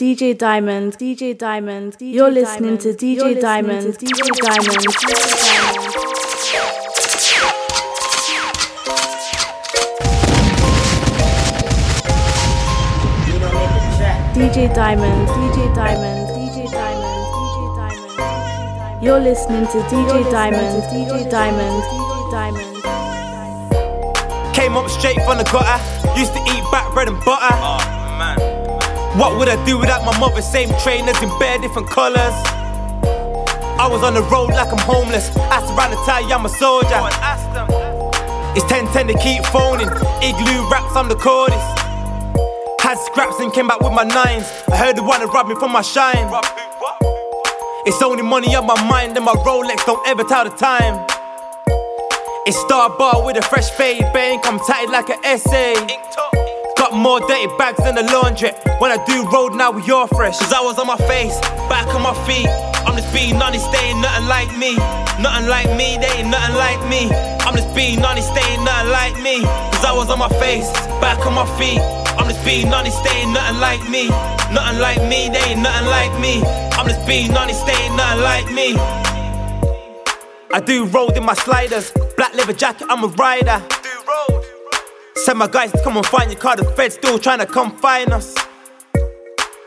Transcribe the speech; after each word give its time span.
DJ 0.00 0.32
Diamond, 0.38 0.96
DJ 0.96 1.36
Diamond, 1.36 1.98
DJ 1.98 2.14
you're 2.14 2.30
listening 2.30 2.78
Diamond, 2.78 2.98
to 2.98 3.06
DJ 3.06 3.38
Diamond, 3.38 3.82
to 3.82 3.92
DJ 3.92 4.32
Diamond. 4.40 4.80
DJ 14.32 14.74
Diamond, 14.74 15.28
DJ 15.28 15.68
Diamond, 15.74 16.28
DJ 16.32 16.56
Diamond, 16.72 17.26
DJ 17.36 17.58
Diamond. 17.76 19.04
You're 19.04 19.20
listening 19.20 19.66
to 19.66 19.78
DJ 19.92 20.30
Diamond, 20.30 20.82
DJ 20.84 21.30
Diamond, 21.30 21.82
DJ 21.92 22.30
Diamond. 22.30 22.72
Came 24.54 24.78
up 24.78 24.88
straight 24.88 25.22
from 25.26 25.36
the 25.36 25.44
gutter. 25.44 25.78
Used 26.18 26.32
to 26.32 26.40
eat 26.40 26.64
back 26.72 26.90
bread 26.94 27.08
and 27.08 27.22
butter. 27.22 27.89
What 29.20 29.36
would 29.36 29.50
I 29.50 29.62
do 29.66 29.76
without 29.76 30.02
my 30.06 30.18
mother? 30.18 30.40
Same 30.40 30.70
trainers 30.80 31.20
in 31.22 31.28
bare 31.38 31.58
different 31.58 31.90
colours. 31.90 32.32
I 33.76 33.86
was 33.86 34.02
on 34.02 34.14
the 34.14 34.22
road 34.32 34.48
like 34.48 34.72
I'm 34.72 34.78
homeless. 34.78 35.28
Asked 35.52 35.76
around 35.76 35.90
the 35.90 36.00
tie, 36.08 36.24
I'm 36.32 36.46
a 36.46 36.48
soldier. 36.48 36.88
It's 38.56 38.64
10-10 38.64 39.12
to 39.12 39.18
keep 39.20 39.44
phoning. 39.52 39.92
Igloo 40.24 40.64
raps, 40.72 40.96
I'm 40.96 41.10
the 41.10 41.20
coldest. 41.20 41.60
Had 42.80 42.96
scraps 42.96 43.38
and 43.40 43.52
came 43.52 43.68
back 43.68 43.80
with 43.80 43.92
my 43.92 44.04
nines. 44.04 44.48
I 44.72 44.76
heard 44.78 44.96
the 44.96 45.02
one 45.02 45.20
that 45.20 45.28
robbed 45.28 45.50
me 45.50 45.54
from 45.56 45.70
my 45.70 45.82
shine. 45.82 46.32
It's 47.84 48.00
only 48.00 48.22
money 48.22 48.56
on 48.56 48.64
my 48.64 48.82
mind 48.88 49.18
and 49.18 49.26
my 49.26 49.34
Rolex 49.44 49.84
don't 49.84 50.00
ever 50.08 50.24
tell 50.24 50.44
the 50.44 50.56
time. 50.56 50.96
It's 52.46 52.56
Star 52.56 52.88
Bar 52.88 53.22
with 53.26 53.36
a 53.36 53.42
fresh 53.42 53.68
fade, 53.68 54.00
bank, 54.14 54.46
I'm 54.46 54.58
tight 54.60 54.88
like 54.88 55.10
an 55.10 55.22
essay. 55.26 55.74
Got 56.80 56.94
more 56.94 57.20
dirty 57.20 57.46
bags 57.58 57.76
than 57.84 57.94
the 57.94 58.02
laundry. 58.08 58.52
When 58.80 58.90
I 58.90 58.96
do 59.04 59.28
road 59.28 59.52
now, 59.52 59.70
we 59.70 59.84
all 59.92 60.06
fresh. 60.06 60.38
Cause 60.38 60.50
I 60.50 60.62
was 60.64 60.78
on 60.78 60.86
my 60.86 60.96
face, 60.96 61.38
back 61.68 61.84
on 61.94 62.00
my 62.00 62.16
feet. 62.24 62.48
I'm 62.88 62.96
just 62.96 63.12
being 63.12 63.36
honest, 63.36 63.70
they 63.70 63.92
ain't 63.92 64.00
nothing 64.00 64.26
like 64.32 64.48
me. 64.56 64.76
Nothing 65.20 65.46
like 65.46 65.68
me, 65.76 66.00
they 66.00 66.08
ain't 66.24 66.32
nothing 66.32 66.56
like 66.56 66.80
me. 66.88 67.12
I'm 67.44 67.54
just 67.54 67.68
being 67.74 68.02
honest, 68.02 68.32
they 68.32 68.40
ain't 68.40 68.64
nothing 68.64 68.90
like 68.96 69.12
me. 69.20 69.44
Cause 69.76 69.84
I 69.84 69.92
was 69.92 70.08
on 70.08 70.18
my 70.18 70.32
face, 70.40 70.72
back 71.04 71.20
on 71.26 71.34
my 71.34 71.44
feet. 71.60 71.84
I'm 72.16 72.24
just 72.32 72.42
being 72.48 72.72
honest, 72.72 72.96
they 73.04 73.28
ain't 73.28 73.32
nothing 73.36 73.60
like 73.60 73.84
me. 73.90 74.08
Nothing 74.48 74.80
like 74.80 75.04
me, 75.04 75.28
they 75.28 75.52
ain't 75.52 75.60
nothing 75.60 75.88
like 75.92 76.16
me. 76.16 76.40
I'm 76.80 76.88
just 76.88 77.06
being 77.06 77.36
honest, 77.36 77.60
they 77.66 77.76
ain't 77.76 77.94
nothing 77.94 78.24
like 78.24 78.48
me. 78.56 78.72
I 80.48 80.64
do 80.64 80.86
road 80.86 81.14
in 81.14 81.26
my 81.26 81.34
sliders. 81.34 81.92
Black 82.16 82.32
leather 82.32 82.54
jacket, 82.54 82.86
I'm 82.88 83.04
a 83.04 83.08
rider. 83.20 83.60
Send 85.24 85.38
my 85.38 85.48
guys 85.48 85.70
to 85.72 85.82
come 85.84 85.98
and 85.98 86.06
find 86.06 86.30
your 86.30 86.40
car. 86.40 86.56
The 86.56 86.64
Fed 86.64 86.94
still 86.94 87.18
trying 87.18 87.40
to 87.40 87.46
come 87.46 87.76
find 87.78 88.10
us. 88.10 88.34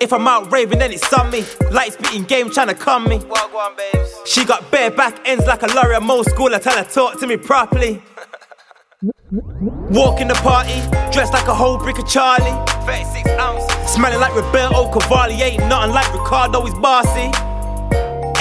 If 0.02 0.12
I'm 0.12 0.28
out 0.28 0.52
raving, 0.52 0.80
then 0.80 0.92
it's 0.92 1.14
on 1.14 1.30
me. 1.30 1.46
Lights 1.72 1.96
beating 1.96 2.24
game 2.24 2.50
trying 2.50 2.70
to 2.70 2.74
come 2.74 3.04
me. 3.08 3.18
On, 3.18 4.26
she 4.26 4.46
got 4.46 4.72
bare 4.72 4.90
back 4.90 5.20
ends 5.26 5.46
like 5.46 5.62
a 5.62 5.68
lorry 5.68 5.96
at 5.96 6.02
most 6.02 6.32
school. 6.32 6.56
I 6.56 6.58
tell 6.58 6.76
her 6.76 6.84
talk 6.84 7.20
to 7.20 7.28
me 7.28 7.38
properly. 7.38 8.02
Walk 9.32 10.22
in 10.22 10.28
the 10.28 10.34
party, 10.36 10.82
dressed 11.14 11.34
like 11.34 11.48
a 11.48 11.54
whole 11.54 11.78
brick 11.78 12.00
of 12.00 12.10
Charlie. 12.10 12.52
36 12.88 13.30
ounces. 13.40 13.92
Smelling 13.92 14.20
like 14.20 14.34
Roberto 14.34 14.92
Cavalli, 14.92 15.36
ain't 15.36 15.60
nothing 15.70 15.94
like 15.94 16.12
Ricardo, 16.14 16.66
he's 16.66 16.74
bossy. 16.76 17.30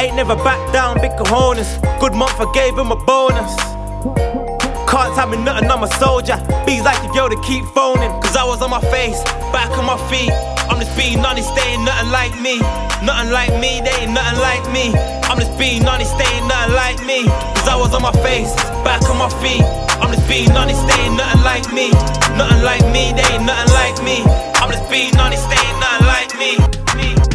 Ain't 0.00 0.16
never 0.16 0.34
back 0.36 0.72
down, 0.72 0.98
big 1.00 1.12
cojones. 1.12 1.78
Good 2.00 2.14
month, 2.14 2.40
I 2.40 2.50
gave 2.55 2.78
him 2.78 2.90
a 2.90 2.96
bonus. 2.96 4.52
Can't 4.92 5.16
tell 5.16 5.26
me 5.26 5.38
nothing, 5.40 5.70
I'm 5.72 5.82
a 5.82 5.88
soldier. 5.96 6.36
Bees 6.68 6.84
like 6.84 7.00
the 7.00 7.08
girl 7.16 7.32
to 7.32 7.40
keep 7.40 7.64
phoning. 7.72 8.12
Cause 8.20 8.36
I 8.36 8.44
was 8.44 8.60
on 8.60 8.68
my 8.68 8.84
face, 8.92 9.24
back 9.48 9.72
on 9.80 9.88
my 9.88 9.96
feet. 10.12 10.28
I'm 10.68 10.76
just 10.76 10.92
being 11.00 11.24
honest, 11.24 11.48
they 11.56 11.64
ain't 11.64 11.80
nothing 11.80 12.12
like 12.12 12.36
me. 12.44 12.60
Nothing 13.00 13.32
like 13.32 13.56
me, 13.56 13.80
they 13.80 14.04
ain't 14.04 14.12
nothing 14.12 14.38
like 14.44 14.60
me. 14.68 14.92
I'm 15.32 15.40
just 15.40 15.56
being 15.56 15.88
honest, 15.88 16.12
they 16.20 16.28
ain't 16.36 16.44
nothing 16.44 16.76
like 16.76 17.00
me. 17.08 17.24
Cause 17.56 17.72
I 17.72 17.76
was 17.80 17.96
on 17.96 18.02
my 18.04 18.12
face, 18.20 18.52
back 18.84 19.00
on 19.08 19.17
my 19.17 19.33
feet. 19.40 19.64
I'm 19.96 20.12
just 20.12 20.28
being 20.28 20.52
honest, 20.52 20.84
they 20.84 21.08
ain't 21.08 21.17
nothing 21.17 21.40
like 21.40 21.72
me. 21.72 21.88
Nothing 22.36 22.61
like 22.61 22.84
me, 22.92 23.17
they 23.17 23.24
ain't 23.33 23.48
nothing 23.48 23.72
like 23.72 23.96
me. 24.05 24.20
I'm 24.61 24.68
just 24.68 24.84
being 24.92 25.17
honest, 25.17 25.48
they 25.48 25.56
ain't 25.56 25.80
nothing 25.80 26.05
like 26.05 26.30
me. 26.36 26.52
me. 27.00 27.31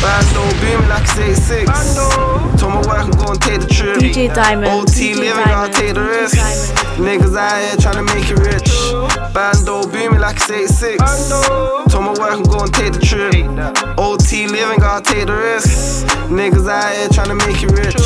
Bando 0.00 0.48
beaming 0.60 0.88
like 0.88 1.04
a 1.18 1.28
86. 1.28 1.96
Told 2.56 2.72
my 2.72 2.80
wife 2.88 3.04
I'm 3.04 3.10
gonna 3.20 3.38
take 3.38 3.60
the 3.60 3.68
trip. 3.68 3.98
DJ 3.98 4.34
Diamond. 4.34 4.72
OT 4.72 4.88
DJ 4.88 5.16
living, 5.16 5.44
Diamond. 5.44 5.50
gotta 5.50 5.72
take 5.72 5.94
the 5.94 6.00
risk. 6.00 6.36
Niggas 6.96 7.36
out 7.36 7.60
here 7.60 7.76
trying 7.76 8.00
to 8.00 8.14
make 8.14 8.30
it 8.30 8.40
rich. 8.40 8.68
Bando 9.34 9.86
beaming 9.92 10.20
like 10.20 10.40
a 10.40 10.54
86. 10.64 11.28
Told 11.92 12.04
my 12.04 12.16
wife 12.16 12.32
I'm 12.32 12.42
gonna 12.44 12.72
take 12.72 12.94
the 12.94 13.00
trip. 13.04 13.34
OT 13.98 14.46
living, 14.48 14.80
gotta 14.80 15.04
take 15.04 15.26
the 15.26 15.36
risk. 15.36 16.06
Niggas 16.32 16.68
out 16.68 16.92
here 16.96 17.08
trying 17.08 17.28
to 17.28 17.38
make 17.46 17.62
it 17.62 17.70
rich. 17.76 18.00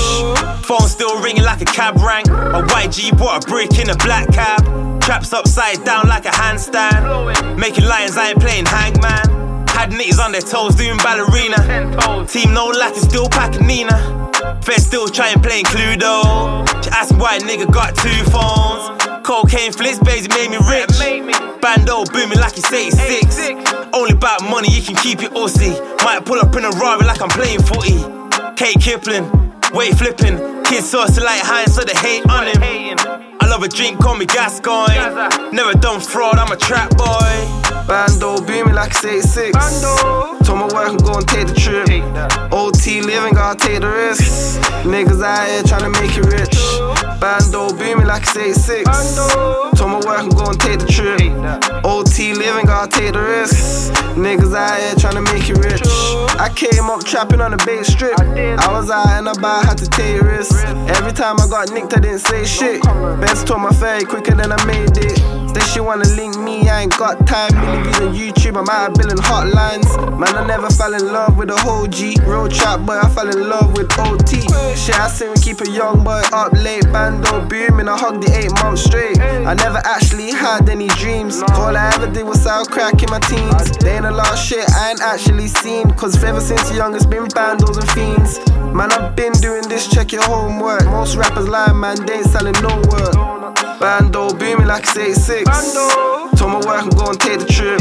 Phone 0.66 0.88
still 0.88 1.22
ringing 1.22 1.44
like 1.44 1.62
a 1.62 1.66
cab 1.66 1.96
rang. 2.02 2.26
A 2.28 2.62
YG 2.74 3.16
bought 3.16 3.44
a 3.44 3.46
brick 3.46 3.78
in 3.78 3.90
a 3.90 3.96
black 3.96 4.26
cab. 4.32 4.66
Traps 5.00 5.32
upside 5.32 5.84
down 5.84 6.08
like 6.08 6.24
a 6.24 6.30
handstand. 6.30 7.56
Making 7.56 7.84
lions, 7.84 8.16
I 8.16 8.30
ain't 8.30 8.40
playing 8.40 8.66
hangman. 8.66 9.33
Had 9.74 9.90
niggas 9.90 10.22
on 10.24 10.32
their 10.32 10.40
toes 10.40 10.76
doing 10.76 10.96
ballerina. 10.98 11.58
Team 12.26 12.54
no 12.54 12.68
lack 12.68 12.96
is 12.96 13.02
still 13.02 13.28
packing 13.28 13.66
Nina. 13.66 13.98
Fed 14.62 14.80
still 14.80 15.08
trying 15.08 15.42
playing 15.42 15.64
Cluedo. 15.64 16.64
She 16.82 16.90
asked 16.90 17.12
me 17.12 17.18
why 17.18 17.36
a 17.36 17.40
nigga 17.40 17.70
got 17.72 17.94
two 17.96 18.22
phones. 18.30 19.02
Cocaine 19.26 19.72
flips, 19.72 19.98
baby, 19.98 20.28
made 20.28 20.50
me 20.50 20.58
rich. 20.70 20.94
Bando 21.60 22.04
booming 22.12 22.38
like 22.38 22.56
it's 22.56 22.72
86. 22.72 23.72
Only 23.92 24.12
about 24.12 24.42
money, 24.44 24.68
you 24.70 24.82
can 24.82 24.96
keep 24.96 25.22
it 25.22 25.32
ussy. 25.32 25.74
Might 26.04 26.24
pull 26.24 26.38
up 26.38 26.54
in 26.56 26.64
a 26.64 26.70
Rari 26.70 27.04
like 27.04 27.20
I'm 27.20 27.28
playing 27.30 27.62
footy. 27.62 27.98
Kate 28.56 28.80
Kipling, 28.80 29.28
weight 29.72 29.96
flipping. 29.98 30.53
Kids 30.64 30.90
saucy 30.90 31.20
like 31.20 31.40
Heinz, 31.42 31.74
so 31.74 31.82
they 31.84 31.94
hate 31.94 32.28
on 32.30 32.46
him. 32.46 32.96
I 33.40 33.46
love 33.46 33.62
a 33.62 33.68
drink, 33.68 33.98
call 34.00 34.16
me 34.16 34.26
Gascoigne. 34.26 35.52
Never 35.52 35.74
done 35.74 36.00
fraud, 36.00 36.36
I'm 36.38 36.50
a 36.50 36.56
trap 36.56 36.96
boy. 36.96 37.64
Bando 37.86 38.40
beaming 38.46 38.74
like 38.74 38.94
a 39.04 39.08
86. 39.18 39.82
Told 40.44 40.58
my 40.58 40.68
wife 40.72 40.88
I'm 40.88 40.96
gonna 40.96 41.26
take 41.26 41.48
the 41.48 41.54
trip. 41.54 41.88
OT 42.52 43.02
living, 43.02 43.34
gotta 43.34 43.58
take 43.58 43.80
the 43.80 43.88
risk. 43.88 44.60
Niggas 44.84 45.22
out 45.22 45.46
here 45.48 45.62
trying 45.64 45.84
to 45.84 46.00
make 46.00 46.16
it 46.16 46.24
rich. 46.32 46.56
Bando 47.20 47.76
beaming 47.76 48.06
like 48.06 48.24
a 48.34 48.40
86. 48.40 49.16
Told 49.76 49.90
my 49.90 50.00
wife 50.00 50.20
I'm 50.20 50.30
gonna 50.30 50.56
take 50.56 50.80
the 50.80 50.86
trip. 50.88 51.20
OT 51.84 52.32
living, 52.32 52.66
gotta 52.66 52.90
take 52.90 53.12
the 53.12 53.20
risk. 53.20 53.92
Niggas 54.16 54.54
out 54.56 54.78
here 54.80 54.94
trying 54.96 55.20
to 55.20 55.32
make 55.32 55.48
it 55.50 55.58
rich. 55.58 55.82
I 56.40 56.48
came 56.54 56.88
up 56.88 57.04
trapping 57.04 57.40
on 57.40 57.50
the 57.50 57.58
bait 57.66 57.84
strip. 57.84 58.18
I 58.18 58.72
was 58.72 58.88
out 58.90 59.08
and 59.08 59.28
about, 59.28 59.66
had 59.66 59.78
to 59.78 59.88
take 59.88 60.22
risks. 60.22 60.53
Every 60.96 61.12
time 61.12 61.40
I 61.40 61.48
got 61.48 61.70
nicked, 61.70 61.96
I 61.96 62.00
didn't 62.00 62.20
say 62.20 62.44
shit. 62.44 62.82
Best 63.20 63.46
told 63.46 63.62
my 63.62 63.72
ferry 63.72 64.04
quicker 64.04 64.34
than 64.34 64.52
I 64.52 64.64
made 64.66 64.96
it. 64.96 65.43
Then 65.54 65.64
she 65.72 65.80
wanna 65.80 66.08
link 66.16 66.36
me, 66.38 66.68
I 66.68 66.82
ain't 66.82 66.98
got 66.98 67.26
time. 67.26 67.54
Million 67.54 67.82
views 67.84 68.00
on 68.00 68.14
YouTube, 68.14 68.58
I'm 68.58 68.68
out 68.68 68.98
billing 68.98 69.16
hotlines. 69.16 69.86
Man, 70.18 70.36
I 70.36 70.44
never 70.46 70.68
fell 70.68 70.92
in 70.94 71.12
love 71.12 71.38
with 71.38 71.50
a 71.50 71.56
whole 71.56 71.86
G. 71.86 72.16
Real 72.26 72.48
trap, 72.48 72.80
but 72.84 73.04
I 73.04 73.08
fell 73.08 73.28
in 73.28 73.48
love 73.48 73.76
with 73.76 73.88
OT. 73.98 74.40
Shit, 74.74 74.98
I 74.98 75.08
seen 75.08 75.30
we 75.30 75.36
keep 75.36 75.60
a 75.60 75.70
young 75.70 76.02
boy 76.02 76.22
up 76.32 76.52
late. 76.52 76.84
Bando 76.92 77.46
booming, 77.46 77.88
I 77.88 77.96
hugged 77.96 78.24
the 78.26 78.36
eight 78.36 78.52
months 78.62 78.82
straight. 78.82 79.20
I 79.20 79.54
never 79.54 79.80
actually 79.84 80.32
had 80.32 80.68
any 80.68 80.88
dreams. 80.88 81.40
All 81.54 81.76
I 81.76 81.92
ever 81.94 82.10
did 82.10 82.24
was 82.24 82.42
sell 82.42 82.64
crack 82.66 83.02
in 83.02 83.10
my 83.10 83.20
teens. 83.20 83.78
They 83.78 83.96
ain't 83.96 84.06
a 84.06 84.10
lot 84.10 84.32
of 84.32 84.38
shit 84.38 84.68
I 84.70 84.90
ain't 84.90 85.02
actually 85.02 85.46
seen. 85.46 85.90
Cause 85.92 86.22
ever 86.24 86.40
since 86.40 86.72
young, 86.74 86.96
it's 86.96 87.06
been 87.06 87.26
bandos 87.26 87.78
and 87.78 87.90
fiends. 87.92 88.38
Man, 88.74 88.90
I've 88.90 89.14
been 89.14 89.32
doing 89.34 89.68
this, 89.68 89.86
check 89.86 90.10
your 90.10 90.24
homework. 90.24 90.84
Most 90.86 91.14
rappers 91.14 91.48
lie, 91.48 91.72
man, 91.72 92.04
they 92.06 92.14
ain't 92.14 92.26
selling 92.26 92.54
no 92.60 92.74
work. 92.90 93.44
Bando 93.78 94.32
booming 94.34 94.66
like 94.66 94.84
it's 94.84 94.96
86. 94.96 95.43
Told 96.36 96.52
my 96.52 96.60
wife 96.64 96.84
I'm 96.84 96.90
gonna 96.90 97.18
take 97.18 97.40
the 97.40 97.46
trip. 97.46 97.80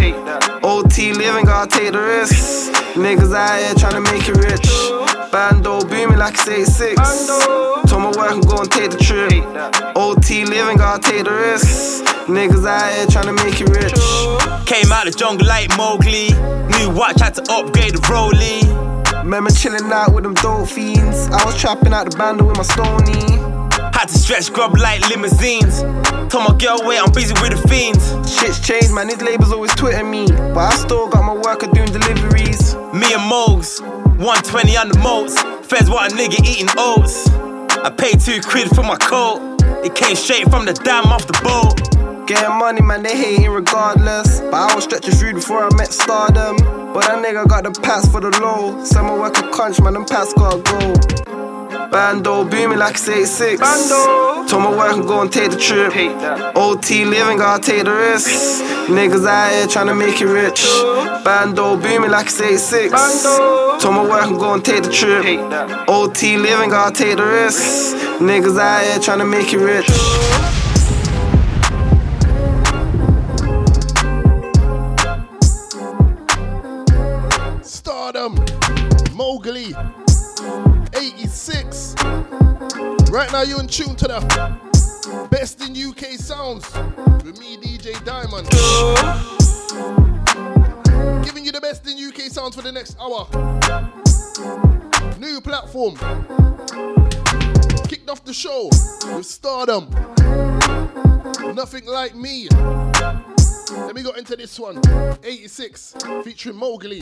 OT 0.63 1.13
living, 1.13 1.45
gotta 1.45 1.69
take 1.69 1.91
the 1.93 1.99
risk. 1.99 2.71
Niggas 2.93 3.33
out 3.35 3.59
here 3.59 3.73
trying 3.75 3.93
to 3.93 4.11
make 4.11 4.27
it 4.27 4.37
rich. 4.37 4.67
Bando 5.31 5.81
booming 5.81 6.17
like 6.17 6.35
it's 6.35 6.47
86. 6.47 7.27
Told 7.89 8.03
my 8.03 8.11
wife 8.15 8.31
I'm 8.31 8.41
gonna 8.41 8.69
take 8.69 8.91
the 8.91 8.97
trip. 8.97 9.43
OT 9.95 10.45
living, 10.45 10.77
gotta 10.77 11.01
take 11.01 11.25
the 11.25 11.31
risk. 11.31 12.03
Niggas 12.27 12.65
out 12.67 12.93
here 12.93 13.07
trying 13.07 13.25
to 13.25 13.33
make 13.33 13.59
it 13.59 13.69
rich. 13.69 13.99
Came 14.65 14.91
out 14.91 15.05
the 15.05 15.11
jungle 15.11 15.47
like 15.47 15.75
Mowgli. 15.77 16.29
New 16.77 16.89
watch 16.95 17.19
had 17.19 17.35
to 17.35 17.43
upgrade 17.51 17.93
the 17.93 17.99
Rollie. 18.07 18.63
Remember 19.23 19.51
chilling 19.51 19.91
out 19.91 20.13
with 20.13 20.23
them 20.23 20.33
dope 20.35 20.69
fiends. 20.69 21.27
I 21.27 21.43
was 21.45 21.59
trapping 21.59 21.93
out 21.93 22.09
the 22.09 22.17
bando 22.17 22.45
with 22.45 22.57
my 22.57 22.63
stony. 22.63 23.42
Had 23.93 24.09
to 24.09 24.17
stretch 24.17 24.51
grub 24.51 24.75
like 24.77 25.07
limousines. 25.09 25.81
Told 26.31 26.49
my 26.49 26.57
girl, 26.57 26.79
wait, 26.83 26.99
I'm 26.99 27.11
busy 27.11 27.33
with 27.41 27.53
the 27.53 27.67
fiends. 27.69 28.03
Shit's 28.27 28.59
changed, 28.59 28.91
man. 28.91 29.07
These 29.07 29.21
labels 29.21 29.51
always 29.51 29.73
Twitter 29.75 30.03
me. 30.03 30.27
But 30.27 30.57
I 30.57 30.75
still 30.75 31.07
got 31.07 31.23
my 31.23 31.33
worker 31.33 31.67
doing 31.67 31.91
deliveries. 31.91 32.75
Me 32.91 33.13
and 33.13 33.23
Mogs, 33.29 33.81
120 34.17 34.77
on 34.77 34.89
the 34.89 34.97
moats. 34.99 35.39
Feds 35.67 35.89
want 35.89 36.11
a 36.11 36.15
nigga 36.15 36.43
eating 36.43 36.69
oats. 36.77 37.29
I 37.85 37.89
paid 37.89 38.19
two 38.19 38.41
quid 38.41 38.69
for 38.75 38.83
my 38.83 38.97
coat. 38.97 39.61
It 39.85 39.93
came 39.95 40.15
straight 40.15 40.49
from 40.49 40.65
the 40.65 40.73
dam 40.73 41.05
off 41.05 41.27
the 41.27 41.37
boat. 41.43 42.27
Getting 42.27 42.57
money, 42.57 42.81
man, 42.81 43.03
they 43.03 43.15
hating 43.15 43.51
regardless. 43.51 44.39
But 44.39 44.71
I 44.71 44.75
was 44.75 44.85
stretching 44.85 45.13
through 45.13 45.33
before 45.35 45.63
I 45.63 45.69
met 45.75 45.93
stardom. 45.93 46.57
But 46.93 47.01
that 47.01 47.23
nigga 47.23 47.47
got 47.47 47.63
the 47.63 47.71
pass 47.81 48.09
for 48.09 48.21
the 48.21 48.31
low. 48.39 48.83
Someone 48.83 49.19
work 49.19 49.37
a 49.37 49.49
crunch, 49.49 49.79
man, 49.81 49.93
them 49.93 50.05
pass 50.05 50.33
gotta 50.33 50.61
go. 50.63 51.52
Bando, 51.91 52.43
booming 52.45 52.77
like 52.77 52.95
it's 52.95 53.07
86. 53.07 53.59
Bando. 53.59 54.47
Told 54.47 54.63
my 54.63 54.69
work 54.69 54.95
and 54.95 55.03
go 55.03 55.21
and 55.21 55.31
take 55.31 55.51
the 55.51 55.57
trip. 55.57 55.93
OT 56.55 57.05
living, 57.05 57.37
gotta 57.37 57.61
take 57.61 57.83
the 57.85 57.91
risk. 57.91 58.29
Niggas 58.87 59.27
out 59.27 59.51
here 59.51 59.67
trying 59.67 59.87
to 59.87 59.95
make 59.95 60.19
it 60.21 60.25
rich. 60.25 60.63
Bando, 61.23 61.77
booming 61.77 62.11
like 62.11 62.27
it's 62.27 62.41
86. 62.41 62.91
Bando. 62.91 63.79
Told 63.79 63.95
my 63.95 64.03
work 64.03 64.25
and 64.25 64.39
go 64.39 64.53
and 64.53 64.63
take 64.63 64.83
the 64.83 64.91
trip. 64.91 65.25
OT 65.87 66.37
living, 66.37 66.69
gotta 66.69 66.95
take 66.95 67.17
the 67.17 67.25
risk. 67.25 67.95
Niggas 68.19 68.59
out 68.59 68.83
here 68.83 68.99
trying 68.99 69.19
to 69.19 69.25
make 69.25 69.53
it 69.53 69.59
rich. 69.59 69.89
Stardom, 77.63 78.35
Mowgli, 79.13 79.73
86. 81.03 81.95
Right 83.11 83.29
now, 83.33 83.41
you're 83.41 83.59
in 83.59 83.67
tune 83.67 83.93
to 83.97 84.07
the 84.07 85.27
best 85.29 85.59
in 85.61 85.75
UK 85.75 86.11
sounds 86.17 86.73
with 87.25 87.37
me, 87.37 87.57
DJ 87.57 88.01
Diamond. 88.05 88.49
Giving 91.25 91.43
you 91.43 91.51
the 91.51 91.59
best 91.59 91.85
in 91.87 91.97
UK 91.97 92.31
sounds 92.31 92.55
for 92.55 92.61
the 92.61 92.71
next 92.71 92.97
hour. 93.01 93.27
New 95.19 95.41
platform. 95.41 95.95
Kicked 97.89 98.09
off 98.09 98.23
the 98.23 98.33
show 98.33 98.69
with 99.13 99.25
Stardom. 99.25 99.89
Nothing 101.53 101.85
like 101.85 102.15
me. 102.15 102.47
Let 102.49 103.93
me 103.93 104.03
go 104.03 104.11
into 104.11 104.37
this 104.37 104.57
one. 104.57 104.79
86 105.21 105.95
featuring 106.23 106.55
Mowgli. 106.55 107.01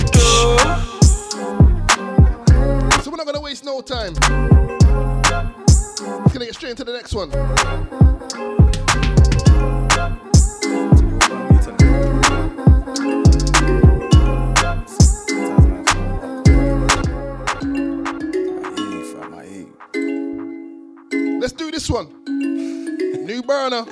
So 3.01 3.09
we're 3.09 3.17
not 3.17 3.25
gonna 3.25 3.41
waste 3.41 3.65
no 3.65 3.81
time. 3.81 4.13
We're 6.01 6.33
gonna 6.33 6.45
get 6.45 6.55
straight 6.55 6.71
into 6.71 6.83
the 6.83 6.93
next 6.93 7.13
one. 7.13 7.31
Let's 21.39 21.53
do 21.53 21.71
this 21.71 21.89
one. 21.89 22.07
New 23.25 23.41
burner. 23.41 23.85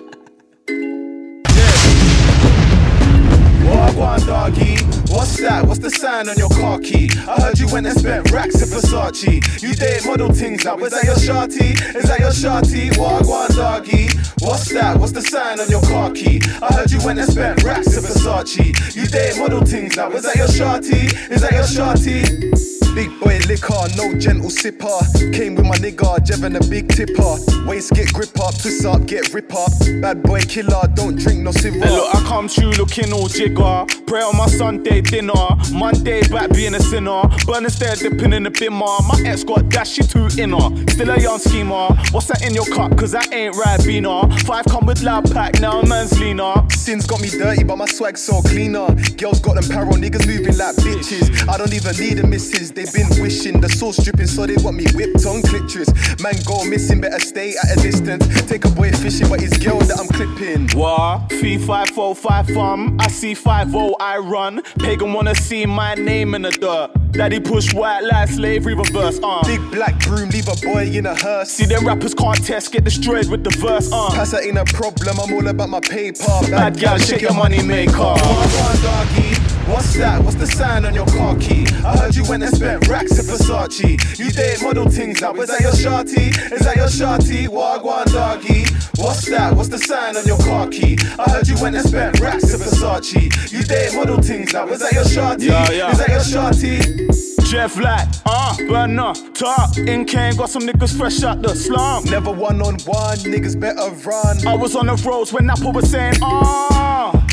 Wagwan 4.00 4.25
doggy, 4.25 4.75
what's 5.13 5.38
that? 5.42 5.66
What's 5.66 5.80
the 5.80 5.90
sign 5.90 6.30
on 6.30 6.38
your 6.38 6.48
car 6.50 6.80
key? 6.80 7.10
I 7.28 7.42
heard 7.42 7.60
you 7.60 7.68
went 7.68 7.86
and 7.86 8.00
spent 8.00 8.31
racks 8.31 8.56
in 8.62 8.69
Versace. 8.69 9.62
You 9.62 9.74
date 9.74 10.06
model 10.06 10.31
things 10.31 10.63
now, 10.63 10.78
is 10.78 10.92
that 10.92 11.04
your 11.04 11.16
shawty? 11.16 11.72
Is 11.96 12.07
that 12.07 12.19
your 12.19 12.31
shawty? 12.31 12.92
Wagwan 12.92 13.54
doggy, 13.57 14.07
what's 14.40 14.72
that? 14.72 14.98
What's 14.98 15.12
the 15.12 15.22
sign 15.22 15.60
on 15.60 15.69
your 15.69 15.81
car 15.81 16.12
key? 16.12 16.42
I 16.62 16.74
heard 16.74 16.92
you 16.92 17.04
went 17.04 17.19
and 17.19 17.30
spent 17.30 17.62
racks 17.63 17.98
in 17.98 18.04
Versace. 18.04 18.96
You 18.96 19.06
date 19.06 19.38
model 19.38 19.66
things 19.66 19.98
now, 19.98 20.10
is 20.12 20.24
that 20.24 20.38
your 20.38 20.48
shawty? 20.48 21.30
Is 21.30 21.42
that 21.42 21.52
your 21.52 21.63
shawty? 21.63 22.79
Big 23.00 23.18
boy 23.22 23.40
liquor, 23.48 23.88
no 23.96 24.13
gentle 24.19 24.50
sipper. 24.50 25.00
Came 25.34 25.56
with 25.56 25.66
my 25.66 25.78
nigga, 25.78 26.18
Jevin 26.19 26.60
a 26.60 26.69
big 26.69 26.90
tipper. 26.90 27.38
Waist 27.66 27.94
get 27.94 28.12
grip 28.12 28.38
up, 28.42 28.54
twist 28.60 28.86
up, 28.86 29.06
get 29.06 29.34
rip 29.34 29.56
up. 29.56 29.72
Bad 30.01 30.22
boy 30.22 30.42
killer, 30.42 30.81
don't 30.96 31.16
drink 31.16 31.40
no 31.40 31.51
silver. 31.54 31.80
Hey, 31.80 31.96
look, 31.96 32.13
I 32.13 32.19
come 32.28 32.50
through 32.50 32.72
looking 32.72 33.13
all 33.13 33.30
jigger. 33.30 33.86
Pray 34.09 34.23
on 34.23 34.35
my 34.35 34.47
Sunday 34.47 35.01
dinner. 35.01 35.33
Monday 35.71 36.27
back 36.29 36.50
being 36.51 36.73
a 36.73 36.79
sinner. 36.79 37.21
Burn 37.45 37.63
instead 37.63 38.00
dipping 38.00 38.33
in 38.33 38.41
the 38.41 38.50
bimmer. 38.50 38.97
My 39.07 39.29
ex 39.29 39.44
got 39.44 39.69
dash, 39.69 39.91
she 39.91 40.01
too 40.01 40.27
inner. 40.35 40.65
Still 40.89 41.11
a 41.11 41.19
young 41.21 41.38
schemer. 41.38 41.89
What's 42.09 42.25
that 42.25 42.41
in 42.41 42.56
your 42.56 42.65
cup? 42.65 42.97
Cause 42.97 43.11
that 43.11 43.31
ain't 43.31 43.56
right, 43.56 43.79
Beaner. 43.81 44.25
Five 44.47 44.65
come 44.65 44.88
with 44.88 45.03
loud 45.03 45.31
pack, 45.31 45.59
now 45.59 45.83
man's 45.83 46.19
leaner. 46.19 46.56
Sins 46.71 47.06
got 47.06 47.21
me 47.21 47.29
dirty, 47.29 47.63
but 47.63 47.75
my 47.75 47.85
swag 47.85 48.17
so 48.17 48.41
cleaner. 48.41 48.88
Girls 49.15 49.39
got 49.39 49.61
them 49.61 49.65
paro, 49.65 49.91
niggas 49.91 50.25
moving 50.25 50.57
like 50.57 50.75
bitches. 50.77 51.47
I 51.47 51.57
don't 51.57 51.71
even 51.71 51.95
need 51.97 52.17
a 52.17 52.25
missus, 52.25 52.71
They've 52.71 52.91
been 52.91 53.09
wishing. 53.21 53.61
The 53.61 53.69
sauce 53.69 54.03
dripping, 54.03 54.25
so 54.25 54.47
they 54.47 54.57
want 54.57 54.75
me 54.75 54.85
whipped 54.95 55.23
on 55.27 55.44
clitoris. 55.44 55.89
Man 56.19 56.33
go 56.47 56.65
missing, 56.65 57.00
better 57.00 57.19
stay 57.19 57.53
at 57.61 57.77
a 57.77 57.79
distance. 57.79 58.25
Take 58.50 58.65
a 58.65 58.69
boy 58.69 58.91
fishing, 58.91 59.29
but 59.29 59.44
it's 59.44 59.56
girl 59.59 59.77
that 59.81 60.00
I'm 60.00 60.07
clipping. 60.07 60.67
What? 60.69 61.31
Fee 61.33 61.59
five 61.59 61.89
four 61.89 62.15
five 62.15 62.47
fum. 62.47 62.97
I 63.00 63.07
see 63.07 63.35
five 63.35 63.75
oh 63.75 63.97
I 64.00 64.18
run. 64.18 64.62
Pagan 64.80 65.13
wanna 65.13 65.36
see 65.36 65.66
my 65.66 65.94
name 65.96 66.34
in 66.34 66.44
the 66.44 66.51
dirt. 66.51 66.92
Daddy 67.12 67.40
push 67.40 67.74
white 67.74 68.01
lie 68.01 68.25
slavery 68.25 68.75
reverse. 68.75 69.19
Uh. 69.22 69.42
Big 69.46 69.60
black 69.72 70.00
broom, 70.00 70.30
leave 70.30 70.48
a 70.48 70.56
boy 70.56 70.86
in 70.86 71.06
a 71.06 71.16
hearse. 71.16 71.50
See 71.50 71.66
them 71.66 71.86
rappers 71.86 72.13
can't 72.13 72.44
test, 72.46 72.72
get 72.72 72.84
destroyed 72.84 73.28
with 73.30 73.44
the 73.44 73.50
verse. 73.57 73.92
Uh. 73.92 74.10
Pass 74.12 74.31
that 74.31 74.44
ain't 74.44 74.57
a 74.57 74.66
problem, 74.66 75.19
I'm 75.19 75.34
all 75.34 75.48
about 75.48 75.69
my 75.69 75.80
paper. 75.80 76.24
Bad 76.50 76.78
gal, 76.78 76.98
shake 76.98 77.22
your 77.22 77.34
money 77.34 77.62
maker. 77.63 77.92
Wagwan 77.92 78.84
doggy, 78.84 79.38
what's 79.69 79.94
that? 79.95 80.24
What's 80.24 80.36
the 80.36 80.48
sign 80.48 80.86
on 80.86 80.94
your 80.94 81.06
car 81.07 81.36
key? 81.38 81.66
I 81.86 81.98
heard 81.98 82.16
you 82.16 82.24
went 82.27 82.44
and 82.44 82.54
spent 82.54 82.88
racks 82.88 83.18
in 83.19 83.25
Versace. 83.25 84.19
You 84.19 84.31
date 84.31 84.62
model 84.62 84.89
things 84.89 85.21
now, 85.21 85.33
is 85.36 85.50
that 85.50 85.62
your 85.62 85.71
shawty? 85.71 86.30
Is 86.51 86.62
that 86.62 86.75
your 86.75 86.88
shawty? 86.88 87.48
Wagwan 87.48 88.06
doggy, 88.12 88.66
what's 89.01 89.30
that? 89.30 89.54
What's 89.54 89.69
the 89.69 89.77
sign 89.77 90.18
on 90.18 90.25
your 90.25 90.38
car 90.39 90.68
key? 90.68 90.98
I 91.18 91.30
heard 91.30 91.48
you 91.48 91.56
went 91.62 91.75
and 91.75 91.88
spent 91.88 92.19
racks 92.19 92.54
in 92.54 92.60
Versace. 92.60 93.51
You 93.51 93.63
date 93.63 93.95
model 93.95 94.21
things 94.21 94.54
now, 94.54 94.68
is 94.68 94.80
that 94.80 94.92
your 94.92 95.04
shawty? 95.04 95.48
Yeah, 95.48 95.71
yeah. 95.71 95.92
Is 95.92 95.98
that 96.00 96.10
your 96.10 96.19
shawty? 96.19 97.50
Jeff 97.50 97.77
Light, 97.77 98.07
uh, 98.27 98.56
burner, 98.68 99.13
top. 99.33 99.75
In 99.77 100.06
Kane, 100.06 100.36
got 100.36 100.50
some 100.50 100.62
niggas 100.63 100.95
fresh 100.95 101.24
out 101.24 101.42
the 101.42 101.56
slum. 101.56 102.04
Never 102.06 102.31
one 102.31 102.62
on 102.62 102.77
one, 102.86 103.18
niggas 103.18 103.60
better 103.60 103.89
run. 104.07 104.48
I 104.48 104.56
was 104.56 104.75
on 104.75 104.86
the 104.86 104.95
roads 105.04 105.33
when 105.33 105.50
Apple 105.50 105.71
was 105.71 105.89
saying, 105.89 106.13
ah. 106.21 107.29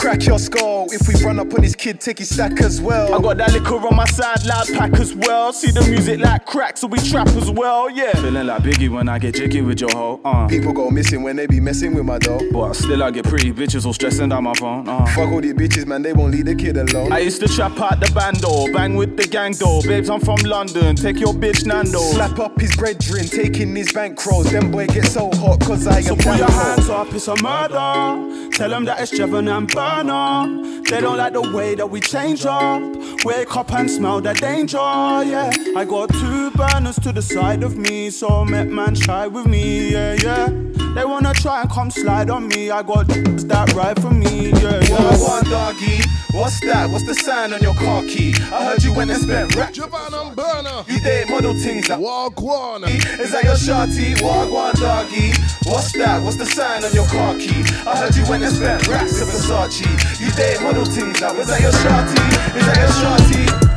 Crack 0.00 0.24
your 0.24 0.38
skull 0.38 0.86
if 0.92 1.06
we 1.06 1.14
run 1.22 1.38
up 1.38 1.52
on 1.52 1.60
this 1.60 1.74
kid, 1.74 2.00
take 2.00 2.20
his 2.20 2.34
sack 2.34 2.58
as 2.62 2.80
well. 2.80 3.14
I 3.14 3.20
got 3.20 3.36
that 3.36 3.52
liquor 3.52 3.74
on 3.74 3.94
my 3.94 4.06
side, 4.06 4.46
loud 4.46 4.66
pack 4.68 4.94
as 4.94 5.14
well. 5.14 5.52
See 5.52 5.70
the 5.70 5.82
music 5.82 6.20
like 6.20 6.46
crack, 6.46 6.78
so 6.78 6.86
we 6.86 6.98
trap 7.00 7.28
as 7.28 7.50
well, 7.50 7.90
yeah. 7.90 8.12
Feeling 8.14 8.46
like 8.46 8.62
Biggie 8.62 8.88
when 8.88 9.10
I 9.10 9.18
get 9.18 9.34
jiggy 9.34 9.60
with 9.60 9.78
your 9.82 9.90
hoe, 9.92 10.18
uh. 10.24 10.48
People 10.48 10.72
go 10.72 10.88
missing 10.90 11.22
when 11.22 11.36
they 11.36 11.46
be 11.46 11.60
messing 11.60 11.94
with 11.94 12.06
my 12.06 12.18
dog. 12.18 12.42
But 12.50 12.72
still 12.76 13.02
I 13.02 13.10
get 13.10 13.26
pretty 13.26 13.52
bitches 13.52 13.84
all 13.84 13.92
stressing 13.92 14.30
down 14.30 14.44
my 14.44 14.54
phone, 14.54 14.88
uh. 14.88 15.04
Fuck 15.14 15.32
all 15.32 15.42
these 15.42 15.52
bitches, 15.52 15.86
man, 15.86 16.00
they 16.00 16.14
won't 16.14 16.32
leave 16.32 16.46
the 16.46 16.54
kid 16.54 16.78
alone. 16.78 17.12
I 17.12 17.18
used 17.18 17.40
to 17.42 17.48
trap 17.48 17.78
out 17.78 18.00
the 18.00 18.10
bando, 18.14 18.72
bang 18.72 18.94
with 18.96 19.18
the 19.18 19.28
gang 19.28 19.52
though. 19.52 19.82
Babes, 19.82 20.08
I'm 20.08 20.20
from 20.20 20.38
London, 20.44 20.96
take 20.96 21.20
your 21.20 21.34
bitch 21.34 21.66
Nando. 21.66 21.98
Slap 21.98 22.38
up 22.38 22.58
his 22.58 22.74
brethren, 22.74 23.26
taking 23.26 23.76
his 23.76 23.92
bankrolls. 23.92 24.50
Them 24.50 24.70
boy 24.70 24.86
get 24.86 25.04
so 25.06 25.30
hot, 25.34 25.60
cause 25.60 25.86
I 25.86 26.00
So 26.00 26.12
am 26.12 26.16
put 26.16 26.38
your 26.38 26.48
Banco. 26.48 26.52
hands 26.52 26.88
up, 26.88 27.12
it's 27.12 27.28
a 27.28 27.36
murder. 27.42 28.50
Tell 28.56 28.70
them 28.70 28.86
that 28.86 29.00
it's 29.00 29.12
Jevon 29.12 29.54
and 29.54 29.68
Burner. 29.90 30.82
They 30.88 31.00
don't 31.00 31.18
like 31.18 31.32
the 31.32 31.42
way 31.42 31.74
that 31.74 31.86
we 31.88 32.00
change 32.00 32.44
up. 32.46 32.82
Wake 33.24 33.56
up 33.56 33.72
and 33.72 33.90
smell 33.90 34.20
the 34.20 34.34
danger, 34.34 34.78
yeah. 34.78 35.50
I 35.76 35.84
got 35.84 36.10
two 36.10 36.50
burners 36.52 36.98
to 37.00 37.12
the 37.12 37.22
side 37.22 37.62
of 37.62 37.76
me, 37.76 38.10
so 38.10 38.44
make 38.44 38.68
man 38.68 38.94
try 38.94 39.26
with 39.26 39.46
me, 39.46 39.92
yeah, 39.92 40.14
yeah. 40.14 40.79
They 40.94 41.04
wanna 41.04 41.32
try 41.32 41.62
and 41.62 41.70
come 41.70 41.90
slide 41.90 42.30
on 42.30 42.48
me. 42.48 42.70
I 42.70 42.82
got 42.82 43.06
that 43.06 43.72
right 43.74 43.98
for 44.00 44.10
me, 44.10 44.50
yeah, 44.50 44.80
yeah. 44.80 45.14
Wagwan 45.14 45.44
doggy, 45.48 46.00
what's 46.32 46.60
that? 46.60 46.90
What's 46.90 47.04
the 47.04 47.14
sign 47.14 47.52
on 47.52 47.62
your 47.62 47.74
car 47.74 48.02
key? 48.02 48.34
I 48.52 48.64
heard 48.66 48.82
you 48.82 48.92
went 48.92 49.10
and 49.10 49.22
spent 49.22 49.54
racks. 49.54 49.76
Japan 49.76 50.12
and 50.12 50.34
burner. 50.34 50.84
You 50.88 51.00
date 51.00 51.30
model 51.30 51.54
things 51.54 51.86
that 51.88 51.98
Wagwan. 51.98 52.88
Is 53.20 53.30
that 53.30 53.44
your 53.44 53.54
shawty? 53.54 54.16
Wagwan 54.16 54.74
doggy. 54.80 55.32
What's 55.64 55.92
that? 55.92 56.22
What's 56.22 56.36
the 56.36 56.46
sign 56.46 56.84
on 56.84 56.92
your 56.92 57.06
car 57.06 57.34
key? 57.36 57.62
I 57.86 57.96
heard 57.96 58.16
you 58.16 58.24
went 58.28 58.42
and 58.42 58.52
spent 58.52 58.88
racks 58.88 59.20
in 59.20 59.28
Versace. 59.28 60.20
You 60.20 60.30
date 60.32 60.60
model 60.60 60.84
things 60.84 61.20
now. 61.20 61.32
Is 61.34 61.46
that 61.46 61.60
your 61.60 61.72
shawty? 61.72 62.56
Is 62.58 62.66
that 62.66 62.76
your 62.76 62.90
shawty? 62.98 63.69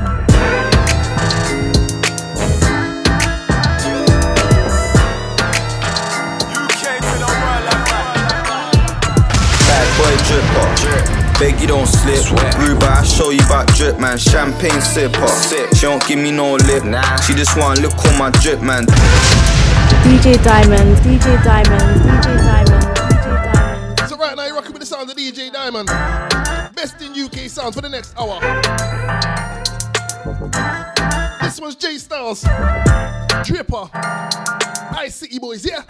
Beg 11.43 11.59
you 11.59 11.67
don't 11.67 11.85
slip. 11.85 12.23
Ruba, 12.57 12.85
I 12.85 13.03
show 13.03 13.29
you 13.29 13.45
about 13.45 13.67
drip, 13.75 13.99
man. 13.99 14.17
Champagne 14.17 14.79
sipper. 14.79 15.27
She 15.75 15.81
don't 15.81 16.01
give 16.07 16.17
me 16.17 16.31
no 16.31 16.53
lip. 16.55 16.83
She 17.27 17.33
just 17.33 17.57
want 17.57 17.81
look 17.81 17.93
on 18.05 18.17
my 18.17 18.29
drip, 18.39 18.61
man. 18.61 18.85
DJ 20.05 20.41
Diamond, 20.41 20.95
DJ 20.99 21.43
Diamond, 21.43 21.99
DJ 21.99 22.37
Diamond, 22.47 22.83
DJ 22.95 23.25
Diamond. 23.43 24.09
So 24.09 24.15
right 24.15 24.37
now 24.37 24.45
you're 24.45 24.55
rocking 24.55 24.71
with 24.71 24.79
the 24.79 24.85
sounds 24.85 25.11
of 25.11 25.17
DJ 25.17 25.51
Diamond. 25.51 25.87
Best 26.77 27.01
in 27.01 27.11
UK 27.11 27.49
sounds 27.49 27.75
for 27.75 27.81
the 27.81 27.89
next 27.89 28.17
hour. 28.17 28.39
This 31.41 31.59
one's 31.59 31.75
J 31.75 31.97
Styles. 31.97 32.45
Dripper. 33.43 33.89
Ice 34.95 35.15
City 35.15 35.39
Boys, 35.39 35.65
yeah. 35.65 35.81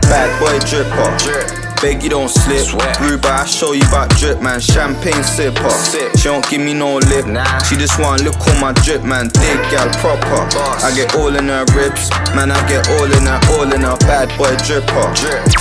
Bad 0.00 0.40
boy 0.40 0.58
dripper. 0.66 1.73
Beg 1.84 2.02
you 2.02 2.08
don't 2.08 2.30
slip. 2.30 2.64
Ruba, 2.98 3.28
I 3.28 3.44
show 3.44 3.72
you 3.72 3.82
about 3.88 4.08
drip, 4.16 4.40
man. 4.40 4.58
Champagne 4.58 5.20
sipper. 5.20 5.68
She 6.16 6.24
don't 6.24 6.40
give 6.48 6.62
me 6.62 6.72
no 6.72 6.96
lip. 6.96 7.26
Nah. 7.26 7.58
She 7.58 7.76
just 7.76 8.00
want 8.00 8.24
look 8.24 8.40
on 8.48 8.58
my 8.58 8.72
drip, 8.72 9.04
man. 9.04 9.28
Dig 9.28 9.60
gal 9.68 9.90
proper. 10.00 10.48
I 10.80 10.94
get 10.96 11.14
all 11.14 11.36
in 11.36 11.48
her 11.48 11.66
ribs, 11.76 12.08
man. 12.34 12.52
I 12.52 12.68
get 12.68 12.88
all 12.88 13.04
in 13.04 13.26
her, 13.28 13.38
all 13.52 13.70
in 13.70 13.82
her. 13.82 13.98
Bad 14.08 14.32
boy 14.38 14.56
dripper. 14.64 15.12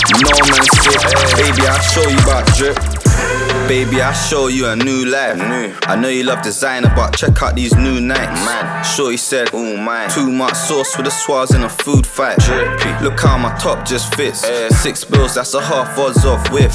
You 0.07 0.23
know 0.23 0.39
man 0.47 0.63
sick. 0.79 1.03
Baby, 1.35 1.67
I 1.67 1.77
show 1.91 2.07
you 2.07 2.17
about 2.19 2.47
drip. 2.55 2.92
Baby, 3.67 4.01
I 4.01 4.13
show 4.13 4.47
you 4.47 4.67
a 4.67 4.75
new 4.75 5.05
life. 5.05 5.39
I 5.87 5.95
know 5.95 6.09
you 6.09 6.23
love 6.23 6.41
designer, 6.43 6.91
but 6.95 7.15
check 7.15 7.41
out 7.41 7.55
these 7.55 7.75
new 7.75 7.99
nights. 7.99 8.45
Man, 8.45 8.83
Shorty 8.83 9.17
said, 9.17 9.49
oh 9.53 9.77
my, 9.77 10.07
too 10.07 10.31
much 10.31 10.53
sauce 10.53 10.95
with 10.95 11.05
the 11.05 11.11
swaz 11.11 11.55
in 11.55 11.63
a 11.63 11.69
food 11.69 12.05
fight. 12.05 12.37
Look 13.01 13.19
how 13.19 13.37
my 13.37 13.55
top 13.57 13.87
just 13.87 14.13
fits. 14.15 14.45
Six 14.81 15.03
bills, 15.05 15.35
that's 15.35 15.53
a 15.53 15.61
half 15.61 15.97
odds 15.97 16.25
off 16.25 16.51
with. 16.51 16.73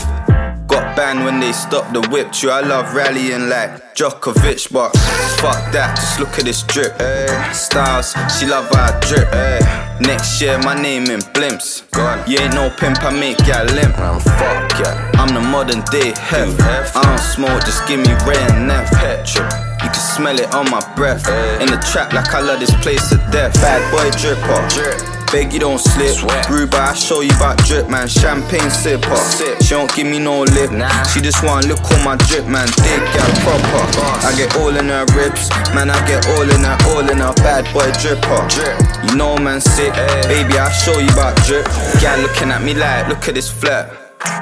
When 0.99 1.39
they 1.39 1.53
stop 1.53 1.93
the 1.93 2.01
whip. 2.11 2.33
True, 2.33 2.51
I 2.51 2.61
love 2.61 2.93
rallying 2.93 3.49
like 3.49 3.95
Djokovic, 3.95 4.73
but 4.73 4.91
fuck 5.39 5.71
that. 5.71 5.95
Just 5.95 6.19
look 6.19 6.37
at 6.41 6.45
this 6.45 6.65
drip. 6.65 6.91
Eh. 6.99 7.53
Styles, 7.53 8.17
she 8.35 8.47
love 8.47 8.67
I 8.73 8.99
drip. 9.07 9.31
Eh. 9.33 9.63
Next 10.01 10.43
year, 10.43 10.59
my 10.59 10.75
name 10.75 11.05
in 11.05 11.21
blimps. 11.39 11.87
You 12.27 12.41
ain't 12.41 12.55
no 12.55 12.69
pimp, 12.71 13.01
I 13.05 13.15
make 13.15 13.39
ya 13.47 13.63
limp. 13.79 13.95
Man, 13.97 14.19
fuck 14.19 14.75
yeah. 14.83 15.13
I'm 15.15 15.33
the 15.33 15.41
modern 15.41 15.87
day 15.93 16.19
hef. 16.19 16.59
I 16.59 17.03
don't 17.03 17.19
smoke, 17.21 17.65
just 17.65 17.87
give 17.87 18.01
me 18.01 18.11
Ray 18.27 18.43
and 18.51 18.67
Neff. 18.67 18.91
Petrol. 18.91 19.47
You 19.79 19.91
can 19.95 19.95
smell 19.95 20.41
it 20.41 20.53
on 20.53 20.69
my 20.69 20.83
breath. 20.97 21.29
Eh. 21.29 21.63
In 21.63 21.71
the 21.71 21.79
trap, 21.93 22.13
like 22.13 22.35
I 22.35 22.41
love 22.41 22.59
this 22.59 22.75
place 22.83 23.09
to 23.11 23.19
death. 23.31 23.55
Bad 23.63 23.87
boy 23.95 24.11
dripper. 24.19 25.18
Beg 25.31 25.53
you 25.53 25.61
don't 25.61 25.79
slip. 25.79 26.17
Ruba, 26.49 26.79
I 26.79 26.95
show 26.95 27.21
you 27.21 27.31
about 27.37 27.59
drip, 27.65 27.89
man. 27.89 28.09
Champagne 28.09 28.71
sipper. 28.73 29.19
She 29.63 29.71
don't 29.71 29.93
give 29.95 30.07
me 30.07 30.19
no 30.19 30.43
lip. 30.43 30.71
Nah. 30.71 31.03
She 31.05 31.21
just 31.21 31.45
want 31.45 31.67
look 31.69 31.85
on 31.93 32.03
my 32.03 32.17
drip, 32.17 32.47
man. 32.47 32.67
Dig 32.81 33.03
gal 33.13 33.31
proper. 33.45 33.85
I 34.25 34.35
get 34.37 34.57
all 34.57 34.75
in 34.75 34.89
her 34.89 35.05
ribs, 35.17 35.51
man. 35.75 35.91
I 35.91 36.01
get 36.07 36.27
all 36.29 36.49
in 36.49 36.65
her, 36.65 36.79
all 36.91 37.09
in 37.09 37.19
her. 37.19 37.35
Bad 37.45 37.65
boy 37.75 37.91
dripper. 38.01 39.09
You 39.09 39.17
know, 39.17 39.37
man, 39.37 39.61
sick. 39.61 39.93
Baby, 40.29 40.59
I 40.59 40.73
show 40.73 40.99
you 40.99 41.13
about 41.13 41.37
drip. 41.45 41.67
Gal 42.01 42.19
looking 42.21 42.51
at 42.51 42.63
me 42.63 42.75
like, 42.75 43.09
look 43.09 43.29
at 43.29 43.35
this 43.35 43.51
flirt. 43.51 43.91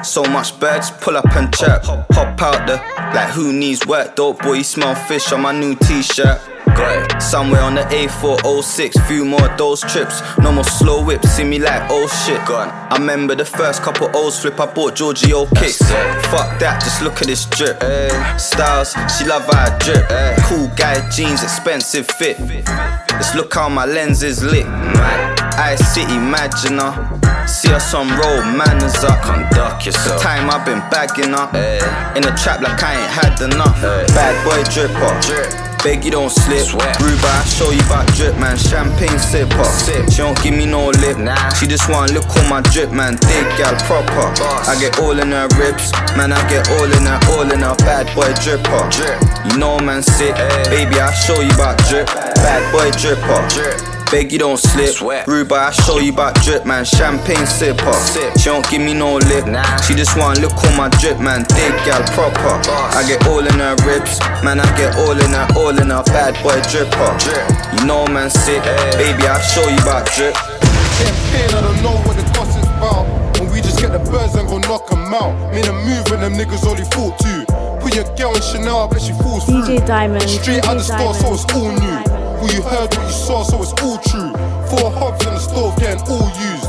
So 0.03 0.23
much 0.23 0.59
birds, 0.59 0.89
pull 0.89 1.17
up 1.17 1.35
and 1.35 1.53
chirp. 1.53 1.83
Hop 1.83 2.41
out 2.41 2.65
the 2.65 2.77
like 3.13 3.29
who 3.29 3.53
needs 3.53 3.85
work? 3.85 4.15
Dope 4.15 4.41
boy, 4.41 4.53
you 4.53 4.63
smell 4.63 4.95
fish 4.95 5.31
on 5.31 5.41
my 5.41 5.51
new 5.51 5.75
t-shirt. 5.75 6.39
Somewhere 7.19 7.61
on 7.61 7.75
the 7.75 7.81
A406, 7.81 9.05
few 9.07 9.25
more 9.25 9.49
of 9.49 9.57
those 9.57 9.81
trips. 9.81 10.21
No 10.39 10.51
more 10.51 10.63
slow 10.63 11.03
whips, 11.03 11.29
see 11.29 11.43
me 11.43 11.59
like 11.59 11.81
oh 11.89 12.07
shit. 12.07 12.45
Gone. 12.47 12.69
I 12.69 12.97
remember 12.97 13.35
the 13.35 13.45
first 13.45 13.81
couple 13.81 14.09
old 14.15 14.33
flip, 14.33 14.59
I 14.59 14.65
bought 14.65 14.95
Giorgio 14.95 15.45
kicks. 15.47 15.79
Fuck 16.31 16.59
that, 16.59 16.81
just 16.83 17.01
look 17.01 17.21
at 17.21 17.27
this 17.27 17.45
drip. 17.45 17.77
Styles, 18.39 18.93
she 19.17 19.25
love 19.25 19.45
how 19.45 19.65
I 19.65 19.77
drip. 19.79 20.07
Cool 20.45 20.71
guy 20.75 21.07
jeans, 21.09 21.43
expensive 21.43 22.07
fit. 22.11 22.39
Let's 22.39 23.35
look 23.35 23.53
how 23.53 23.67
my 23.67 23.85
lens 23.85 24.23
is 24.23 24.43
lit. 24.43 24.65
Ice 25.57 25.85
City, 25.93 26.15
imagine 26.15 26.77
her. 26.77 27.47
See 27.47 27.73
us 27.73 27.93
on 27.93 28.07
road, 28.07 28.43
manners 28.55 29.03
up. 29.03 29.21
Conduct 29.23 29.85
yourself. 29.85 30.21
The 30.21 30.23
time 30.23 30.49
I've 30.49 30.65
been 30.65 30.79
bagging 30.91 31.33
up. 31.33 31.53
In 32.15 32.21
the 32.21 32.37
trap 32.41 32.61
like 32.61 32.81
I 32.83 32.93
ain't 32.93 33.11
had 33.11 33.41
enough. 33.41 33.81
Bad 33.81 34.35
boy 34.45 34.63
dripper. 34.69 35.66
Beg 35.83 36.03
you 36.03 36.11
don't 36.11 36.29
slip. 36.29 36.67
Ruba, 36.99 37.27
I 37.27 37.43
show 37.45 37.71
you 37.71 37.81
about 37.85 38.07
drip, 38.13 38.35
man. 38.37 38.57
Champagne 38.57 39.19
sipper. 39.19 39.65
She 40.11 40.17
don't 40.17 40.37
give 40.41 40.53
me 40.53 40.65
no 40.65 40.89
lip. 40.89 41.17
She 41.59 41.67
just 41.67 41.89
want 41.89 42.13
look 42.13 42.27
on 42.37 42.49
my 42.49 42.61
drip, 42.61 42.91
man. 42.91 43.15
Dig 43.15 43.47
gal 43.57 43.75
proper. 43.85 44.33
I 44.69 44.77
get 44.79 44.99
all 44.99 45.17
in 45.19 45.31
her 45.31 45.47
ribs, 45.57 45.91
man. 46.17 46.33
I 46.33 46.41
get 46.49 46.69
all 46.69 46.85
in 46.85 47.05
her, 47.05 47.19
all 47.31 47.51
in 47.51 47.61
her. 47.61 47.75
Bad 47.85 48.07
boy 48.15 48.31
dripper. 48.43 49.51
You 49.51 49.57
know, 49.57 49.79
man, 49.79 50.03
sick. 50.03 50.35
Baby, 50.69 50.99
I 50.99 51.11
show 51.13 51.39
you 51.41 51.51
about 51.51 51.77
drip. 51.89 52.07
Bad 52.07 52.71
boy 52.71 52.89
dripper. 52.91 53.96
Beg 54.09 54.31
you 54.31 54.39
don't 54.39 54.57
slip. 54.57 55.27
Ruba, 55.27 55.55
I 55.55 55.71
show 55.71 55.99
you 55.99 56.13
about 56.13 56.35
drip, 56.41 56.65
man. 56.65 56.85
Champagne 56.85 57.43
sipper. 57.45 57.91
She 58.39 58.45
don't 58.45 58.67
give 58.69 58.81
me 58.81 58.93
no 58.93 59.15
lip. 59.15 59.45
She 59.83 59.95
just 59.95 60.17
wanna 60.17 60.39
look 60.39 60.55
on 60.63 60.77
my 60.77 60.87
drip, 60.99 61.19
man. 61.19 61.43
Dig 61.49 61.75
gal 61.83 62.01
proper. 62.15 62.55
I 62.95 63.03
get 63.07 63.27
all 63.27 63.45
in 63.45 63.59
her 63.59 63.75
ribs, 63.83 64.19
man. 64.43 64.59
I 64.61 64.77
get 64.77 64.95
all 64.95 65.11
in 65.11 65.31
her, 65.35 65.47
all 65.57 65.77
in 65.77 65.89
her. 65.89 66.03
Bad 66.07 66.41
boy 66.41 66.55
dripper. 66.71 67.11
You 67.79 67.85
know, 67.85 68.07
man, 68.07 68.29
sick. 68.29 68.63
Baby, 68.95 69.27
I 69.27 69.41
show 69.41 69.67
you 69.67 69.77
about 69.83 70.07
drip. 70.15 70.33
Campaign, 70.33 71.49
I 71.51 71.61
don't 71.61 71.83
know 71.83 71.97
what 72.07 72.15
the 72.15 72.23
fuss 72.33 72.55
is 72.55 72.63
about. 72.79 73.05
And 73.39 73.51
we 73.51 73.59
just 73.59 73.79
get 73.79 73.91
the 73.91 73.99
birds 73.99 74.35
and 74.35 74.47
go 74.47 74.57
knock 74.59 74.87
'em 74.91 75.13
out. 75.13 75.35
Made 75.51 75.67
a 75.67 75.73
move 75.73 76.09
when 76.09 76.21
them 76.21 76.33
niggas 76.33 76.65
only 76.65 76.85
fought 76.95 77.19
two. 77.19 77.36
Put 77.87 77.95
your 77.95 78.15
girl 78.17 78.35
in 78.35 78.41
Chanel, 78.41 78.89
but 78.89 79.01
she 79.01 79.13
falls 79.13 79.45
through. 79.45 79.63
DJ 79.63 79.87
Diamond, 79.87 80.29
Straight 80.29 80.61
DJ 80.61 80.67
out 80.67 80.73
the 80.73 80.83
store, 80.83 81.13
so 81.13 81.33
it's 81.33 81.45
all 81.55 81.71
new. 81.71 81.79
Diamond. 81.79 82.41
What 82.41 82.53
you 82.53 82.61
heard, 82.61 82.93
what 82.93 83.05
you 83.07 83.13
saw, 83.13 83.43
so 83.43 83.61
it's 83.63 83.71
all 83.81 83.97
true. 83.99 84.27
Four 84.67 84.91
hubs 84.91 85.25
in 85.25 85.33
the 85.33 85.39
stove 85.39 85.79
getting 85.79 86.03
all 86.11 86.27
used. 86.35 86.67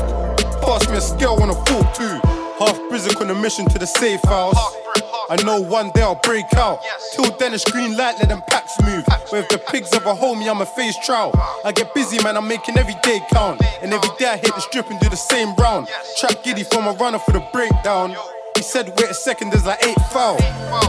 Pass 0.63 0.87
me 0.87 0.95
a 0.95 1.01
scale 1.01 1.35
on 1.43 1.49
a 1.49 1.55
fork 1.65 1.93
too. 1.93 2.21
Half 2.57 2.79
prison 2.87 3.17
on 3.17 3.29
a 3.31 3.35
mission 3.35 3.65
to 3.67 3.77
the 3.77 3.85
safe 3.85 4.23
house. 4.23 4.55
I 5.29 5.35
know 5.43 5.59
one 5.59 5.91
day 5.91 6.03
I'll 6.03 6.15
break 6.23 6.53
out. 6.53 6.79
Till 7.13 7.29
then 7.35 7.53
it's 7.53 7.69
green 7.69 7.97
light, 7.97 8.15
let 8.19 8.29
them 8.29 8.41
packs 8.47 8.79
move. 8.81 9.03
But 9.05 9.33
if 9.33 9.49
the 9.49 9.57
pigs 9.57 9.91
ever 9.91 10.13
hold 10.13 10.39
me, 10.39 10.47
I'ma 10.47 10.63
face 10.63 10.95
trial. 11.03 11.33
I 11.65 11.73
get 11.73 11.93
busy, 11.93 12.23
man, 12.23 12.37
I'm 12.37 12.47
making 12.47 12.77
every 12.77 12.95
day 13.03 13.19
count. 13.29 13.61
And 13.81 13.93
every 13.93 14.09
day 14.17 14.27
I 14.27 14.37
hit 14.37 14.55
the 14.55 14.61
strip 14.61 14.89
and 14.89 14.97
do 15.01 15.09
the 15.09 15.17
same 15.17 15.53
round. 15.55 15.89
Trap 16.17 16.45
giddy 16.45 16.63
from 16.63 16.87
a 16.87 16.93
runner 16.93 17.19
for 17.19 17.33
the 17.33 17.45
breakdown. 17.51 18.15
He 18.59 18.63
said, 18.63 18.89
wait 18.99 19.09
a 19.09 19.13
second, 19.13 19.51
there's 19.51 19.65
like 19.65 19.79
eight 19.85 19.95
foul. 20.11 20.35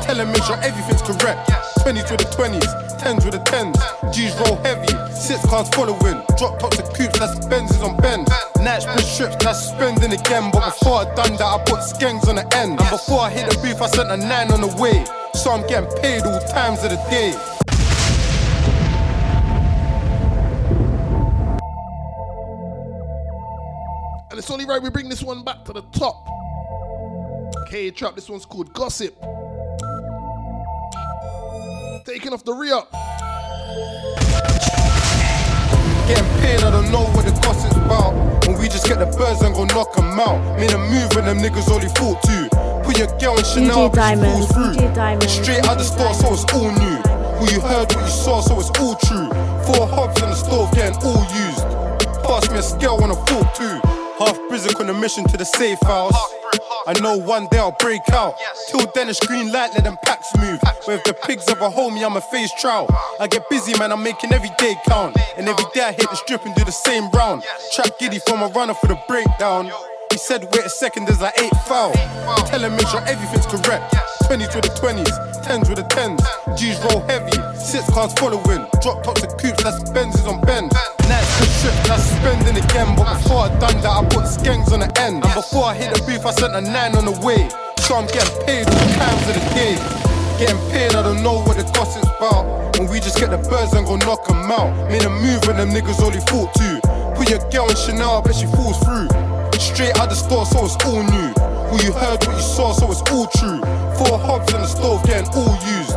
Tell 0.02 0.16
him, 0.16 0.32
make 0.32 0.42
sure 0.42 0.56
everything's 0.56 1.02
correct. 1.02 1.48
20s 1.86 2.10
with 2.10 2.18
the 2.18 2.26
20s, 2.34 2.66
10s 2.98 3.24
with 3.24 3.34
the 3.34 3.44
10s. 3.46 4.12
G's 4.12 4.34
roll 4.40 4.56
heavy, 4.64 4.88
six 5.14 5.46
cars 5.46 5.68
following. 5.68 6.20
Drop 6.36 6.58
tops 6.58 6.80
of 6.80 6.92
coops, 6.92 7.16
that's 7.20 7.38
Benzes 7.46 7.80
on 7.80 7.96
Benz. 7.98 8.28
Night 8.58 8.82
sprint 8.82 9.02
strips, 9.02 9.36
that's 9.36 9.68
spending 9.68 10.12
again. 10.12 10.50
But 10.50 10.64
before 10.64 11.02
I 11.02 11.14
done 11.14 11.36
that, 11.36 11.46
I 11.46 11.62
put 11.64 11.78
skanks 11.78 12.26
on 12.26 12.34
the 12.34 12.56
end. 12.56 12.80
And 12.80 12.90
before 12.90 13.20
I 13.20 13.30
hit 13.30 13.48
the 13.48 13.56
booth, 13.62 13.80
I 13.80 13.86
sent 13.86 14.10
a 14.10 14.16
nine 14.16 14.50
on 14.50 14.62
the 14.62 14.76
way. 14.82 15.04
So 15.34 15.52
I'm 15.52 15.64
getting 15.68 15.88
paid 16.02 16.22
all 16.22 16.40
times 16.48 16.82
of 16.82 16.90
the 16.90 16.98
day. 17.08 17.30
And 24.28 24.36
it's 24.40 24.50
only 24.50 24.64
right 24.64 24.82
we 24.82 24.90
bring 24.90 25.08
this 25.08 25.22
one 25.22 25.44
back 25.44 25.64
to 25.66 25.72
the 25.72 25.82
top. 25.92 26.26
K 27.70 27.92
Trap, 27.92 28.16
this 28.16 28.28
one's 28.28 28.44
called 28.44 28.72
Gossip. 28.72 29.14
Taking 32.04 32.32
off 32.32 32.42
the 32.42 32.52
re 32.52 32.72
up. 32.72 32.90
Getting 36.08 36.24
paid, 36.42 36.64
I 36.66 36.70
don't 36.72 36.90
know 36.90 37.06
what 37.14 37.24
the 37.24 37.30
gossip's 37.40 37.76
about. 37.76 38.12
And 38.48 38.58
we 38.58 38.66
just 38.66 38.86
get 38.88 38.98
the 38.98 39.06
birds 39.06 39.42
and 39.42 39.54
go 39.54 39.62
knock 39.66 39.96
'em 39.96 40.18
out. 40.18 40.58
Made 40.58 40.72
a 40.72 40.78
move 40.78 41.14
when 41.14 41.26
them 41.26 41.38
niggas 41.38 41.70
only 41.70 41.86
fought 41.94 42.20
two. 42.24 42.48
Put 42.82 42.98
your 42.98 43.06
girl 43.20 43.38
in 43.38 43.44
Chanel, 43.44 43.88
DJ 43.88 43.94
but 43.94 43.94
she 43.94 44.16
Diamond, 44.16 44.48
through. 44.50 44.94
Diamond, 44.94 45.30
Straight 45.30 45.68
out 45.68 45.78
the 45.78 45.84
store, 45.84 46.14
so 46.14 46.34
it's 46.34 46.44
all 46.52 46.72
new. 46.72 46.98
What 47.38 47.52
you 47.52 47.60
heard, 47.60 47.94
what 47.94 48.02
you 48.02 48.10
saw, 48.10 48.40
so 48.40 48.58
it's 48.58 48.70
all 48.80 48.96
true. 48.96 49.30
Four 49.62 49.86
hubs 49.86 50.20
in 50.20 50.28
the 50.28 50.34
stove 50.34 50.72
getting 50.74 50.98
all 51.06 51.22
used. 51.46 51.62
Pass 52.26 52.50
me 52.50 52.58
a 52.58 52.62
scale 52.62 52.98
on 53.00 53.12
a 53.12 53.18
fork 53.30 53.54
too. 53.54 53.78
Half 54.18 54.36
prison 54.48 54.74
on 54.80 54.90
a 54.90 54.94
mission 54.94 55.22
to 55.28 55.36
the 55.36 55.44
safe 55.44 55.78
house. 55.82 56.18
I 56.90 56.98
know 56.98 57.16
one 57.16 57.46
day 57.52 57.58
I'll 57.58 57.70
break 57.78 58.02
out. 58.10 58.34
Till 58.68 58.84
then 58.96 59.08
it's 59.08 59.24
green 59.24 59.52
light, 59.52 59.70
let 59.74 59.84
them 59.84 59.96
packs 60.02 60.36
move. 60.36 60.58
But 60.60 60.88
if 60.88 61.04
the 61.04 61.14
pigs 61.14 61.48
ever 61.48 61.70
hold 61.70 61.94
me, 61.94 62.02
I'ma 62.02 62.18
face 62.18 62.52
trial. 62.60 62.88
I 63.20 63.28
get 63.28 63.48
busy, 63.48 63.78
man, 63.78 63.92
I'm 63.92 64.02
making 64.02 64.32
every 64.32 64.50
day 64.58 64.74
count. 64.88 65.16
And 65.36 65.48
every 65.48 65.66
day 65.72 65.82
I 65.82 65.92
hit 65.92 66.10
the 66.10 66.16
strip 66.16 66.44
and 66.46 66.54
do 66.56 66.64
the 66.64 66.72
same 66.72 67.08
round. 67.10 67.44
Trap 67.74 67.96
giddy 68.00 68.18
from 68.18 68.42
a 68.42 68.48
runner 68.48 68.74
for 68.74 68.88
the 68.88 68.98
breakdown. 69.06 69.70
He 70.10 70.18
said, 70.18 70.48
wait 70.50 70.64
a 70.64 70.68
second, 70.68 71.06
there's 71.06 71.20
like 71.20 71.38
eight 71.40 71.54
foul. 71.68 71.92
Tell 72.46 72.58
him, 72.58 72.72
make 72.72 72.88
sure 72.88 73.02
everything's 73.06 73.46
correct. 73.46 73.94
20s 74.26 74.52
with 74.52 74.64
the 74.64 74.74
20s, 74.82 75.44
10s 75.46 75.68
with 75.68 75.78
the 75.78 75.86
10s. 75.94 76.58
G's 76.58 76.80
roll 76.90 77.06
heavy, 77.06 77.38
six 77.54 77.88
cars 77.90 78.12
following. 78.14 78.66
Drop 78.82 79.04
tops 79.04 79.22
of 79.22 79.36
coops, 79.38 79.62
that's 79.62 79.78
Benzes 79.90 80.26
on 80.26 80.40
Benz. 80.40 80.72
For 81.40 81.48
trip, 81.60 81.76
that's 81.88 82.04
spending 82.04 82.56
again. 82.60 82.94
But 82.96 83.16
before 83.16 83.48
I 83.48 83.48
done 83.58 83.80
that, 83.80 83.94
I 83.96 84.02
put 84.04 84.24
skanks 84.28 84.72
on 84.72 84.80
the 84.80 84.90
end. 85.00 85.24
And 85.24 85.34
before 85.34 85.64
I 85.64 85.74
hit 85.74 85.94
the 85.94 86.00
booth, 86.04 86.24
I 86.26 86.32
sent 86.32 86.54
a 86.54 86.60
nine 86.60 86.94
on 86.96 87.04
the 87.08 87.16
way. 87.24 87.48
So 87.80 87.96
I'm 87.96 88.06
getting 88.06 88.36
paid 88.44 88.68
all 88.68 88.88
times 89.00 89.24
of 89.28 89.34
the 89.34 89.44
day. 89.56 89.74
Getting 90.38 90.60
paid, 90.70 90.94
I 90.94 91.02
don't 91.02 91.22
know 91.22 91.40
what 91.42 91.56
the 91.56 91.64
cost 91.72 91.96
is 91.96 92.04
about. 92.04 92.44
And 92.78 92.88
we 92.88 93.00
just 93.00 93.18
get 93.18 93.30
the 93.30 93.38
birds 93.38 93.72
and 93.72 93.86
go 93.86 93.96
knock 93.96 94.24
'em 94.30 94.50
out. 94.50 94.70
Made 94.88 95.04
a 95.04 95.10
move 95.10 95.40
when 95.46 95.56
them 95.56 95.70
niggas 95.70 96.00
only 96.00 96.20
fought 96.28 96.52
two. 96.54 96.80
Put 97.16 97.28
your 97.28 97.42
girl 97.50 97.68
in 97.68 97.76
Chanel, 97.76 98.22
bet 98.22 98.36
she 98.36 98.46
falls 98.46 98.78
through. 98.84 99.08
Straight 99.60 99.96
out 100.00 100.08
the 100.08 100.16
store, 100.16 100.46
so 100.46 100.64
it's 100.64 100.76
all 100.86 101.02
new. 101.02 101.30
What 101.70 101.84
you 101.84 101.92
heard, 101.92 102.24
what 102.26 102.34
you 102.34 102.42
saw, 102.42 102.72
so 102.72 102.90
it's 102.90 103.02
all 103.12 103.26
true. 103.36 103.60
Four 103.98 104.18
hubs 104.18 104.52
in 104.54 104.60
the 104.60 104.66
stove 104.66 105.02
getting 105.04 105.28
all 105.34 105.56
used. 105.78 105.94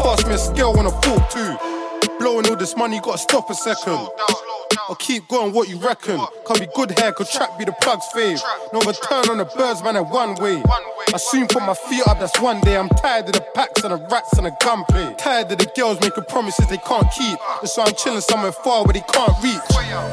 Pass 0.00 0.24
me 0.26 0.34
a 0.34 0.38
scale 0.38 0.74
on 0.78 0.86
a 0.86 0.90
fork 1.02 1.28
too. 1.30 1.73
Blowing 2.24 2.48
all 2.48 2.56
this 2.56 2.74
money, 2.74 3.00
gotta 3.00 3.18
stop 3.18 3.50
a 3.50 3.54
second. 3.54 4.08
Or 4.88 4.96
keep 4.96 5.28
going, 5.28 5.52
what 5.52 5.68
you 5.68 5.76
reckon? 5.76 6.16
Can't 6.46 6.58
be 6.58 6.66
good 6.74 6.98
hair, 6.98 7.12
could 7.12 7.26
trap 7.28 7.58
be 7.58 7.66
the 7.66 7.72
plug's 7.82 8.06
fave. 8.14 8.40
No 8.72 8.80
return 8.80 9.28
on 9.28 9.36
the 9.36 9.44
birds, 9.44 9.82
man, 9.82 9.96
at 9.96 10.08
one 10.08 10.34
way. 10.36 10.62
I 11.12 11.18
soon 11.18 11.46
put 11.46 11.62
my 11.62 11.74
feet 11.74 12.02
up, 12.06 12.18
that's 12.18 12.40
one 12.40 12.60
day. 12.62 12.78
I'm 12.78 12.88
tired 12.88 13.26
of 13.26 13.34
the 13.34 13.44
packs 13.54 13.84
and 13.84 13.92
the 13.92 14.08
rats 14.10 14.32
and 14.38 14.46
the 14.46 14.56
gunplay. 14.64 15.14
Tired 15.18 15.52
of 15.52 15.58
the 15.58 15.70
girls 15.76 16.00
making 16.00 16.24
promises 16.24 16.66
they 16.68 16.78
can't 16.78 17.06
keep. 17.12 17.38
That's 17.60 17.76
why 17.76 17.84
I'm 17.84 17.94
chilling 17.94 18.22
somewhere 18.22 18.52
far 18.52 18.84
where 18.84 18.94
they 18.94 19.04
can't 19.12 19.36
reach. 19.44 19.60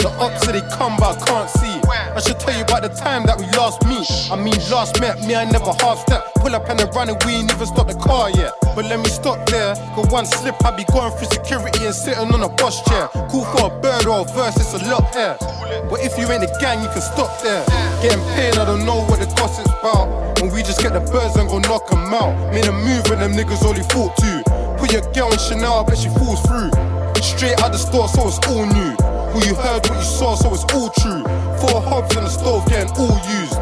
The 0.03 0.13
ops 0.19 0.45
say 0.45 0.59
they 0.59 0.67
come, 0.75 0.97
but 0.99 1.15
I 1.15 1.25
can't 1.25 1.49
see. 1.49 1.79
I 1.87 2.19
should 2.19 2.39
tell 2.39 2.55
you 2.55 2.63
about 2.63 2.83
the 2.83 2.89
time 2.89 3.25
that 3.25 3.39
we 3.39 3.45
last 3.55 3.87
meet. 3.87 4.03
I 4.29 4.35
mean, 4.35 4.59
last 4.69 4.99
met 4.99 5.23
me, 5.25 5.35
I 5.35 5.45
never 5.45 5.71
half 5.79 5.99
step. 5.99 6.35
Pull 6.35 6.53
up 6.55 6.67
and 6.67 6.77
then 6.77 6.89
run 6.91 7.07
and 7.07 7.23
we 7.23 7.39
ain't 7.39 7.51
even 7.51 7.67
stop 7.67 7.87
the 7.87 7.95
car 7.95 8.29
yet. 8.31 8.51
But 8.75 8.85
let 8.85 8.99
me 8.99 9.09
stop 9.09 9.47
there. 9.47 9.75
Cause 9.95 10.11
one 10.11 10.25
slip, 10.25 10.55
I 10.65 10.75
be 10.75 10.83
going 10.91 11.11
through 11.17 11.27
security 11.27 11.85
and 11.85 11.95
sitting 12.01 12.33
on 12.33 12.41
a 12.41 12.49
bus 12.49 12.81
chair. 12.89 13.07
Cool 13.29 13.45
for 13.53 13.69
a 13.69 13.79
bird 13.79 14.07
or 14.07 14.21
a 14.21 14.33
verse, 14.33 14.57
it's 14.57 14.73
a 14.73 14.81
lot 14.89 15.13
here. 15.13 15.37
But 15.85 16.01
if 16.01 16.17
you 16.17 16.25
ain't 16.33 16.43
a 16.43 16.51
gang, 16.59 16.81
you 16.81 16.89
can 16.89 17.01
stop 17.01 17.29
there. 17.43 17.63
Getting 18.01 18.23
paid, 18.33 18.57
I 18.57 18.65
don't 18.65 18.85
know 18.85 19.05
what 19.05 19.19
the 19.19 19.29
cost 19.37 19.61
is 19.61 19.69
about. 19.69 20.09
And 20.41 20.51
we 20.51 20.63
just 20.63 20.81
get 20.81 20.93
the 20.93 20.99
birds 20.99 21.35
and 21.37 21.47
go 21.47 21.59
knock 21.59 21.87
them 21.89 22.09
out. 22.09 22.33
Made 22.51 22.65
a 22.65 22.71
move 22.73 23.05
when 23.09 23.19
them 23.19 23.33
niggas 23.33 23.63
only 23.63 23.85
fought 23.93 24.17
to. 24.17 24.41
Put 24.79 24.91
your 24.91 25.05
girl 25.13 25.31
in 25.31 25.37
Chanel, 25.37 25.83
bet 25.85 25.99
she 25.99 26.09
falls 26.17 26.41
through. 26.41 26.73
Straight 27.21 27.61
out 27.61 27.71
the 27.71 27.77
store, 27.77 28.09
so 28.09 28.27
it's 28.27 28.41
all 28.49 28.65
new. 28.65 28.93
Who 29.31 29.45
you 29.45 29.53
heard, 29.53 29.85
what 29.85 29.97
you 29.97 30.03
saw, 30.03 30.33
so 30.33 30.49
it's 30.53 30.65
all 30.73 30.89
true. 30.97 31.21
Four 31.61 31.81
hobs 31.85 32.17
in 32.17 32.23
the 32.23 32.29
stove 32.29 32.65
getting 32.65 32.89
all 32.97 33.21
used. 33.29 33.61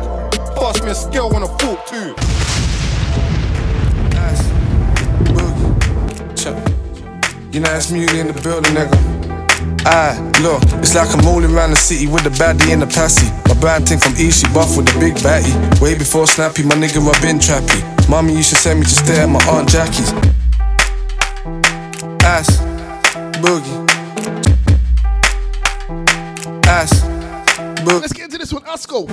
Pass 0.55 0.81
me 0.81 0.91
a 0.91 0.95
scale 0.95 1.29
when 1.29 1.43
I 1.43 1.51
fork 1.59 1.85
too. 1.87 2.38
You 7.51 7.59
know 7.61 7.73
it's 7.73 7.89
Muley 7.89 8.19
in 8.19 8.27
the 8.27 8.39
building, 8.43 8.73
nigga. 8.75 8.93
Aye, 9.87 10.13
look, 10.43 10.61
it's 10.85 10.93
like 10.93 11.09
I'm 11.09 11.25
rolling 11.25 11.49
around 11.49 11.71
the 11.71 11.77
city 11.77 12.05
with 12.05 12.23
the 12.23 12.29
baddie 12.29 12.71
and 12.71 12.79
the 12.79 12.85
passy. 12.85 13.25
My 13.49 13.59
brand 13.59 13.89
thing 13.89 13.97
from 13.97 14.13
East, 14.21 14.45
she 14.45 14.53
buff 14.53 14.77
with 14.77 14.85
the 14.85 14.99
big 14.99 15.15
batty. 15.23 15.49
Way 15.81 15.97
before 15.97 16.27
Snappy, 16.27 16.61
my 16.61 16.75
nigga, 16.75 17.01
I 17.01 17.19
been 17.25 17.39
trappy. 17.39 17.81
Mommy 18.07 18.35
used 18.35 18.51
to 18.51 18.55
send 18.55 18.79
me 18.79 18.85
to 18.85 18.91
stay 18.91 19.19
at 19.19 19.25
my 19.25 19.41
Aunt 19.49 19.67
Jackie's. 19.67 20.13
Ass, 22.21 22.61
boogie. 23.41 23.81
Ass, 26.67 26.93
boogie. 27.81 28.01
Let's 28.01 28.13
get 28.13 28.25
into 28.25 28.37
this 28.37 28.53
one, 28.53 28.61
Asko. 28.65 29.09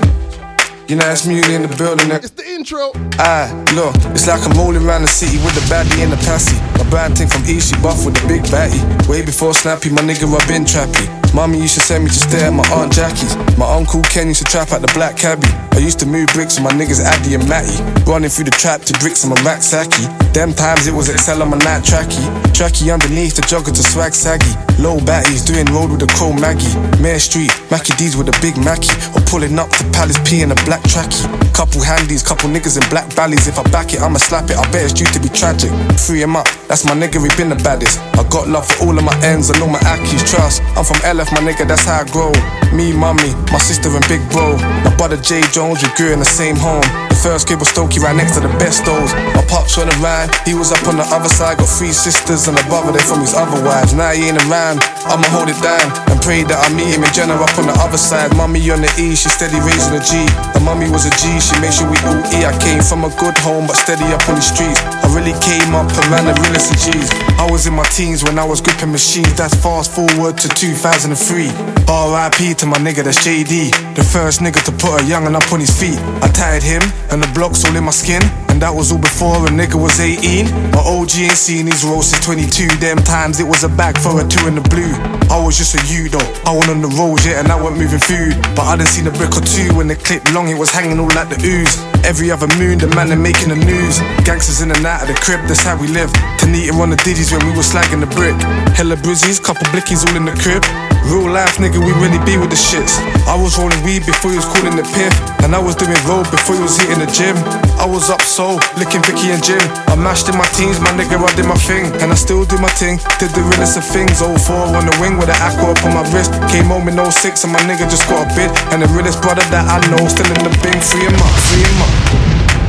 You 0.91 0.97
know 0.97 1.09
it's 1.09 1.27
Muley 1.27 1.55
in 1.55 1.63
the 1.63 1.75
building, 1.75 2.09
nigga. 2.09 2.29
It's 2.29 2.37
the 2.37 2.45
intro. 2.47 2.93
Aye, 3.17 3.49
look, 3.75 3.97
it's 4.13 4.27
like 4.29 4.45
I'm 4.45 4.53
rolling 4.59 4.85
around 4.85 5.03
the 5.03 5.09
city 5.09 5.39
with 5.39 5.55
the 5.55 5.65
baddie 5.73 6.05
and 6.05 6.13
the 6.13 6.19
passy. 6.19 6.76
Brand 6.91 7.19
thing 7.19 7.29
from 7.29 7.45
she 7.45 7.75
buff 7.83 8.05
with 8.07 8.15
the 8.15 8.27
big 8.29 8.43
batty. 8.51 8.79
Way 9.11 9.25
before 9.25 9.55
Snappy, 9.55 9.91
my 9.91 10.03
nigga, 10.03 10.27
I 10.31 10.47
been 10.47 10.65
trappy. 10.65 11.07
Mommy 11.35 11.61
used 11.61 11.75
to 11.75 11.81
send 11.81 12.05
me 12.05 12.09
to 12.09 12.17
stay 12.17 12.45
at 12.47 12.53
my 12.53 12.65
Aunt 12.73 12.93
Jackie's. 12.93 13.37
My 13.59 13.69
uncle 13.69 14.01
Ken 14.03 14.29
used 14.29 14.41
to 14.41 14.49
trap 14.51 14.73
at 14.73 14.81
the 14.81 14.89
Black 14.95 15.17
Cabbie. 15.17 15.53
I 15.77 15.85
used 15.85 15.99
to 16.01 16.07
move 16.07 16.29
bricks 16.33 16.57
with 16.57 16.65
my 16.65 16.73
niggas 16.73 17.05
Addy 17.05 17.35
and 17.35 17.47
Matty. 17.49 17.77
Running 18.09 18.31
through 18.31 18.49
the 18.49 18.57
trap 18.57 18.81
to 18.89 18.93
bricks 19.01 19.25
on 19.25 19.37
my 19.37 19.41
rack 19.45 19.61
sacky. 19.61 20.09
Them 20.33 20.55
times 20.55 20.87
it 20.87 20.95
was 20.95 21.11
Excel 21.11 21.43
on 21.43 21.51
my 21.51 21.59
night 21.59 21.85
tracky. 21.85 22.25
Tracky 22.57 22.89
underneath 22.89 23.37
the 23.37 23.43
jogger 23.43 23.75
to 23.75 23.83
swag 23.85 24.15
saggy. 24.15 24.49
Low 24.81 24.97
batties 24.97 25.45
doing 25.45 25.69
road 25.69 25.91
with 25.93 26.01
the 26.01 26.09
crow 26.17 26.33
Maggie. 26.33 26.73
Mare 27.03 27.21
Street, 27.21 27.53
Mackie 27.71 27.93
D's 28.01 28.17
with 28.17 28.33
a 28.33 28.37
big 28.41 28.57
Mackie. 28.57 28.97
Or 29.13 29.21
pulling 29.29 29.59
up 29.59 29.69
to 29.77 29.85
Palace 29.93 30.17
P 30.25 30.41
in 30.41 30.53
a 30.53 30.59
black 30.65 30.81
tracky. 30.89 31.29
Couple 31.53 31.85
handies, 31.85 32.23
couple 32.23 32.49
niggas 32.49 32.81
in 32.81 32.85
black 32.89 33.13
valleys. 33.13 33.45
If 33.45 33.59
I 33.59 33.65
back 33.69 33.93
it, 33.93 34.01
I'ma 34.01 34.17
slap 34.17 34.49
it. 34.49 34.57
I 34.57 34.65
bet 34.73 34.89
it's 34.89 34.97
due 34.97 35.09
to 35.13 35.21
be 35.21 35.29
tragic. 35.29 35.69
Free 36.01 36.23
him 36.25 36.37
up, 36.37 36.49
that's 36.69 36.76
my 36.85 36.93
nigga, 36.93 37.23
we 37.23 37.29
been 37.37 37.49
the 37.49 37.57
baddest. 37.63 37.99
I 38.19 38.27
got 38.29 38.49
love 38.49 38.67
for 38.67 38.87
all 38.87 38.99
of 38.99 39.05
my 39.05 39.17
ends 39.23 39.51
and 39.51 39.63
all 39.63 39.69
my 39.69 39.79
ackies. 39.81 40.29
Trust, 40.29 40.63
I'm 40.77 40.85
from 40.85 40.97
LF, 41.07 41.33
my 41.33 41.41
nigga, 41.41 41.67
that's 41.67 41.85
how 41.85 42.03
I 42.03 42.05
grow. 42.11 42.33
Me, 42.77 42.93
mommy, 42.93 43.33
my 43.53 43.59
sister 43.59 43.89
and 43.89 44.07
big 44.09 44.21
bro. 44.31 44.57
My 44.85 44.95
brother 44.97 45.17
Jay 45.17 45.43
Jones, 45.53 45.83
we 45.83 45.89
grew 45.97 46.13
in 46.13 46.19
the 46.19 46.25
same 46.25 46.57
home. 46.57 47.06
The 47.27 47.35
first 47.35 47.51
kid 47.51 47.59
was 47.59 47.75
Stokey 47.75 47.99
right 47.99 48.15
next 48.15 48.39
to 48.39 48.41
the 48.41 48.47
bestos. 48.55 49.11
My 49.35 49.43
pops 49.51 49.75
went 49.75 49.91
around, 49.99 50.31
he 50.47 50.55
was 50.55 50.71
up 50.71 50.87
on 50.87 50.95
the 50.95 51.03
other 51.11 51.27
side. 51.27 51.59
Got 51.59 51.67
three 51.67 51.91
sisters 51.91 52.47
and 52.47 52.55
a 52.55 52.63
brother, 52.71 52.95
they 52.95 53.03
from 53.03 53.19
his 53.19 53.35
other 53.35 53.59
wives. 53.67 53.99
Now 53.99 54.15
he 54.15 54.31
ain't 54.31 54.39
around, 54.47 54.79
I'ma 55.11 55.27
hold 55.35 55.51
it 55.51 55.59
down 55.59 55.91
and 56.07 56.23
pray 56.23 56.47
that 56.47 56.55
I 56.55 56.71
meet 56.71 56.95
him 56.95 57.03
and 57.03 57.11
Jenna 57.11 57.35
up 57.35 57.51
on 57.59 57.67
the 57.67 57.75
other 57.83 57.99
side. 57.99 58.31
Mommy 58.39 58.63
on 58.71 58.79
the 58.79 58.87
E, 58.95 59.19
she 59.19 59.27
steady 59.27 59.59
raising 59.59 59.99
a 59.99 60.03
G. 60.07 60.23
The 60.55 60.63
mommy 60.63 60.87
was 60.87 61.03
a 61.03 61.13
G, 61.19 61.43
she 61.43 61.59
made 61.59 61.75
sure 61.75 61.91
we 61.91 61.99
all 62.07 62.23
E. 62.31 62.47
I 62.47 62.55
came 62.63 62.79
from 62.79 63.03
a 63.03 63.11
good 63.19 63.35
home, 63.43 63.67
but 63.67 63.75
steady 63.75 64.07
up 64.15 64.23
on 64.31 64.39
the 64.39 64.47
streets. 64.47 64.79
I 65.03 65.11
really 65.11 65.35
came 65.43 65.75
up 65.75 65.91
around 66.07 66.31
the 66.31 66.37
realest 66.47 66.71
of 66.71 66.79
G's. 66.79 67.11
I 67.43 67.51
was 67.51 67.67
in 67.67 67.75
my 67.75 67.87
teens 67.91 68.23
when 68.23 68.39
I 68.39 68.47
was 68.47 68.63
gripping 68.63 68.95
machines. 68.95 69.35
That's 69.35 69.59
fast 69.59 69.91
forward 69.91 70.39
to 70.47 70.49
2003. 70.55 71.75
R.I.P. 71.91 72.55
to 72.55 72.67
my 72.67 72.79
nigga, 72.79 73.03
that's 73.03 73.19
JD. 73.27 73.95
The 73.99 74.03
first 74.03 74.39
nigga 74.39 74.63
to 74.63 74.71
put 74.71 74.99
a 74.99 75.03
youngin' 75.03 75.35
up 75.35 75.51
on 75.51 75.59
his 75.59 75.71
feet. 75.75 75.99
I 76.23 76.31
tied 76.31 76.63
him, 76.63 76.83
and 77.17 77.25
the 77.25 77.33
blocks 77.33 77.65
all 77.65 77.75
in 77.75 77.85
my 77.85 77.91
skin. 77.91 78.46
And 78.57 78.65
that 78.65 78.73
was 78.73 78.89
all 78.89 78.97
before 78.97 79.45
a 79.45 79.53
nigga 79.53 79.77
was 79.77 80.01
18. 80.01 80.49
My 80.73 80.81
OG 80.81 81.29
ain't 81.29 81.37
seen 81.37 81.69
his 81.69 81.85
roll 81.85 82.01
since 82.01 82.25
22. 82.25 82.81
Them 82.81 82.97
times 82.97 83.37
it 83.37 83.45
was 83.45 83.69
a 83.69 83.69
bag 83.69 84.01
for 84.01 84.17
a 84.17 84.25
two 84.25 84.49
in 84.49 84.57
the 84.57 84.65
blue. 84.73 84.97
I 85.29 85.37
was 85.37 85.61
just 85.61 85.77
a 85.77 85.81
you 85.93 86.09
though. 86.09 86.25
I 86.49 86.57
went 86.57 86.73
on 86.73 86.81
the 86.81 86.89
road, 86.97 87.21
yeah, 87.21 87.37
and 87.37 87.53
I 87.53 87.61
went 87.61 87.77
moving 87.77 88.01
food. 88.01 88.33
But 88.57 88.65
I 88.65 88.81
done 88.81 88.89
seen 88.89 89.05
a 89.05 89.13
brick 89.13 89.37
or 89.37 89.45
two 89.45 89.77
when 89.77 89.93
the 89.93 89.95
clip 89.95 90.25
long, 90.33 90.49
it 90.49 90.57
was 90.57 90.73
hanging 90.73 90.97
all 90.97 91.13
like 91.13 91.29
the 91.29 91.37
ooze. 91.45 91.77
Every 92.01 92.33
other 92.33 92.49
moon, 92.57 92.81
the 92.81 92.89
man 92.97 93.13
they 93.13 93.21
making 93.21 93.53
the 93.53 93.61
news. 93.61 94.01
Gangsters 94.25 94.65
in 94.65 94.73
and 94.73 94.81
out 94.89 95.05
of 95.05 95.13
the 95.13 95.19
crib, 95.21 95.45
that's 95.45 95.61
how 95.61 95.77
we 95.77 95.93
live. 95.93 96.09
Tanita 96.41 96.73
on 96.81 96.89
the 96.89 97.01
digits 97.05 97.37
when 97.37 97.45
we 97.45 97.53
was 97.53 97.69
slagging 97.69 98.01
the 98.01 98.09
brick. 98.17 98.41
Hella 98.73 98.97
brizzies, 98.97 99.37
couple 99.37 99.69
blickies 99.69 100.01
all 100.09 100.17
in 100.17 100.25
the 100.25 100.33
crib. 100.41 100.65
Real 101.11 101.29
life 101.29 101.59
nigga, 101.59 101.79
we 101.79 101.93
really 102.01 102.19
be 102.25 102.39
with 102.39 102.51
the 102.51 102.59
shits. 102.59 102.97
I 103.29 103.37
was 103.37 103.59
rolling 103.59 103.79
weed 103.85 104.07
before 104.07 104.31
he 104.31 104.39
was 104.41 104.49
calling 104.49 104.79
it 104.79 104.89
piff. 104.97 105.13
And 105.43 105.55
I 105.55 105.59
was 105.59 105.75
doing 105.75 105.99
road 106.07 106.31
before 106.31 106.57
he 106.57 106.63
was 106.63 106.79
hitting 106.79 106.99
the 106.99 107.11
gym. 107.11 107.37
I 107.79 107.87
was 107.87 108.11
up 108.11 108.23
so, 108.23 108.46
licking 108.79 109.03
Vicky 109.03 109.35
and 109.35 109.43
Jim. 109.43 109.59
I 109.91 109.97
mashed 109.99 110.29
in 110.29 110.39
my 110.39 110.47
teens, 110.55 110.79
my 110.79 110.95
nigga, 110.95 111.19
I 111.19 111.35
did 111.35 111.47
my 111.47 111.59
thing. 111.59 111.91
And 111.99 112.13
I 112.13 112.15
still 112.15 112.45
do 112.45 112.59
my 112.59 112.71
thing, 112.79 112.99
did 113.19 113.35
the 113.35 113.43
realest 113.43 113.77
of 113.77 113.85
things. 113.85 114.23
04 114.23 114.31
on 114.79 114.87
the 114.87 114.95
wing 115.03 115.19
with 115.19 115.29
an 115.29 115.39
aqua 115.43 115.75
up 115.75 115.83
on 115.83 115.95
my 115.95 116.05
wrist. 116.15 116.31
Came 116.55 116.71
home 116.71 116.87
in 116.87 116.95
06 116.95 117.43
and 117.43 117.53
my 117.53 117.59
nigga 117.67 117.91
just 117.91 118.07
got 118.07 118.23
a 118.23 118.29
bid. 118.39 118.51
And 118.71 118.83
the 118.83 118.89
realest 118.95 119.21
brother 119.23 119.43
that 119.51 119.67
I 119.67 119.83
know, 119.91 120.07
still 120.07 120.31
in 120.31 120.47
the 120.47 120.55
bing, 120.63 120.79
free 120.79 121.03
him 121.03 121.19
up, 121.19 121.35
free 121.51 121.67
him 121.67 121.83
up. 121.83 121.93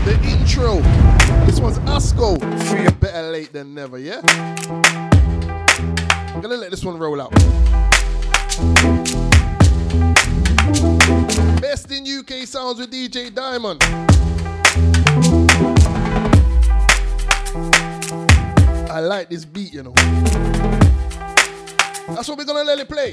The 0.08 0.16
intro. 0.26 0.82
This 1.46 1.60
one's 1.60 1.78
Asko. 1.86 2.42
Free 2.66 2.90
better 3.00 3.30
late 3.30 3.54
than 3.54 3.74
never, 3.74 3.98
yeah? 3.98 4.22
I'm 6.34 6.42
gonna 6.42 6.58
let 6.58 6.72
this 6.72 6.84
one 6.84 6.98
roll 6.98 7.22
out. 7.22 7.32
Best 11.62 11.92
in 11.92 12.06
UK 12.06 12.48
sounds 12.48 12.80
with 12.80 12.92
DJ 12.92 13.34
Diamond. 13.34 13.84
I 18.98 19.00
like 19.00 19.30
this 19.30 19.46
beat, 19.46 19.74
you 19.76 19.84
know. 19.84 19.94
That's 22.16 22.28
what 22.28 22.36
we're 22.36 22.46
gonna 22.46 22.64
let 22.64 22.80
it 22.80 22.90
play. 22.90 23.12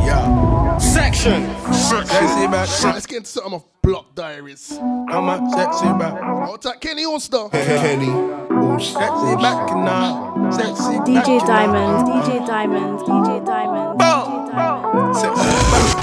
Yeah. 0.00 0.78
Section. 0.78 1.44
Sexy 1.74 2.46
back. 2.46 2.70
Let's 2.84 3.04
get 3.04 3.18
into 3.18 3.28
something 3.28 3.52
of 3.52 3.66
Block 3.82 4.14
Diaries. 4.14 4.78
I'm 4.80 5.28
a 5.28 5.46
sexy 5.50 5.92
back. 5.98 6.18
Hold 6.46 6.62
tight, 6.62 6.80
Kenny 6.80 7.04
Allstar. 7.04 7.52
Henny. 7.52 8.08
Oh, 8.08 8.78
sexy 8.78 9.36
back 9.42 9.76
now. 9.76 10.50
Sexy 10.52 11.00
DJ 11.04 11.46
Diamond, 11.46 12.08
DJ 12.08 12.46
Diamond, 12.46 13.00
DJ 13.00 13.44
Diamond, 13.44 14.00
DJ 14.00 15.36
Diamond. 15.36 16.00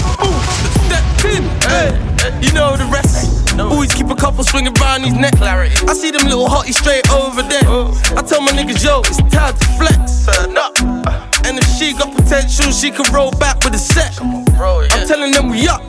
Step 0.86 1.26
in, 1.26 1.44
hey, 1.68 1.90
you 2.46 2.54
know 2.54 2.78
the 2.78 2.86
rest. 2.94 3.20
Always 3.60 3.94
keep 3.94 4.08
a 4.08 4.16
couple 4.16 4.44
swinging 4.44 4.74
round 4.74 5.04
his 5.04 5.14
neck. 5.14 5.40
I 5.42 5.94
see 5.94 6.12
them 6.12 6.28
little 6.28 6.48
hotties 6.48 6.76
straight 6.76 7.10
over 7.12 7.42
there. 7.44 7.62
Oh. 7.66 7.92
I 8.18 8.22
tell 8.22 8.42
my 8.42 8.52
niggas, 8.52 8.84
yo, 8.84 9.02
it's 9.02 9.18
time 9.34 9.54
to 9.54 9.68
flex. 9.78 10.26
Turn 10.26 10.58
up. 10.58 10.78
And 11.46 11.58
if 11.58 11.68
she 11.78 11.94
got 11.94 12.16
potential, 12.16 12.72
she 12.72 12.92
can 12.92 13.12
roll 13.14 13.32
back 13.32 13.64
with 13.64 13.74
a 13.74 13.80
set. 13.80 14.20
I'm 14.22 15.08
telling 15.08 15.32
them 15.32 15.50
we 15.50 15.68
up. 15.68 15.82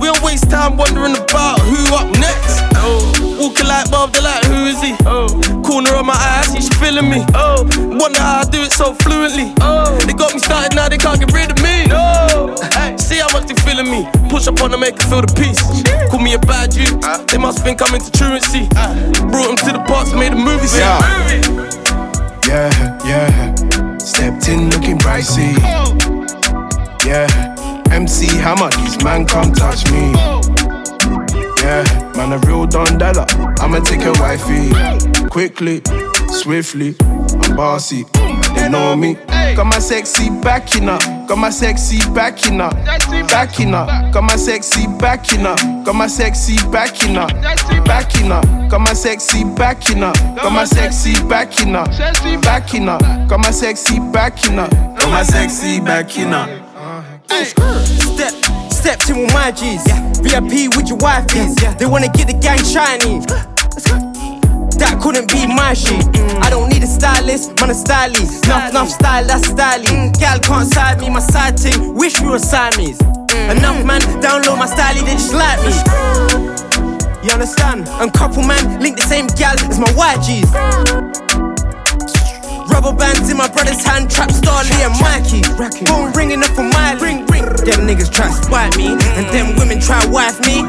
We 0.00 0.06
don't 0.06 0.22
waste 0.22 0.50
time 0.50 0.76
wondering 0.76 1.16
about 1.16 1.60
who 1.60 1.78
up 1.94 2.10
next. 2.18 2.62
Oh. 2.76 3.02
Walking 3.40 3.66
like 3.66 3.90
Bob, 3.90 4.12
they 4.12 4.20
like, 4.20 4.44
who 4.44 4.66
is 4.66 4.80
he? 4.82 4.94
Oh. 5.06 5.28
Corner 5.64 5.94
of 5.94 6.06
my 6.06 6.14
eyes, 6.14 6.54
she 6.54 6.70
feeling 6.78 7.10
me. 7.10 7.24
Oh. 7.34 7.64
Wonder 7.98 8.20
how 8.20 8.40
I 8.40 8.44
do 8.44 8.62
it 8.62 8.72
so 8.72 8.94
fluently. 9.02 9.54
They 10.06 10.14
got 10.14 10.34
me 10.34 10.40
started, 10.40 10.74
now 10.74 10.88
they 10.88 10.98
can't 10.98 11.18
get 11.18 11.32
rid 11.32 11.50
of 11.50 11.58
me. 11.62 11.86
See 12.98 13.18
how 13.18 13.30
much 13.32 13.46
they 13.46 13.54
feeling 13.62 13.90
me. 13.90 14.08
Push 14.28 14.48
up 14.48 14.60
on 14.62 14.70
them, 14.70 14.80
make 14.80 14.96
them 14.96 15.08
feel 15.10 15.22
the 15.22 15.32
peace. 15.34 15.60
Call 16.10 16.20
me 16.20 16.34
a 16.34 16.38
bad 16.38 16.70
dude. 16.70 17.02
Ah. 17.04 17.24
They 17.26 17.38
must 17.38 17.62
think 17.64 17.80
I'm 17.82 17.94
into 17.94 18.10
truancy. 18.12 18.68
Ah. 18.76 18.94
Brought 19.30 19.48
them 19.48 19.56
to 19.56 19.72
the 19.72 19.84
parks, 19.86 20.12
made 20.12 20.32
a 20.32 20.36
movie. 20.36 20.66
scene. 20.66 20.80
Yeah. 20.80 21.68
Yeah, 22.46 22.98
yeah. 23.04 23.96
Stepped 23.98 24.48
in 24.48 24.70
looking 24.70 24.98
pricey. 24.98 25.56
Yeah. 27.04 27.47
MC 27.98 28.28
Hammer, 28.38 28.70
these 28.76 29.02
man 29.02 29.26
come 29.26 29.52
touch 29.52 29.90
me. 29.90 30.12
Yeah, 31.60 31.82
man, 32.16 32.32
a 32.32 32.38
real 32.46 32.64
Don 32.64 32.96
Dollar. 32.96 33.26
I'ma 33.58 33.80
take 33.80 34.02
a 34.02 34.12
wifey. 34.20 34.70
Quickly, 35.28 35.82
swiftly, 36.28 36.94
I'm 37.42 37.56
bossy. 37.56 38.04
They 38.54 38.68
know 38.68 38.94
me. 38.94 39.14
Got 39.56 39.66
my 39.66 39.80
sexy 39.80 40.30
backing 40.30 40.88
up. 40.88 41.02
Got 41.26 41.38
my 41.38 41.50
sexy 41.50 41.98
backing 42.14 42.60
up. 42.60 42.74
Backing 43.32 43.74
up. 43.74 44.12
Got 44.12 44.22
my 44.22 44.36
sexy 44.36 44.86
backing 45.00 45.44
up. 45.44 45.58
Got 45.84 45.96
my 45.96 46.06
sexy 46.06 46.54
backing 46.70 47.16
up. 47.16 47.32
Backing 47.84 48.30
up. 48.30 48.44
Got 48.70 48.80
my 48.80 48.92
sexy 48.92 49.42
backing 49.42 50.04
up. 50.04 50.14
Got 50.36 50.52
my 50.52 50.64
sexy 50.64 51.14
backing 51.28 51.74
up. 51.74 51.88
Backing 52.42 52.88
up. 52.88 53.00
Got 53.28 53.40
my 53.40 53.50
sexy 53.50 53.98
backing 54.12 54.60
up. 54.60 54.70
Got 54.70 55.10
my 55.10 55.24
sexy 55.24 55.80
backing 55.80 56.32
up. 56.32 56.67
Step, 57.28 58.32
stepped 58.72 59.10
in 59.10 59.18
with 59.20 59.32
my 59.32 59.50
G's. 59.52 59.86
Yeah. 59.86 60.12
VIP 60.22 60.74
with 60.74 60.88
your 60.88 60.98
wife 60.98 61.26
is. 61.36 61.54
Yeah. 61.62 61.74
They 61.74 61.86
wanna 61.86 62.08
get 62.08 62.26
the 62.26 62.34
gang 62.34 62.58
shiny. 62.64 63.20
That 64.78 65.00
couldn't 65.02 65.30
be 65.30 65.46
my 65.46 65.74
shit. 65.74 66.04
Mm. 66.14 66.42
I 66.42 66.50
don't 66.50 66.68
need 66.68 66.82
a 66.82 66.86
stylist, 66.86 67.60
man 67.60 67.70
a 67.70 67.74
stylist. 67.74 68.44
Enough, 68.46 68.70
enough 68.70 68.88
style, 68.88 69.24
that's 69.24 69.48
styling. 69.48 70.12
Mm. 70.12 70.18
Gal 70.18 70.38
can't 70.40 70.72
side 70.72 71.00
me, 71.00 71.10
my 71.10 71.20
side 71.20 71.58
team. 71.58 71.94
Wish 71.94 72.20
we 72.20 72.28
were 72.28 72.38
Siamese. 72.38 72.98
Mm. 72.98 73.58
Enough 73.58 73.84
man, 73.84 74.00
download 74.22 74.58
my 74.58 74.66
style, 74.66 74.94
they 74.94 75.12
just 75.12 75.34
like 75.34 75.58
me. 75.66 75.72
You 77.26 77.32
understand? 77.32 77.88
And 78.00 78.12
couple 78.12 78.42
man 78.42 78.80
link 78.80 78.96
the 78.96 79.02
same 79.02 79.26
gal 79.36 79.58
as 79.58 79.78
my 79.78 79.88
YGs. 79.92 81.27
Rubber 82.78 82.96
bands 82.96 83.28
in 83.28 83.36
my 83.36 83.48
brother's 83.48 83.84
hand, 83.84 84.08
trap 84.08 84.28
Starly 84.28 84.70
and 84.86 84.94
Mikey. 85.02 85.42
Phone 85.86 86.12
ringing 86.12 86.44
up 86.44 86.50
for 86.54 86.62
my 86.62 86.92
ring, 87.02 87.26
ring. 87.26 87.42
Them 87.66 87.88
niggas 87.88 88.12
try 88.12 88.28
to 88.28 88.32
spite 88.32 88.76
me, 88.76 88.92
and 88.92 89.26
mm. 89.26 89.32
them 89.32 89.56
women 89.56 89.80
try 89.80 89.98
wife 90.06 90.38
me. 90.46 90.62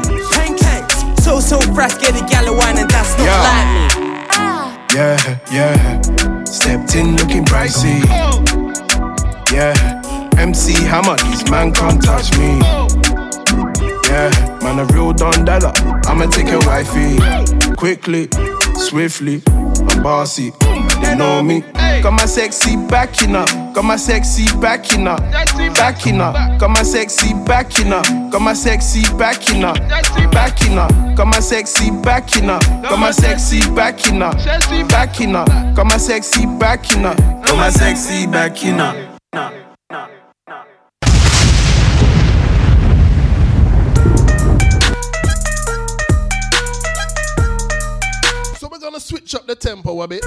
So 1.22 1.38
so 1.38 1.60
fresh, 1.72 1.96
get 1.98 2.20
a 2.20 2.26
gal 2.26 2.52
wine, 2.56 2.78
and 2.78 2.90
that's 2.90 3.16
not 3.16 3.26
Yeah. 3.26 3.46
like 3.46 3.68
me. 3.76 4.26
Ah. 4.32 4.86
Yeah, 4.92 5.38
yeah. 5.52 6.42
Stepped 6.42 6.96
in 6.96 7.14
looking 7.14 7.44
pricey. 7.44 8.02
Yeah. 9.52 9.72
MC 10.36 10.72
Hammer, 10.82 11.14
these 11.18 11.48
man 11.48 11.72
can't 11.72 12.02
touch 12.02 12.36
me. 12.36 12.58
Yeah, 14.10 14.58
man, 14.64 14.80
a 14.80 14.84
real 14.86 15.12
Don 15.12 15.44
Dada. 15.44 15.72
I'ma 16.08 16.26
take 16.26 16.48
your 16.48 16.66
wifey. 16.66 17.18
Quickly, 17.76 18.28
swiftly, 18.74 19.42
I'm 19.88 20.02
bossy. 20.02 20.52
They 21.02 21.14
know 21.16 21.42
me. 21.42 21.62
Got 22.02 22.12
my 22.12 22.26
sexy 22.26 22.76
backing 22.76 23.34
up. 23.36 23.48
Got 23.74 23.84
my 23.84 23.96
sexy 23.96 24.44
backing 24.60 25.06
up. 25.06 25.20
Backing 25.76 26.20
up. 26.20 26.58
Got 26.58 26.70
my 26.70 26.82
sexy 26.82 27.34
backing 27.46 27.92
up. 27.92 28.04
Got 28.30 28.40
my 28.40 28.54
sexy 28.54 29.02
backing 29.18 29.64
up. 29.64 29.76
Backing 30.32 30.78
up. 30.78 30.90
Got 31.16 31.26
my 31.26 31.40
sexy 31.40 31.90
backing 32.02 32.48
up. 32.48 32.62
Got 32.82 32.98
my 32.98 33.10
sexy 33.10 33.60
backing 33.74 34.22
up. 34.22 34.36
Backing 34.88 35.36
up. 35.36 35.48
Got 35.74 35.86
my 35.86 35.96
sexy 35.98 36.46
backing 36.58 37.04
up. 37.04 37.16
Got 37.18 37.56
my 37.56 37.70
sexy 37.70 38.26
backing 38.26 38.80
up. 38.80 40.19
Gonna 49.00 49.08
switch 49.08 49.34
up 49.34 49.46
the 49.46 49.54
tempo 49.54 50.02
a 50.02 50.08
bit. 50.08 50.20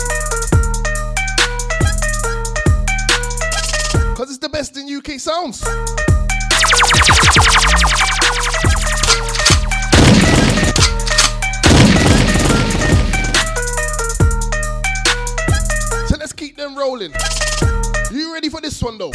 Cause 4.15 4.29
it's 4.29 4.39
the 4.39 4.49
best 4.49 4.75
in 4.77 4.91
UK 4.91 5.19
sounds. 5.19 5.59
So 16.09 16.17
let's 16.17 16.33
keep 16.33 16.57
them 16.57 16.75
rolling. 16.75 17.13
You 18.11 18.33
ready 18.33 18.49
for 18.49 18.59
this 18.59 18.81
one 18.81 18.97
though? 18.97 19.11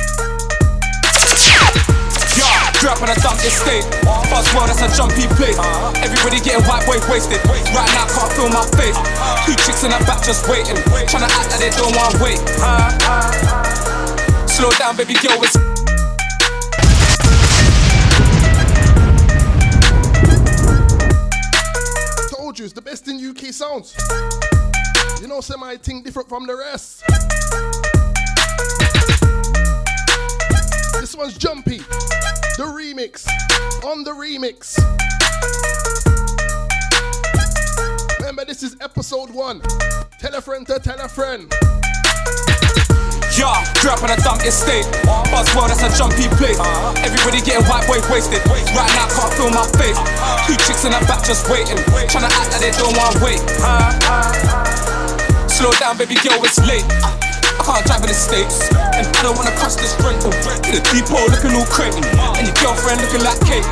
Drop 2.79 3.03
on 3.03 3.11
a 3.11 3.15
dump 3.17 3.43
estate. 3.43 3.83
Fast 4.31 4.55
world, 4.55 4.69
that's 4.69 4.83
a 4.83 4.89
jumpy 4.97 5.27
place. 5.35 5.59
Everybody 5.99 6.39
getting 6.39 6.63
white 6.63 6.87
boy 6.87 7.03
wasted. 7.11 7.43
Right 7.75 7.91
now, 7.91 8.07
can't 8.07 8.33
feel 8.39 8.49
my 8.49 8.63
face. 8.79 8.95
Two 9.45 9.55
chicks 9.67 9.83
in 9.83 9.91
the 9.91 9.99
back 10.07 10.23
just 10.23 10.49
waiting. 10.49 10.77
Tryna 11.11 11.27
act 11.27 11.51
like 11.51 11.59
they 11.59 11.71
don't 11.75 11.91
want 11.97 12.15
to 12.15 12.23
wait. 12.23 12.39
Slow 14.49 14.71
down, 14.79 14.97
baby 14.97 15.15
girl, 15.15 15.43
it's. 15.43 15.59
Told 22.31 22.59
you 22.61 22.65
it's 22.65 22.75
the 22.75 22.83
best 22.83 23.09
in 23.09 23.19
UK 23.19 23.53
sounds. 23.53 23.97
You 25.21 25.27
know, 25.27 25.41
semi 25.41 25.77
thing 25.79 26.05
different 26.05 26.29
from 26.29 26.47
the 26.47 26.55
rest. 26.55 27.03
This 31.09 31.17
one's 31.17 31.39
Jumpy, 31.39 31.79
the 32.61 32.69
remix, 32.69 33.25
on 33.83 34.05
the 34.05 34.11
remix. 34.11 34.77
Remember, 38.19 38.45
this 38.45 38.63
is 38.63 38.77
episode 38.83 39.31
one. 39.31 39.63
Tell 40.21 40.35
a 40.35 40.43
friend 40.43 40.67
to 40.67 40.79
tell 40.79 41.01
a 41.01 41.09
friend. 41.09 41.49
Yeah, 43.41 43.57
drop 43.81 44.05
on 44.05 44.13
a 44.13 44.21
dump 44.21 44.45
estate. 44.45 44.85
Buzzword, 45.33 45.73
that's 45.73 45.81
a 45.81 45.89
jumpy 45.97 46.29
place. 46.37 46.61
Everybody 47.01 47.41
getting 47.41 47.65
white 47.65 47.89
boy 47.89 48.05
wasted. 48.13 48.45
Right 48.77 48.93
now, 48.93 49.09
can't 49.09 49.33
feel 49.33 49.49
my 49.49 49.65
face. 49.81 49.97
Two 50.45 50.61
chicks 50.61 50.85
in 50.85 50.93
the 50.93 51.01
back 51.09 51.25
just 51.25 51.49
waiting. 51.49 51.79
Tryna 52.13 52.29
act 52.29 52.53
like 52.53 52.61
they 52.61 52.73
don't 52.77 52.93
want 52.93 53.17
to 53.17 53.25
wait. 53.25 53.41
Slow 55.49 55.73
down, 55.81 55.97
baby 55.97 56.17
girl, 56.21 56.45
it's 56.45 56.61
late. 56.69 56.85
Can't 57.69 57.85
drive 57.85 58.01
in 58.01 58.09
the 58.09 58.17
States. 58.17 58.65
And 58.97 59.05
I 59.05 59.21
don't 59.21 59.37
wanna 59.37 59.53
cross 59.61 59.77
this 59.77 59.93
rental. 60.01 60.33
In 60.65 60.73
the 60.73 60.81
depot 60.89 61.21
looking 61.29 61.53
all 61.53 61.69
crazy. 61.69 62.01
And 62.01 62.49
your 62.49 62.57
girlfriend 62.65 63.05
looking 63.05 63.21
like 63.21 63.37
cake. 63.45 63.69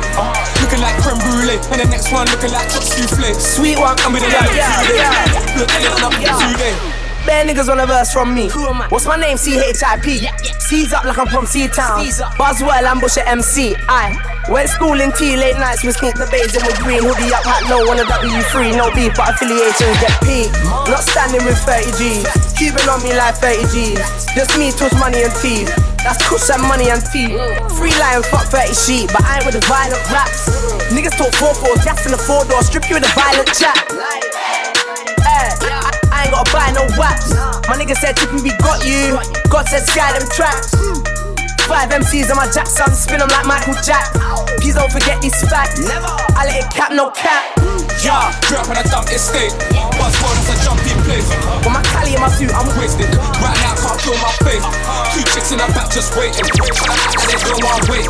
Looking 0.61 0.85
like 0.85 0.93
creme 1.01 1.17
brulee. 1.25 1.57
And 1.73 1.81
the 1.81 1.89
next 1.89 2.13
one 2.13 2.29
looking 2.29 2.53
like 2.53 2.69
top 2.69 2.85
souffle. 2.85 3.33
Sweet 3.33 3.81
one, 3.81 3.97
with 4.13 4.21
a 4.21 4.29
like 4.29 4.53
Yeah, 4.53 4.85
yeah, 4.93 5.25
days. 5.25 5.57
Look, 5.57 5.69
and 5.73 5.97
I'm 5.97 6.13
two 6.13 6.53
days. 6.61 6.96
Bare 7.27 7.43
niggas 7.43 7.67
on 7.67 7.75
a 7.75 7.85
verse 7.85 8.13
from 8.15 8.33
me. 8.33 8.47
What's 8.87 9.05
my 9.05 9.19
name? 9.19 9.35
C-H-I-P. 9.35 10.31
Seize 10.63 10.93
up 10.95 11.03
like 11.03 11.19
I'm 11.19 11.27
from 11.27 11.45
C-Town. 11.45 12.07
Buzzwell, 12.39 12.87
ambush 12.87 13.19
at 13.19 13.27
MC. 13.27 13.75
I 13.91 14.15
went 14.47 14.69
school 14.71 14.95
in 14.95 15.11
T, 15.11 15.35
late 15.35 15.59
nights, 15.59 15.83
we 15.83 15.91
sneak 15.91 16.15
the 16.15 16.23
bays 16.31 16.55
in 16.55 16.63
with 16.63 16.79
green. 16.79 17.03
Hoodie 17.03 17.27
up, 17.35 17.43
hat 17.43 17.67
low 17.67 17.83
on 17.91 17.99
a 17.99 18.07
W3. 18.07 18.79
No 18.79 18.87
beef, 18.95 19.11
but 19.19 19.35
affiliations 19.35 19.99
get 19.99 20.15
P. 20.23 20.47
Not 20.87 21.03
standing 21.03 21.43
with 21.43 21.59
30 21.67 21.99
G's. 21.99 22.23
Keeping 22.55 22.87
on 22.87 23.03
me 23.03 23.11
like 23.11 23.35
30 23.43 23.75
G's. 23.75 23.99
Just 24.31 24.55
me, 24.55 24.71
touch 24.71 24.95
money 24.95 25.19
and 25.27 25.35
teeth. 25.43 25.67
That's 26.07 26.23
kush 26.23 26.47
and 26.47 26.63
money 26.63 26.87
and 26.87 27.03
tea. 27.11 27.35
Free 27.75 27.91
lion, 27.99 28.23
fuck 28.31 28.47
30 28.47 28.71
sheep, 28.71 29.11
but 29.11 29.27
I 29.27 29.43
ain't 29.43 29.45
with 29.45 29.59
the 29.59 29.65
violent 29.67 29.99
raps. 30.15 30.47
Niggas 30.95 31.19
talk 31.19 31.35
4-4, 31.35 31.83
gas 31.83 32.07
in 32.07 32.15
the 32.15 32.21
four 32.23 32.47
door, 32.47 32.63
strip 32.63 32.87
you 32.87 32.95
with 32.95 33.03
a 33.03 33.11
violent 33.11 33.51
chat. 33.51 33.75
I, 36.17 36.25
ain't 36.25 36.33
gotta 36.33 36.49
buy 36.49 36.73
no 36.73 36.81
waps. 36.97 37.29
My 37.69 37.77
nigga 37.77 37.93
said 37.93 38.17
Tippy, 38.17 38.41
we 38.41 38.49
got 38.57 38.81
you. 38.81 39.21
God 39.53 39.69
said 39.69 39.85
sky 39.85 40.17
them 40.17 40.25
tracks. 40.33 40.73
Five 41.69 41.93
MCs 41.93 42.31
on 42.31 42.37
my 42.41 42.49
Jackson, 42.49 42.89
spin 42.95 43.19
them 43.19 43.29
like 43.29 43.45
Michael 43.45 43.77
Jack. 43.85 44.09
Please 44.57 44.73
don't 44.73 44.89
forget 44.91 45.21
these 45.21 45.37
facts. 45.45 45.77
I 46.33 46.49
let 46.49 46.57
it 46.57 46.73
cap, 46.73 46.91
no 46.91 47.11
cap. 47.11 47.43
Yeah, 48.01 48.33
drop 48.49 48.65
on 48.65 48.77
a 48.81 48.83
dump 48.89 49.11
estate. 49.13 49.53
Buzzword, 49.99 50.33
that's 50.41 50.57
a 50.57 50.65
jumpy 50.65 50.95
place. 51.05 51.27
With 51.61 51.73
my 51.75 51.83
Cali 51.93 52.15
in 52.15 52.21
my 52.21 52.29
suit, 52.33 52.49
I'm 52.55 52.65
wasted. 52.79 53.13
Right 53.43 53.57
now, 53.61 53.77
can't 53.77 53.99
feel 54.01 54.17
my 54.17 54.33
face. 54.41 54.65
Two 55.13 55.21
chicks 55.35 55.51
in 55.51 55.59
the 55.61 55.67
back 55.75 55.91
just 55.91 56.15
waiting. 56.17 56.49
Like 56.49 57.29
they 57.29 57.37
don't 57.45 57.61
want 57.61 57.83
to 57.83 57.91
wait. 57.93 58.09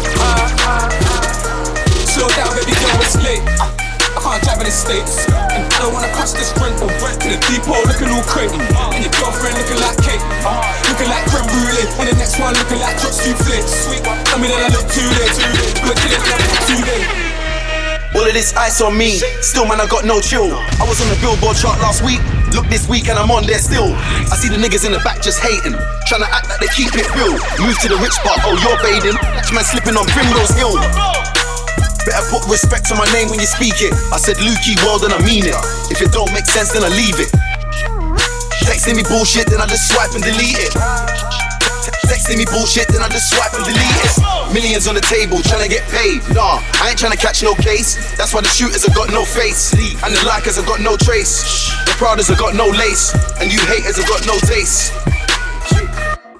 Slow 2.08 2.30
down, 2.40 2.56
baby 2.56 2.72
girl, 2.72 3.04
it's 3.04 3.20
late. 3.20 3.87
I 4.18 4.20
can't 4.20 4.42
drive 4.42 4.58
in 4.58 4.66
the 4.66 4.74
States. 4.74 5.30
And 5.30 5.62
I 5.62 5.78
don't 5.78 5.94
wanna 5.94 6.10
cross 6.18 6.34
this 6.34 6.50
rental. 6.58 6.90
To 6.90 7.28
the 7.30 7.38
depot 7.46 7.78
looking 7.86 8.10
all 8.10 8.26
crazy. 8.26 8.58
And 8.58 9.06
your 9.06 9.14
girlfriend 9.14 9.54
looking 9.62 9.78
like 9.78 9.94
cake. 10.02 10.24
Looking 10.90 11.06
like 11.06 11.22
creme 11.30 11.46
brulee. 11.46 11.86
And 12.02 12.10
the 12.10 12.18
next 12.18 12.42
one 12.42 12.58
looking 12.58 12.82
like 12.82 12.98
drop 12.98 13.14
souffle. 13.14 13.62
Sweet 13.70 14.02
one, 14.02 14.18
tell 14.26 14.42
me 14.42 14.50
that 14.50 14.58
I 14.58 14.70
look 14.74 14.90
too 14.90 15.06
late. 15.22 15.38
Look 15.86 16.02
I 16.02 16.34
look 16.34 16.62
too 16.66 16.82
late. 16.82 17.38
All 18.18 18.26
of 18.26 18.34
this 18.34 18.58
ice 18.58 18.82
on 18.82 18.98
me, 18.98 19.22
still 19.46 19.70
man, 19.70 19.78
I 19.78 19.86
got 19.86 20.02
no 20.02 20.18
chill. 20.18 20.50
I 20.50 20.84
was 20.90 20.98
on 20.98 21.14
the 21.14 21.20
billboard 21.22 21.54
chart 21.54 21.78
last 21.78 22.02
week, 22.02 22.18
look 22.58 22.66
this 22.66 22.90
week 22.90 23.14
and 23.14 23.20
I'm 23.20 23.30
on 23.30 23.46
there 23.46 23.62
still. 23.62 23.94
I 23.94 24.34
see 24.34 24.50
the 24.50 24.58
niggas 24.58 24.90
in 24.90 24.92
the 24.98 25.04
back 25.06 25.22
just 25.22 25.38
hating, 25.38 25.78
trying 26.10 26.26
to 26.26 26.30
act 26.34 26.50
like 26.50 26.58
they 26.58 26.72
keep 26.74 26.90
it 26.98 27.06
real. 27.14 27.38
Move 27.62 27.78
to 27.86 27.88
the 27.94 28.00
rich 28.02 28.18
part, 28.26 28.42
oh, 28.50 28.58
you're 28.58 28.82
bathing. 28.82 29.14
Catch 29.22 29.54
man 29.54 29.64
slipping 29.64 29.94
on 29.94 30.10
Primrose 30.10 30.50
Hill. 30.58 31.37
Better 32.08 32.24
put 32.32 32.48
respect 32.48 32.88
on 32.88 32.98
my 32.98 33.10
name 33.12 33.28
when 33.28 33.44
you 33.44 33.46
speak 33.46 33.84
it. 33.84 33.92
I 34.16 34.18
said 34.18 34.40
Lukey 34.40 34.80
world 34.88 35.04
and 35.04 35.12
I 35.12 35.20
mean 35.28 35.44
it. 35.44 35.60
If 35.92 36.00
it 36.00 36.16
don't 36.16 36.32
make 36.32 36.48
sense, 36.48 36.72
then 36.72 36.88
I 36.88 36.88
leave 36.88 37.20
it. 37.20 37.28
Texting 38.64 38.96
me 38.96 39.04
bullshit, 39.04 39.52
then 39.52 39.60
I 39.60 39.68
just 39.68 39.92
swipe 39.92 40.16
and 40.16 40.24
delete 40.24 40.56
it. 40.56 40.72
Texting 42.08 42.40
me 42.40 42.48
bullshit, 42.48 42.88
then 42.96 43.04
I 43.04 43.12
just 43.12 43.36
swipe 43.36 43.52
and 43.60 43.68
delete 43.68 44.00
it. 44.08 44.16
Millions 44.56 44.88
on 44.88 44.96
the 44.96 45.04
table, 45.04 45.44
trying 45.44 45.68
to 45.68 45.68
get 45.68 45.84
paid. 45.92 46.24
Nah, 46.32 46.64
I 46.80 46.96
ain't 46.96 47.00
trying 47.00 47.12
to 47.12 47.20
catch 47.20 47.44
no 47.44 47.52
case. 47.60 48.00
That's 48.16 48.32
why 48.32 48.40
the 48.40 48.48
shooters 48.56 48.88
have 48.88 48.96
got 48.96 49.12
no 49.12 49.28
face. 49.28 49.76
And 50.00 50.16
the 50.16 50.24
likers 50.24 50.56
have 50.56 50.66
got 50.66 50.80
no 50.80 50.96
trace. 50.96 51.44
The 51.84 51.92
Pradas 52.00 52.32
have 52.32 52.40
got 52.40 52.56
no 52.56 52.72
lace. 52.72 53.12
And 53.44 53.52
you 53.52 53.60
haters 53.68 54.00
have 54.00 54.08
got 54.08 54.24
no 54.24 54.40
taste. 54.48 54.96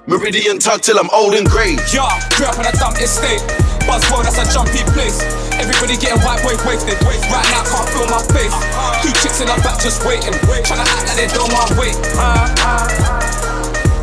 Meridian 0.08 0.58
tug 0.64 0.80
till 0.80 0.96
I'm 0.96 1.12
old 1.12 1.36
and 1.36 1.44
grey. 1.44 1.76
Yeah, 1.92 2.08
grew 2.32 2.48
up 2.48 2.56
in 2.56 2.64
a 2.64 2.72
dump 2.72 2.96
estate. 3.04 3.44
Buzzword, 3.88 4.28
that's 4.28 4.36
a 4.36 4.44
jumpy 4.52 4.84
place. 4.92 5.24
Everybody 5.56 5.96
getting 5.96 6.20
white 6.20 6.42
boy 6.44 6.52
wasted. 6.68 7.00
Right 7.08 7.48
now, 7.48 7.64
can't 7.64 7.88
feel 7.88 8.06
my 8.12 8.20
face. 8.36 8.52
Two 9.00 9.12
chicks 9.24 9.40
in 9.40 9.48
the 9.48 9.56
back 9.64 9.80
just 9.80 10.04
waiting. 10.04 10.36
Trying 10.68 10.84
to 10.84 10.92
act 10.92 11.08
like 11.08 11.16
they 11.16 11.26
don't 11.32 11.48
want 11.56 11.72
wait. 11.80 11.96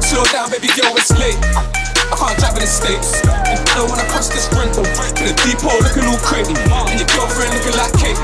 Slow 0.02 0.26
down, 0.34 0.50
baby 0.50 0.74
girl, 0.74 0.98
it's 0.98 1.14
late. 1.14 1.75
I 2.16 2.32
can't 2.32 2.40
drive 2.40 2.56
in 2.56 2.64
the 2.64 2.72
States. 2.72 3.20
And 3.28 3.60
I 3.60 3.76
don't 3.76 3.92
wanna 3.92 4.08
cross 4.08 4.32
this 4.32 4.48
rental. 4.56 4.88
To 4.88 5.22
the 5.28 5.36
depot 5.44 5.76
looking 5.84 6.08
all 6.08 6.16
crazy. 6.24 6.56
And 6.56 6.96
your 6.96 7.12
girlfriend 7.12 7.52
looking 7.52 7.76
like 7.76 7.92
cake. 8.00 8.16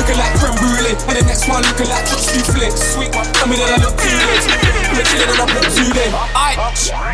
Looking 0.00 0.16
like 0.16 0.32
creme 0.40 0.56
brulee. 0.56 0.96
And 1.12 1.20
the 1.20 1.28
next 1.28 1.44
one 1.44 1.60
looking 1.60 1.92
like 1.92 2.08
chocolate 2.08 2.24
souffle. 2.24 2.72
Sweet 2.72 3.12
tell 3.12 3.44
me 3.44 3.60
that 3.60 3.68
I 3.68 3.76
look 3.84 4.00
too 4.00 4.16
late. 4.16 4.48
I'm 4.96 5.04
chilling 5.04 5.28
I 5.28 5.44
look 5.44 5.60
too 5.76 5.92
late. 5.92 6.08
Aight, 6.32 6.56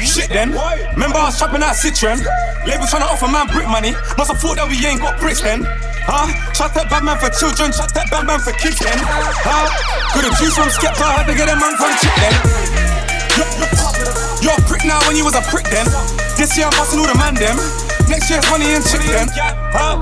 shit 0.07 0.31
then. 0.31 0.55
Remember 0.95 1.19
I 1.19 1.35
was 1.35 1.37
shopping 1.39 1.67
at 1.67 1.75
Citroen. 1.75 2.23
Label 2.63 2.87
trying 2.87 3.03
to 3.03 3.11
offer 3.11 3.27
man 3.27 3.51
brick 3.51 3.67
money. 3.67 3.99
Must 4.15 4.31
have 4.31 4.39
thought 4.39 4.63
that 4.63 4.71
we 4.71 4.79
ain't 4.87 5.03
got 5.03 5.19
bricks 5.19 5.43
then. 5.43 5.67
Huh? 6.07 6.31
Shut 6.55 6.79
that 6.79 6.87
bad 6.87 7.03
man 7.03 7.19
for 7.19 7.27
children, 7.35 7.75
shut 7.75 7.91
that 7.99 8.07
bad 8.07 8.23
man 8.23 8.39
for 8.39 8.55
kids 8.55 8.79
then. 8.79 9.03
Huh? 9.03 9.67
Could've 10.15 10.31
choose 10.39 10.55
from 10.55 10.71
Skepta, 10.71 11.11
had 11.11 11.27
to 11.27 11.35
get 11.35 11.51
a 11.51 11.59
man 11.59 11.75
from 11.75 11.91
chick 11.99 12.15
then. 12.23 12.39
You're, 14.45 14.53
a 14.53 14.61
prick 14.69 14.85
now 14.85 15.01
when 15.09 15.17
you 15.17 15.25
was 15.25 15.33
a 15.33 15.41
prick 15.49 15.65
then. 15.73 15.89
This 16.37 16.53
year 16.53 16.69
I'm 16.69 16.77
busting 16.77 17.01
all 17.01 17.09
the 17.09 17.17
man 17.17 17.33
them. 17.33 17.57
Next 18.13 18.29
year 18.29 18.45
honey 18.45 18.77
and 18.77 18.85
chick 18.85 19.01
then. 19.09 19.25
Huh? 19.73 19.97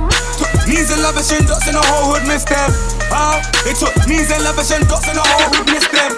Knees 0.66 0.90
and 0.90 0.98
lavish 0.98 1.31
and 1.31 1.46
dots 1.46 1.70
in 1.70 1.78
the 1.78 1.85
whole 1.87 2.11
hood 2.11 2.26
missed 2.26 2.50
them. 2.50 2.74
Huh? 3.07 3.38
They 3.62 3.70
took 3.70 3.94
knees 4.11 4.35
and 4.35 4.42
lavish 4.42 4.74
and 4.74 4.83
dots 4.90 5.07
in 5.07 5.14
the 5.14 5.22
whole 5.22 5.46
hood 5.55 5.70
missed 5.70 5.94
them. 5.94 6.11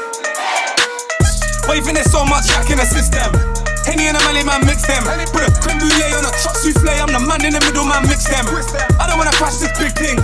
Why 1.68 1.76
you 1.76 1.84
think 1.84 2.00
there's 2.00 2.08
so 2.08 2.24
much 2.24 2.48
jack 2.48 2.72
in 2.72 2.80
the 2.80 2.88
system? 2.88 3.28
Henny 3.84 4.08
and 4.08 4.16
a 4.16 4.20
Malay 4.24 4.40
man 4.40 4.64
mix 4.64 4.88
them. 4.88 5.04
Put 5.28 5.44
a 5.44 5.52
creme 5.60 5.76
brulee 5.76 6.16
on 6.16 6.24
a 6.24 6.32
truck 6.40 6.56
souffle. 6.56 6.96
I'm 6.96 7.12
the 7.12 7.20
man 7.20 7.44
in 7.44 7.52
the 7.52 7.60
middle, 7.60 7.84
man 7.84 8.08
mix 8.08 8.24
them. 8.24 8.48
I 8.96 9.04
don't 9.04 9.20
wanna 9.20 9.36
crash 9.36 9.60
this 9.60 9.76
big 9.76 9.92
thing. 9.92 10.16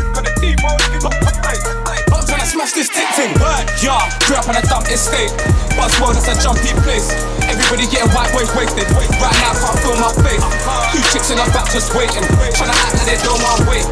I'm 2.16 2.19
trying 2.40 2.48
to 2.48 2.56
smash 2.56 2.72
this 2.72 2.88
tick 2.88 3.08
thing. 3.16 3.32
But 3.36 3.68
yeah, 3.82 4.00
grew 4.24 4.36
up 4.36 4.48
in 4.48 4.56
a 4.56 4.62
dump 4.64 4.88
estate. 4.88 5.30
Buzzword, 5.76 6.16
that's 6.16 6.28
a 6.28 6.36
jumpy 6.40 6.72
place. 6.80 7.12
Everybody 7.44 7.84
getting 7.92 8.08
white 8.16 8.32
boys 8.32 8.48
wasted. 8.56 8.88
Right 8.96 9.36
now, 9.44 9.52
can't 9.52 9.78
feel 9.84 9.96
my 10.00 10.12
face. 10.24 10.44
Two 10.92 11.02
chicks 11.12 11.30
in 11.30 11.36
the 11.36 11.44
back 11.52 11.68
just 11.70 11.94
waiting. 11.94 12.24
Trying 12.56 12.72
to 12.72 12.78
act 12.80 12.96
like 12.96 13.06
they 13.06 13.18
don't 13.20 13.40
want 13.44 13.60
wait. 13.68 13.84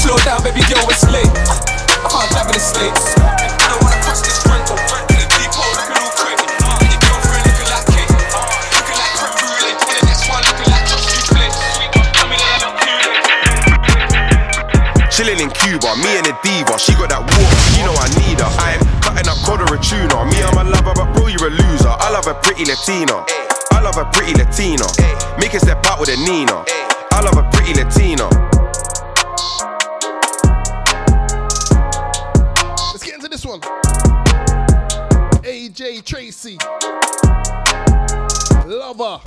Slow 0.00 0.16
down, 0.24 0.42
baby 0.42 0.64
girl, 0.64 0.88
it's 0.88 1.04
late. 1.12 1.28
I 1.28 2.08
can't 2.08 2.30
drive 2.32 2.46
in 2.48 2.54
the 2.54 2.60
States. 2.60 3.59
Chilling 15.20 15.38
in 15.38 15.50
Cuba, 15.50 15.92
me 16.00 16.16
and 16.16 16.24
the 16.24 16.34
diva. 16.40 16.80
She 16.80 16.96
got 16.96 17.12
that 17.12 17.20
water, 17.20 17.60
she 17.76 17.84
know 17.84 17.92
I 17.92 18.08
need 18.24 18.40
her. 18.40 18.48
I'm 18.56 18.80
cutting 19.04 19.28
up 19.28 19.36
cod 19.44 19.60
or 19.60 19.76
a 19.76 19.78
tuna. 19.84 20.16
Me, 20.24 20.40
I'm 20.40 20.56
a 20.56 20.64
lover, 20.64 20.96
but 20.96 21.12
bro, 21.12 21.26
you're 21.28 21.44
a 21.44 21.52
loser. 21.52 21.92
I 21.92 22.08
love 22.08 22.24
a 22.26 22.32
pretty 22.40 22.64
Latina. 22.64 23.28
I 23.68 23.84
love 23.84 24.00
a 24.00 24.08
pretty 24.16 24.32
Latina. 24.32 24.88
Make 25.36 25.52
her 25.52 25.58
step 25.60 25.84
out 25.84 26.00
with 26.00 26.08
a 26.08 26.16
Nina. 26.24 26.64
I 27.12 27.20
love 27.20 27.36
a 27.36 27.44
pretty 27.52 27.76
Latina. 27.76 28.32
Let's 32.88 33.04
get 33.04 33.16
into 33.16 33.28
this 33.28 33.44
one. 33.44 33.60
AJ 35.44 36.02
Tracey. 36.02 36.56
Lover. 38.64 39.20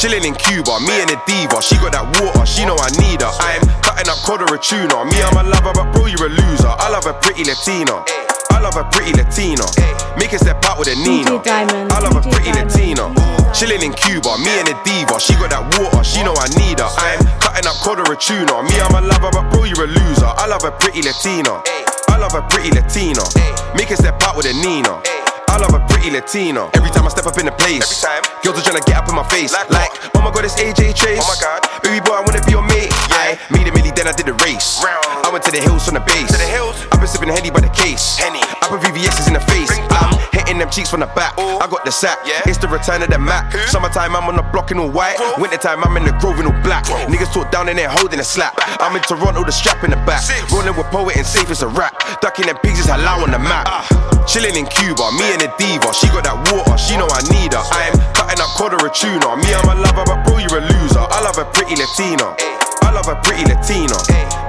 Chilling 0.00 0.24
in 0.24 0.32
Cuba, 0.32 0.80
me 0.80 0.96
and 0.96 1.12
the 1.12 1.20
diva. 1.28 1.60
She 1.60 1.76
got 1.76 1.92
that 1.92 2.08
water, 2.16 2.48
she 2.48 2.64
know 2.64 2.72
I 2.72 2.88
need 3.04 3.20
her. 3.20 3.28
I'm 3.36 3.60
cutting 3.84 4.08
up 4.08 4.16
cod 4.24 4.40
or 4.40 4.48
a 4.48 4.56
tuna. 4.56 4.96
Me, 5.04 5.20
I'm 5.20 5.36
a 5.36 5.44
lover, 5.44 5.76
but 5.76 5.92
bro, 5.92 6.08
you're 6.08 6.24
a 6.24 6.32
loser. 6.32 6.72
I 6.72 6.88
love 6.88 7.04
a 7.04 7.12
pretty 7.12 7.44
Latina. 7.44 8.00
I 8.48 8.64
love 8.64 8.80
a 8.80 8.84
pretty 8.88 9.12
Latina. 9.12 9.68
Make 10.16 10.32
her 10.32 10.40
step 10.40 10.64
out 10.64 10.80
with 10.80 10.88
a 10.88 10.96
Nina. 10.96 11.44
Diamond, 11.44 11.92
I 11.92 12.00
love 12.00 12.16
a 12.16 12.24
pretty 12.24 12.48
Latina. 12.48 13.12
Chilling 13.52 13.84
in 13.84 13.92
Cuba, 13.92 14.40
me 14.40 14.48
and 14.64 14.72
the 14.72 14.76
diva. 14.88 15.20
She 15.20 15.36
got 15.36 15.52
that 15.52 15.68
water, 15.76 16.00
she 16.00 16.24
know 16.24 16.32
I 16.32 16.48
need 16.56 16.80
her. 16.80 16.88
I'm 16.88 17.20
cutting 17.36 17.68
up 17.68 17.76
cod 17.84 18.00
or 18.00 18.08
a 18.08 18.16
tuna. 18.16 18.56
Me, 18.64 18.80
I'm 18.80 18.96
a 18.96 19.04
lover, 19.04 19.28
but 19.28 19.52
bro, 19.52 19.68
you're 19.68 19.84
a 19.84 19.92
loser. 20.00 20.32
I 20.32 20.48
love 20.48 20.64
a 20.64 20.72
pretty 20.80 21.04
Latina. 21.04 21.60
I 22.08 22.16
love 22.16 22.32
a 22.32 22.40
pretty 22.48 22.72
Latina. 22.72 23.20
Make 23.76 23.92
her 23.92 24.00
step 24.00 24.16
out 24.24 24.32
with 24.32 24.48
a 24.48 24.56
Nina. 24.64 24.96
I 25.50 25.58
love 25.58 25.74
a 25.74 25.82
pretty 25.90 26.14
Latina. 26.14 26.70
Every 26.78 26.94
time 26.94 27.02
I 27.02 27.10
step 27.10 27.26
up 27.26 27.34
in 27.34 27.50
the 27.50 27.56
place, 27.58 27.82
every 27.82 27.98
time 27.98 28.22
girls 28.46 28.62
are 28.62 28.70
trying 28.70 28.78
to 28.78 28.86
get 28.86 29.02
up 29.02 29.10
in 29.10 29.18
my 29.18 29.26
face. 29.26 29.50
Like, 29.50 29.90
oh 30.14 30.22
my 30.22 30.30
god, 30.30 30.46
it's 30.46 30.54
AJ 30.54 30.94
Chase. 30.94 31.18
Oh 31.18 31.26
my 31.26 31.34
god, 31.42 31.66
baby 31.82 31.98
boy, 31.98 32.14
I 32.14 32.22
wanna 32.22 32.38
be 32.46 32.54
your 32.54 32.62
I 33.30 33.52
made 33.52 33.66
a 33.68 33.70
milli, 33.70 33.94
then 33.94 34.08
I 34.08 34.12
did 34.12 34.26
the 34.26 34.34
race. 34.42 34.82
Round. 34.82 35.06
I 35.22 35.30
went 35.30 35.44
to 35.46 35.52
the 35.54 35.62
hills 35.62 35.86
from 35.86 35.94
the 35.94 36.02
base. 36.02 36.26
To 36.26 36.38
the 36.38 36.50
hills. 36.50 36.74
I've 36.90 36.98
been 36.98 37.06
sipping 37.06 37.30
Henny 37.30 37.50
by 37.50 37.60
the 37.62 37.70
case. 37.70 38.18
Henny. 38.18 38.42
I 38.42 38.66
put 38.66 38.82
VVS's 38.82 39.30
in 39.30 39.34
the 39.38 39.44
face. 39.46 39.70
I'm 39.70 40.18
hitting 40.34 40.58
them 40.58 40.70
cheeks 40.70 40.90
from 40.90 41.00
the 41.00 41.10
back. 41.14 41.38
I 41.38 41.66
got 41.70 41.84
the 41.84 41.92
sack. 41.94 42.18
Yeah. 42.26 42.42
It's 42.50 42.58
the 42.58 42.66
return 42.66 43.02
of 43.02 43.10
the 43.10 43.18
Mac. 43.18 43.52
Summertime, 43.70 44.16
I'm 44.16 44.26
on 44.26 44.34
the 44.34 44.42
block 44.50 44.70
in 44.70 44.78
all 44.78 44.90
white. 44.90 45.14
Wintertime, 45.38 45.84
I'm 45.84 45.96
in 45.96 46.04
the 46.04 46.16
grove 46.18 46.40
in 46.40 46.46
all 46.50 46.62
black. 46.66 46.84
Niggas 47.06 47.30
talk 47.32 47.52
down 47.52 47.68
in 47.68 47.76
there 47.76 47.88
holding 47.88 48.18
a 48.18 48.26
slap. 48.26 48.58
I'm 48.82 48.96
in 48.96 49.02
Toronto, 49.02 49.44
the 49.44 49.52
strap 49.52 49.84
in 49.84 49.90
the 49.90 50.00
back. 50.02 50.26
Rolling 50.50 50.74
with 50.74 50.90
poet 50.90 51.16
and 51.16 51.26
safe 51.26 51.50
as 51.50 51.62
a 51.62 51.68
rap. 51.68 51.94
Ducking 52.20 52.46
them 52.46 52.58
pigs 52.62 52.80
is 52.80 52.86
halal 52.86 53.22
on 53.22 53.30
the 53.30 53.38
map. 53.38 53.66
Ah. 53.70 53.86
Chilling 54.26 54.56
in 54.56 54.66
Cuba, 54.66 55.10
me 55.18 55.26
and 55.32 55.42
the 55.42 55.50
diva. 55.58 55.94
She 55.94 56.06
got 56.08 56.24
that 56.24 56.38
water, 56.50 56.74
she 56.78 56.96
know 56.96 57.08
I 57.10 57.22
need 57.30 57.54
her. 57.54 57.62
I'm 57.62 57.94
cutting 58.14 58.42
up 58.42 58.54
or 58.60 58.86
a 58.86 58.90
tuna. 58.90 59.36
Me, 59.36 59.50
I'm 59.54 59.68
a 59.68 59.74
lover, 59.78 60.04
but 60.06 60.22
bro, 60.24 60.38
you're 60.38 60.58
a 60.58 60.62
loser. 60.62 61.02
I 61.02 61.22
love 61.22 61.38
a 61.38 61.46
pretty 61.50 61.76
Latina. 61.76 62.34
Eh. 62.38 62.60
I 62.82 62.92
love 62.92 63.06
a 63.06 63.16
pretty 63.22 63.44
Latina. 63.46 63.96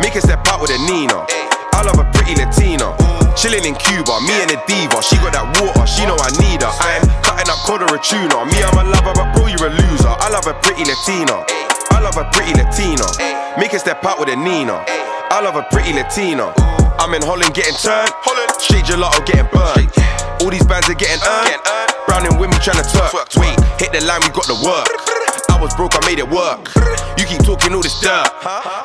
Make 0.02 0.16
her 0.18 0.24
step 0.24 0.46
out 0.48 0.62
with 0.62 0.72
a 0.72 0.80
Nina. 0.88 1.26
I 1.74 1.84
love 1.88 2.00
a 2.00 2.06
pretty 2.12 2.36
Latina. 2.36 2.94
Chilling 3.34 3.64
in 3.66 3.76
Cuba, 3.80 4.20
me 4.28 4.36
and 4.44 4.52
the 4.52 4.60
diva. 4.68 5.00
She 5.02 5.16
got 5.24 5.34
that 5.34 5.48
water, 5.58 5.86
she 5.88 6.04
know 6.06 6.20
I 6.20 6.30
need 6.38 6.62
her. 6.62 6.70
I'm 6.70 7.02
cutting 7.24 7.50
up 7.50 7.60
cod 7.64 7.82
or 7.82 7.96
a 7.96 8.00
tuna. 8.00 8.46
Me, 8.46 8.60
I'm 8.60 8.78
a 8.78 8.86
lover, 8.86 9.16
but 9.16 9.34
bro, 9.34 9.48
you're 9.48 9.66
a 9.66 9.74
loser. 9.74 10.14
I 10.14 10.30
love 10.30 10.46
a 10.46 10.54
pretty 10.62 10.84
Latina. 10.86 11.42
I 11.96 12.00
love 12.04 12.18
a 12.20 12.28
pretty 12.36 12.54
Latina. 12.54 13.08
Make 13.58 13.72
her 13.72 13.82
step 13.82 14.04
out 14.06 14.20
with 14.20 14.30
a 14.30 14.36
Nina. 14.36 14.84
I 15.32 15.40
love 15.42 15.56
a 15.56 15.64
pretty 15.72 15.94
Latina. 15.96 16.54
I'm 17.00 17.16
in 17.16 17.24
Holland 17.24 17.56
getting 17.56 17.74
turned. 17.80 18.12
Holland. 18.22 18.52
Straight 18.62 18.86
gelato 18.86 19.26
getting 19.26 19.50
burned. 19.50 19.90
All 20.44 20.52
these 20.52 20.66
bands 20.68 20.86
are 20.90 20.94
getting 20.94 21.24
earned. 21.24 21.62
Browning 22.06 22.38
with 22.38 22.52
me 22.52 22.58
trying 22.62 22.84
to 22.84 22.86
twerk. 22.86 23.26
Wait, 23.40 23.58
hit 23.82 23.90
the 23.90 24.06
line, 24.06 24.22
we 24.22 24.30
got 24.30 24.46
the 24.46 24.60
work. 24.62 25.01
I 25.62 25.70
was 25.70 25.78
broke, 25.78 25.94
I 25.94 26.02
made 26.10 26.18
it 26.18 26.26
work. 26.26 26.74
You 27.22 27.30
keep 27.30 27.46
talking 27.46 27.70
all 27.70 27.86
this 27.86 27.94
dirt. 28.02 28.26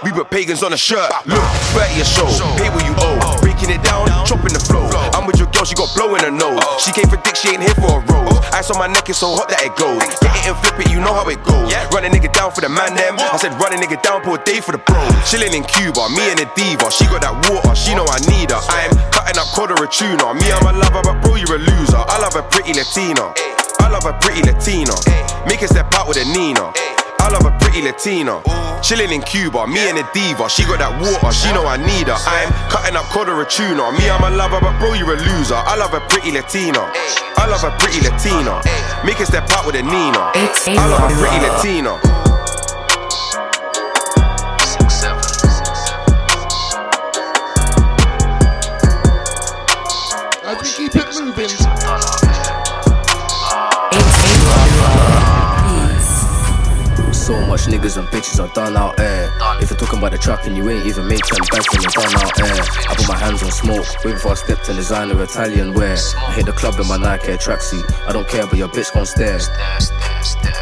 We 0.05 0.13
put 0.13 0.29
pagans 0.29 0.61
on 0.61 0.77
a 0.77 0.77
shirt. 0.77 1.09
Look, 1.25 1.41
30 1.73 1.89
a 1.97 2.05
show, 2.05 2.29
pay 2.61 2.69
what 2.69 2.85
you 2.85 2.93
owe. 3.01 3.17
Breaking 3.41 3.73
it 3.73 3.81
down, 3.81 4.13
chopping 4.29 4.53
the 4.53 4.61
flow. 4.61 4.85
I'm 5.17 5.25
with 5.25 5.41
your 5.41 5.49
girl, 5.57 5.65
she 5.65 5.73
got 5.73 5.89
blow 5.97 6.13
in 6.17 6.21
her 6.21 6.31
nose. 6.31 6.61
She 6.85 6.93
came 6.93 7.09
for 7.09 7.17
dick, 7.25 7.33
she 7.33 7.49
ain't 7.57 7.65
here 7.65 7.73
for 7.81 7.97
a 7.97 8.05
rose. 8.13 8.45
Ice 8.53 8.69
on 8.69 8.77
my 8.77 8.93
neck 8.93 9.09
is 9.09 9.17
so 9.17 9.33
hot 9.33 9.49
that 9.49 9.65
it 9.65 9.73
goes. 9.81 10.05
Get 10.21 10.37
it 10.37 10.53
and 10.53 10.57
flip 10.61 10.77
it, 10.85 10.93
you 10.93 11.01
know 11.01 11.17
how 11.17 11.25
it 11.33 11.41
goes. 11.49 11.73
Run 11.97 12.05
a 12.05 12.13
nigga 12.13 12.29
down 12.29 12.53
for 12.53 12.61
the 12.61 12.69
man 12.69 12.93
them. 12.93 13.17
I 13.17 13.41
said 13.41 13.57
run 13.57 13.73
a 13.73 13.81
nigga 13.81 13.97
down 14.05 14.21
for 14.21 14.37
a 14.37 14.41
day 14.45 14.61
for 14.61 14.77
the 14.77 14.83
bro. 14.85 15.01
Chilling 15.25 15.57
in 15.57 15.65
Cuba, 15.65 16.13
me 16.13 16.29
and 16.29 16.45
the 16.45 16.49
diva. 16.61 16.93
She 16.93 17.09
got 17.09 17.25
that 17.25 17.41
water, 17.49 17.73
she 17.73 17.97
know 17.97 18.05
I 18.05 18.21
need 18.29 18.53
her. 18.53 18.61
I'm 18.61 18.93
cutting 19.17 19.41
up 19.41 19.49
or 19.57 19.81
a 19.81 19.89
tuna. 19.89 20.37
Me, 20.37 20.53
I'm 20.53 20.69
a 20.69 20.77
lover, 20.77 21.01
but 21.01 21.25
bro, 21.25 21.41
you're 21.41 21.57
a 21.57 21.63
loser. 21.73 22.05
I 22.05 22.21
love 22.21 22.37
a 22.37 22.45
pretty 22.45 22.77
Latina. 22.77 23.33
I 23.81 23.89
love 23.89 24.05
a 24.07 24.13
pretty 24.21 24.43
Latina. 24.43 24.95
Make 25.47 25.61
her 25.61 25.69
step 25.69 25.93
out 25.95 26.09
with 26.09 26.19
a 26.19 26.25
Nina. 26.33 26.73
I 27.19 27.31
love 27.31 27.45
a 27.47 27.51
pretty 27.59 27.83
Latina. 27.83 28.41
Chilling 28.83 29.11
in 29.11 29.23
Cuba, 29.23 29.67
me 29.67 29.81
and 29.89 29.99
the 29.99 30.07
diva. 30.15 30.49
She 30.49 30.63
got 30.65 30.79
that 30.79 30.95
water, 31.03 31.33
she 31.35 31.51
know 31.51 31.67
I 31.67 31.77
need 31.77 32.07
her. 32.07 32.15
I'm 32.15 32.53
cutting 32.71 32.95
up 32.95 33.07
cod 33.11 33.29
or 33.29 33.43
a 33.43 33.47
tuna. 33.47 33.91
Me, 33.99 34.07
I'm 34.07 34.23
a 34.23 34.31
lover, 34.31 34.61
but 34.61 34.79
bro, 34.79 34.95
you're 34.95 35.15
a 35.15 35.19
loser. 35.19 35.59
I 35.59 35.75
love 35.75 35.95
a 35.95 36.01
pretty 36.07 36.31
Latina. 36.31 36.87
I 37.37 37.51
love 37.51 37.65
a 37.65 37.75
pretty 37.83 37.99
Latina. 38.07 38.63
Make 39.05 39.19
her 39.19 39.27
step 39.27 39.51
out 39.51 39.67
with 39.67 39.75
a 39.75 39.83
Nina. 39.83 40.23
I 40.35 40.87
love 40.87 41.11
a 41.11 41.15
pretty 41.19 41.43
Latina. 41.43 41.99
As 50.47 50.63
we 50.63 50.69
keep 50.71 50.95
it 50.95 51.11
moving. 51.19 51.76
So 57.57 57.71
much 57.71 57.73
much 57.73 57.81
niggas 57.81 57.97
and 57.97 58.07
bitches 58.09 58.39
are 58.39 58.53
done 58.53 58.77
out 58.77 58.97
there. 58.99 59.33
If 59.63 59.71
you're 59.71 59.79
talking 59.79 59.99
about 59.99 60.13
the 60.13 60.19
trap 60.19 60.45
and 60.45 60.57
you 60.57 60.69
ain't 60.69 60.85
even 60.85 61.09
made 61.09 61.23
10 61.23 61.41
bags, 61.51 61.67
then 61.73 61.81
you're 61.81 61.91
done 61.91 62.15
out 62.21 62.37
there. 62.37 62.63
I 62.63 62.95
put 62.95 63.09
my 63.09 63.17
hands 63.17 63.43
on 63.43 63.51
smoke, 63.51 63.87
wait 64.05 64.15
before 64.15 64.33
I 64.33 64.35
step 64.35 64.63
to 64.65 64.75
designer 64.75 65.23
Italian 65.23 65.73
wear. 65.73 65.97
I 66.19 66.33
hit 66.33 66.45
the 66.45 66.53
club 66.53 66.79
in 66.79 66.87
my 66.87 66.99
Nike 66.99 67.33
tracksuit. 67.33 67.85
I 68.07 68.13
don't 68.13 68.29
care, 68.29 68.47
but 68.47 68.59
your 68.59 68.69
bitch 68.69 68.93
gon' 68.93 69.07
stare. 69.07 69.41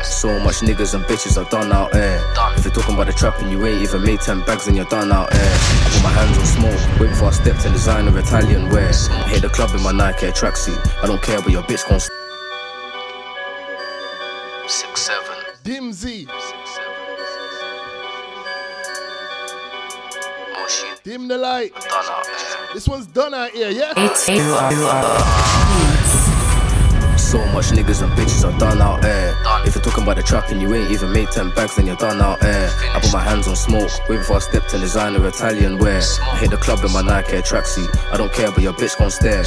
So 0.05 0.39
much 0.39 0.61
niggas 0.61 0.95
and 0.95 1.05
bitches 1.05 1.37
are 1.37 1.51
done 1.51 1.73
out 1.73 1.91
there. 1.91 2.23
If 2.57 2.65
you're 2.65 2.73
talking 2.73 2.95
about 2.95 3.09
the 3.09 3.13
trap 3.13 3.41
and 3.41 3.51
you 3.51 3.67
ain't 3.67 3.83
even 3.83 4.03
made 4.03 4.21
10 4.21 4.43
bags, 4.43 4.67
then 4.67 4.77
you're 4.77 4.85
done 4.87 5.11
out 5.11 5.31
there. 5.31 5.41
I 5.43 5.91
put 5.91 6.03
my 6.05 6.11
hands 6.11 6.39
on 6.39 6.47
smoke, 6.47 7.01
wait 7.01 7.11
before 7.11 7.29
I 7.29 7.33
step 7.33 7.59
to 7.59 7.71
designer 7.71 8.17
Italian 8.17 8.69
wear. 8.69 8.93
I 9.11 9.29
hit 9.29 9.43
the 9.43 9.49
club 9.49 9.75
in 9.75 9.83
my 9.83 9.93
Nike 9.93 10.27
tracksuit. 10.27 10.79
I 11.03 11.07
don't 11.09 11.23
care, 11.23 11.43
but 11.43 11.51
your 11.51 11.65
bitch 11.65 11.89
gon' 11.89 11.99
stare. 11.99 12.15
Six 14.69 15.03
seven. 15.03 15.35
Dimzy. 20.55 21.03
Dim 21.03 21.29
the 21.29 21.37
light. 21.37 21.73
This 22.73 22.89
one's 22.89 23.07
done 23.07 23.35
out 23.35 23.51
here, 23.51 23.71
yeah? 23.71 23.93
So 27.35 27.45
much 27.47 27.71
niggas 27.73 28.01
and 28.01 28.13
bitches 28.13 28.45
are 28.49 28.57
done 28.61 28.81
out 28.81 29.03
there. 29.03 29.35
If 29.67 29.75
you're 29.75 29.83
talking 29.83 30.05
about 30.05 30.15
the 30.15 30.23
trap 30.23 30.51
and 30.51 30.63
you 30.63 30.73
ain't 30.73 30.93
even 30.93 31.11
made 31.11 31.33
10 31.33 31.51
bags, 31.51 31.75
then 31.75 31.85
you're 31.85 31.97
done 31.97 32.21
out 32.21 32.39
there. 32.39 32.71
I 32.95 33.01
put 33.01 33.13
my 33.13 33.25
hands 33.25 33.49
on 33.49 33.57
smoke, 33.57 33.91
wait 34.09 34.19
before 34.19 34.37
I 34.37 34.39
step 34.39 34.69
to 34.69 34.79
designer 34.79 35.27
Italian 35.27 35.79
wear. 35.79 36.01
I 36.31 36.37
hit 36.37 36.51
the 36.51 36.59
club 36.59 36.85
in 36.85 36.93
my 36.93 37.03
Nike 37.03 37.39
tracksuit. 37.39 37.91
I 38.13 38.19
don't 38.19 38.33
care, 38.33 38.53
but 38.53 38.63
your 38.63 38.73
bitch 38.73 38.97
gon' 38.97 39.11
stare. 39.11 39.43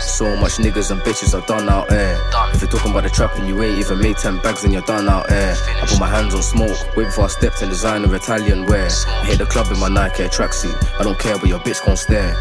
So 0.00 0.36
much 0.36 0.56
niggas 0.56 0.90
and 0.90 1.02
bitches 1.02 1.34
are 1.38 1.46
done 1.46 1.68
out 1.68 1.88
there. 1.88 2.18
If 2.54 2.62
you're 2.62 2.70
talking 2.70 2.92
about 2.92 3.02
the 3.02 3.10
trap 3.10 3.36
and 3.36 3.46
you 3.46 3.62
ain't 3.62 3.78
even 3.78 3.98
made 3.98 4.16
10 4.16 4.38
bags, 4.38 4.62
then 4.62 4.72
you're 4.72 4.82
done 4.82 5.06
out 5.06 5.28
there. 5.28 5.54
I 5.82 5.84
put 5.86 6.00
my 6.00 6.08
hands 6.08 6.34
on 6.34 6.42
smoke, 6.42 6.78
wait 6.96 7.06
before 7.06 7.24
I 7.24 7.28
step 7.28 7.56
to 7.56 7.66
designer 7.66 8.14
Italian 8.14 8.64
wear. 8.64 8.88
I 9.06 9.26
hit 9.26 9.36
the 9.36 9.44
club 9.44 9.70
in 9.70 9.78
my 9.80 9.88
Nike 9.88 10.22
tracksuit. 10.24 10.74
I 10.98 11.02
don't 11.02 11.18
care, 11.18 11.36
but 11.36 11.50
your 11.50 11.60
bitch 11.60 11.84
gon' 11.84 11.98
stare. 11.98 12.32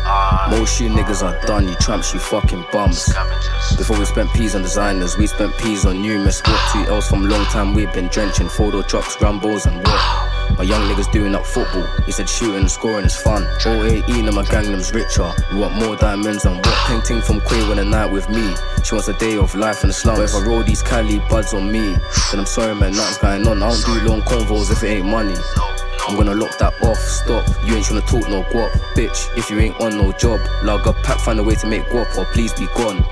Most 0.49 0.79
you 0.79 0.87
niggas 0.87 1.23
are 1.23 1.45
done, 1.45 1.67
you 1.67 1.75
tramps, 1.75 2.13
you 2.13 2.21
fucking 2.21 2.63
bums. 2.71 3.13
Before 3.77 3.97
we 3.97 4.05
spent 4.13 4.31
peas 4.33 4.53
on 4.53 4.61
designers, 4.61 5.17
we 5.17 5.25
spent 5.25 5.57
peas 5.57 5.87
on 5.87 5.99
numerous. 5.99 6.39
What 6.41 6.71
two 6.71 6.93
else 6.93 7.09
from 7.09 7.27
long 7.27 7.45
time 7.45 7.73
we've 7.73 7.91
been 7.93 8.09
drenching 8.09 8.47
photo 8.47 8.83
trucks, 8.83 9.15
Rambos, 9.15 9.65
and 9.65 9.77
what? 9.77 10.57
My 10.59 10.63
young 10.63 10.87
niggas 10.87 11.11
doing 11.11 11.33
up 11.33 11.47
football. 11.47 11.87
He 12.05 12.11
said 12.11 12.29
shooting 12.29 12.57
and 12.57 12.69
scoring 12.69 13.05
is 13.05 13.15
fun. 13.15 13.43
018 13.65 14.27
and 14.27 14.35
my 14.35 14.43
gang 14.45 14.65
them's 14.65 14.93
richer. 14.93 15.31
We 15.51 15.61
want 15.61 15.73
more 15.73 15.95
diamonds 15.95 16.45
and 16.45 16.57
what? 16.57 16.75
Painting 16.85 17.21
from 17.23 17.41
Quay 17.41 17.67
when 17.67 17.79
a 17.79 17.83
night 17.83 18.11
with 18.11 18.29
me. 18.29 18.53
She 18.83 18.93
wants 18.93 19.07
a 19.07 19.13
day 19.13 19.35
of 19.35 19.55
life 19.55 19.81
in 19.81 19.87
the 19.87 19.93
slums. 19.93 20.19
But 20.19 20.29
if 20.29 20.35
I 20.35 20.47
roll 20.47 20.61
these 20.61 20.83
Cali 20.83 21.17
buds 21.27 21.55
on 21.55 21.71
me, 21.71 21.95
then 22.29 22.39
I'm 22.39 22.45
sorry 22.45 22.75
man, 22.75 22.91
nothing's 22.91 23.17
going 23.17 23.47
on. 23.47 23.63
I 23.63 23.69
don't 23.71 23.83
do 23.83 24.07
long 24.07 24.21
convos 24.21 24.71
if 24.71 24.83
it 24.83 24.89
ain't 24.89 25.07
money. 25.07 25.33
I'm 26.07 26.17
gonna 26.17 26.35
lock 26.35 26.55
that 26.59 26.73
off, 26.83 26.99
stop. 26.99 27.47
You 27.65 27.77
ain't 27.77 27.85
tryna 27.85 28.05
talk 28.05 28.29
no 28.29 28.43
guap, 28.43 28.69
bitch. 28.93 29.35
If 29.35 29.49
you 29.49 29.57
ain't 29.59 29.79
on 29.81 29.97
no 29.97 30.11
job, 30.11 30.39
log 30.61 30.85
up, 30.85 30.97
pack, 30.97 31.17
find 31.17 31.39
a 31.39 31.43
way 31.43 31.55
to 31.55 31.65
make 31.65 31.85
guap, 31.85 32.15
or 32.15 32.25
please 32.25 32.53
be 32.53 32.67
gone. 32.75 33.03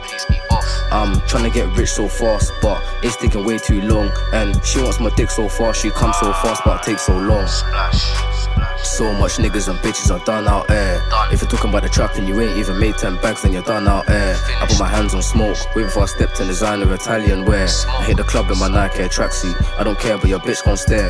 I'm 0.92 1.22
trying 1.22 1.44
to 1.44 1.50
get 1.50 1.76
rich 1.78 1.90
so 1.92 2.08
fast, 2.08 2.52
but 2.62 2.84
it's 3.02 3.16
taking 3.16 3.46
way 3.46 3.58
too 3.58 3.82
long. 3.82 4.12
And 4.34 4.64
she 4.66 4.82
wants 4.82 5.00
my 5.00 5.10
dick 5.16 5.32
so 5.32 5.48
fast, 5.48 5.82
she 5.82 5.90
comes 5.90 6.18
so 6.18 6.34
fast, 6.34 6.62
but 6.66 6.82
it 6.82 6.92
takes 6.92 7.04
so 7.04 7.18
long. 7.18 7.48
So 8.92 9.14
much 9.14 9.38
niggas 9.38 9.70
and 9.70 9.80
bitches 9.80 10.12
are 10.14 10.24
done 10.26 10.50
out 10.50 10.68
there. 10.68 11.02
If 11.32 11.42
you're 11.42 11.50
talking 11.50 11.70
about 11.70 11.84
the 11.84 11.90
trap 11.90 12.16
and 12.16 12.28
you 12.28 12.42
ain't 12.42 12.58
even 12.58 12.78
made 12.78 12.98
10 12.98 13.16
bags, 13.22 13.42
then 13.42 13.54
you're 13.54 13.64
done 13.64 13.88
out 13.88 14.06
there. 14.06 14.36
I 14.60 14.68
put 14.68 14.78
my 14.80 14.88
hands 14.88 15.16
on 15.16 15.22
smoke, 15.22 15.58
wait 15.74 15.86
before 15.86 16.04
I 16.04 16.08
step 16.08 16.34
to 16.34 16.44
designer 16.44 16.94
Italian 16.94 17.46
wear. 17.46 17.70
I 17.88 18.04
hit 18.04 18.18
the 18.18 18.24
club 18.26 18.52
in 18.52 18.60
my 18.60 18.68
Nike 18.68 19.04
tracksuit. 19.04 19.56
I 19.80 19.84
don't 19.84 19.98
care, 19.98 20.18
but 20.18 20.28
your 20.28 20.40
bitch 20.40 20.66
gon' 20.66 20.76
stare. 20.76 21.10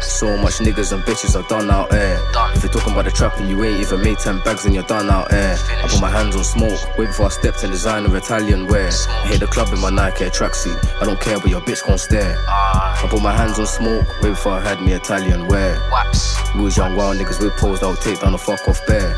So 0.00 0.34
much 0.38 0.54
niggas 0.54 0.94
and 0.94 1.02
bitches 1.02 1.38
are 1.38 1.46
done 1.46 1.70
out 1.70 1.90
there. 1.90 2.18
If 2.54 2.62
you're 2.62 2.72
talking 2.72 2.94
about 2.94 3.04
the 3.04 3.10
trap 3.10 3.36
and 3.38 3.50
you 3.50 3.62
ain't 3.62 3.80
even 3.80 4.00
made 4.00 4.18
10 4.18 4.40
bags, 4.40 4.64
then 4.64 4.72
you're 4.72 4.82
done 4.84 5.10
out 5.10 5.28
there. 5.28 5.58
I 5.84 5.86
put 5.86 6.00
my 6.00 6.10
hands 6.10 6.36
on 6.36 6.44
smoke, 6.44 6.80
wait 6.96 7.08
before 7.08 7.26
I 7.26 7.28
step 7.28 7.56
to 7.56 7.68
designer 7.68 8.16
Italian 8.16 8.66
wear. 8.66 8.88
I 8.88 9.28
hit 9.28 9.40
the 9.40 9.46
club 9.46 9.68
in 9.74 9.80
my 9.80 9.90
Nike 9.90 10.24
tracksuit. 10.24 11.02
I 11.02 11.04
don't 11.04 11.20
care, 11.20 11.38
but 11.38 11.50
your 11.50 11.60
bitch 11.60 11.86
gon' 11.86 11.98
stare. 11.98 12.38
I 12.48 13.06
put 13.10 13.20
my 13.22 13.36
hands 13.36 13.58
on 13.58 13.66
smoke, 13.66 14.06
wait 14.22 14.30
before 14.30 14.52
I 14.52 14.60
had 14.60 14.80
me 14.80 14.94
Italian 14.94 15.46
wear. 15.48 15.78
We 16.56 16.62
was 16.62 16.76
young 16.78 16.96
wild 16.96 17.18
niggas 17.18 17.38
with 17.38 17.54
poles 17.58 17.80
that 17.80 17.88
would 17.88 18.00
take 18.00 18.20
down 18.20 18.32
a 18.32 18.38
fuck 18.38 18.66
off 18.66 18.80
bear. 18.86 19.14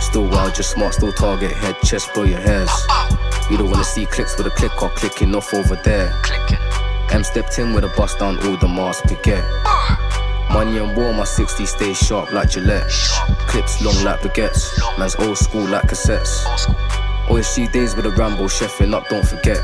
Still 0.00 0.26
wild, 0.28 0.56
just 0.56 0.72
smart, 0.72 0.94
still 0.94 1.12
target, 1.12 1.52
head, 1.52 1.76
chest, 1.84 2.12
blow 2.12 2.24
your 2.24 2.40
hairs. 2.40 2.70
You 3.48 3.56
don't 3.56 3.70
wanna 3.70 3.84
see 3.84 4.06
clicks 4.06 4.36
with 4.36 4.48
a 4.48 4.50
click 4.50 4.82
or 4.82 4.90
clicking 4.90 5.34
off 5.36 5.54
over 5.54 5.76
there. 5.76 6.12
M 7.10 7.22
stepped 7.22 7.60
in 7.60 7.74
with 7.74 7.84
a 7.84 7.92
bust 7.96 8.18
down 8.18 8.44
all 8.44 8.56
the 8.56 8.66
mask 8.66 9.04
get. 9.22 9.44
Money 10.50 10.78
and 10.78 10.96
war, 10.96 11.12
my 11.14 11.22
60 11.22 11.64
stay 11.64 11.94
sharp 11.94 12.32
like 12.32 12.50
Gillette. 12.50 12.90
Clips 13.46 13.80
long 13.80 14.02
like 14.02 14.20
baguettes. 14.20 14.76
Man's 14.98 15.14
old 15.16 15.38
school 15.38 15.66
like 15.68 15.84
cassettes. 15.84 16.44
See 17.44 17.68
days 17.68 17.94
with 17.94 18.06
a 18.06 18.10
Rambo 18.10 18.44
chefing 18.44 18.94
up, 18.94 19.08
don't 19.08 19.24
forget. 19.24 19.62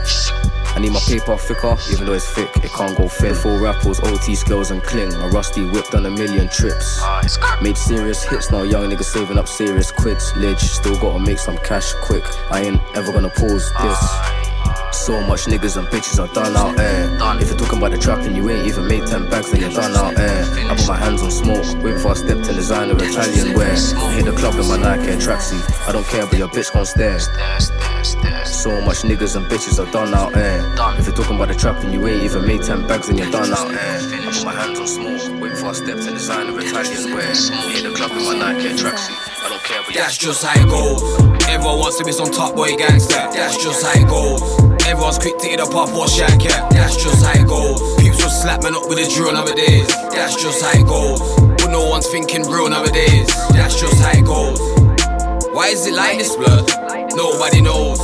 I 0.74 0.78
need 0.78 0.92
my 0.92 1.00
paper 1.00 1.36
thicker, 1.36 1.76
even 1.92 2.06
though 2.06 2.12
it's 2.12 2.30
thick, 2.30 2.48
it 2.64 2.70
can't 2.72 2.96
go 2.96 3.08
thin. 3.08 3.34
Full 3.34 3.58
rappers, 3.58 4.00
OT 4.00 4.34
skills 4.34 4.70
and 4.70 4.82
cling. 4.82 5.10
My 5.10 5.28
rusty 5.28 5.64
whip 5.64 5.86
done 5.90 6.06
a 6.06 6.10
million 6.10 6.48
trips. 6.48 7.00
Uh, 7.02 7.22
Made 7.62 7.76
serious 7.76 8.22
hits, 8.22 8.50
now 8.50 8.62
young 8.62 8.88
niggas 8.90 9.04
saving 9.04 9.38
up 9.38 9.48
serious 9.48 9.90
quids. 9.90 10.32
Lidge, 10.32 10.60
still 10.60 10.98
gotta 10.98 11.18
make 11.18 11.38
some 11.38 11.58
cash 11.58 11.92
quick. 11.94 12.24
I 12.50 12.62
ain't 12.62 12.80
ever 12.94 13.12
gonna 13.12 13.30
pause 13.30 13.72
this. 13.82 13.98
Uh, 14.00 14.49
So 14.92 15.20
much 15.22 15.46
niggas 15.46 15.76
and 15.76 15.88
bitches 15.88 16.18
are 16.18 16.32
done 16.34 16.56
out 16.56 16.76
there. 16.76 17.06
If 17.40 17.48
you're 17.48 17.58
talking 17.58 17.78
about 17.78 17.92
the 17.92 17.98
trap 17.98 18.18
and 18.20 18.36
you 18.36 18.48
ain't 18.50 18.66
even 18.66 18.86
made 18.86 19.06
10 19.06 19.30
bags, 19.30 19.50
then 19.50 19.60
you're 19.60 19.70
done 19.70 19.96
out 19.96 20.14
there. 20.14 20.44
I 20.70 20.76
put 20.76 20.88
my 20.88 20.96
hands 20.96 21.22
on 21.22 21.30
smoke, 21.30 21.64
wait 21.82 21.94
before 21.94 22.12
I 22.12 22.14
step 22.14 22.42
to 22.42 22.52
designer 22.52 22.94
Italian 22.96 23.54
wear. 23.56 23.72
I 23.72 24.12
hit 24.12 24.24
the 24.26 24.32
club 24.32 24.54
in 24.54 24.66
my 24.68 24.76
Nike 24.76 25.16
tracksuit. 25.18 25.62
I 25.88 25.92
don't 25.92 26.06
care, 26.06 26.26
but 26.26 26.38
your 26.38 26.48
bitch 26.48 26.72
gon' 26.72 26.86
stare. 26.86 27.18
So 28.46 28.80
much 28.82 29.02
niggas 29.02 29.36
and 29.36 29.46
bitches 29.46 29.78
are 29.78 29.90
done 29.90 30.12
out 30.12 30.32
there. 30.32 30.60
If 30.98 31.06
you're 31.06 31.16
talking 31.16 31.36
about 31.36 31.48
the 31.48 31.54
trap 31.54 31.82
and 31.82 31.92
you 31.92 32.06
ain't 32.06 32.22
even 32.24 32.46
made 32.46 32.62
10 32.62 32.86
bags, 32.86 33.08
then 33.08 33.18
you're 33.18 33.30
done 33.30 33.52
out 33.52 33.68
there. 33.68 34.00
I 34.00 34.32
put 34.32 34.44
my 34.44 34.52
hands 34.52 34.78
on 34.78 34.86
smoke, 34.86 35.40
wait 35.40 35.50
before 35.50 35.70
I 35.70 35.72
step 35.72 35.96
to 35.98 36.10
designer 36.10 36.58
Italian 36.58 37.14
wear. 37.14 37.30
I 37.30 37.72
hit 37.72 37.84
the 37.84 37.94
club 37.94 38.10
in 38.12 38.24
my 38.26 38.36
Nike 38.38 38.74
tracksuit. 38.76 39.16
I 39.42 39.48
don't 39.48 39.62
care, 39.64 39.82
but 39.86 39.94
your 39.94 40.04
That's 40.04 40.18
just 40.18 40.44
how 40.44 40.60
it 40.60 40.68
goes. 40.68 41.02
Everyone 41.48 41.78
wants 41.78 41.98
to 41.98 42.04
be 42.04 42.12
some 42.12 42.30
top 42.30 42.54
boy 42.54 42.76
gangster. 42.76 43.14
That's 43.32 43.56
just 43.56 43.84
how 43.84 43.98
it 43.98 44.06
goes. 44.06 44.69
Everyone's 44.90 45.18
quick 45.18 45.38
to 45.38 45.46
hit 45.46 45.60
a 45.60 45.66
pop 45.66 45.94
or 45.94 46.08
shank 46.08 46.42
yeah. 46.42 46.68
That's 46.70 46.96
just 46.96 47.24
how 47.24 47.40
it 47.40 47.46
goes. 47.46 47.78
Peeps 48.02 48.20
will 48.20 48.28
slap 48.28 48.64
man 48.64 48.74
up 48.74 48.88
with 48.88 48.98
a 48.98 49.08
drill 49.14 49.32
nowadays. 49.32 49.86
That's 50.10 50.34
just 50.34 50.60
how 50.64 50.74
it 50.74 50.84
goes. 50.84 51.20
But 51.62 51.70
no 51.70 51.88
one's 51.88 52.08
thinking 52.08 52.42
real 52.50 52.68
nowadays. 52.68 53.28
That's 53.54 53.78
just 53.78 54.02
how 54.02 54.10
it 54.10 54.26
goes. 54.26 54.58
Why 55.54 55.68
is 55.68 55.86
it 55.86 55.94
like 55.94 56.18
this, 56.18 56.34
blood? 56.34 56.66
Nobody 57.14 57.62
knows. 57.62 58.00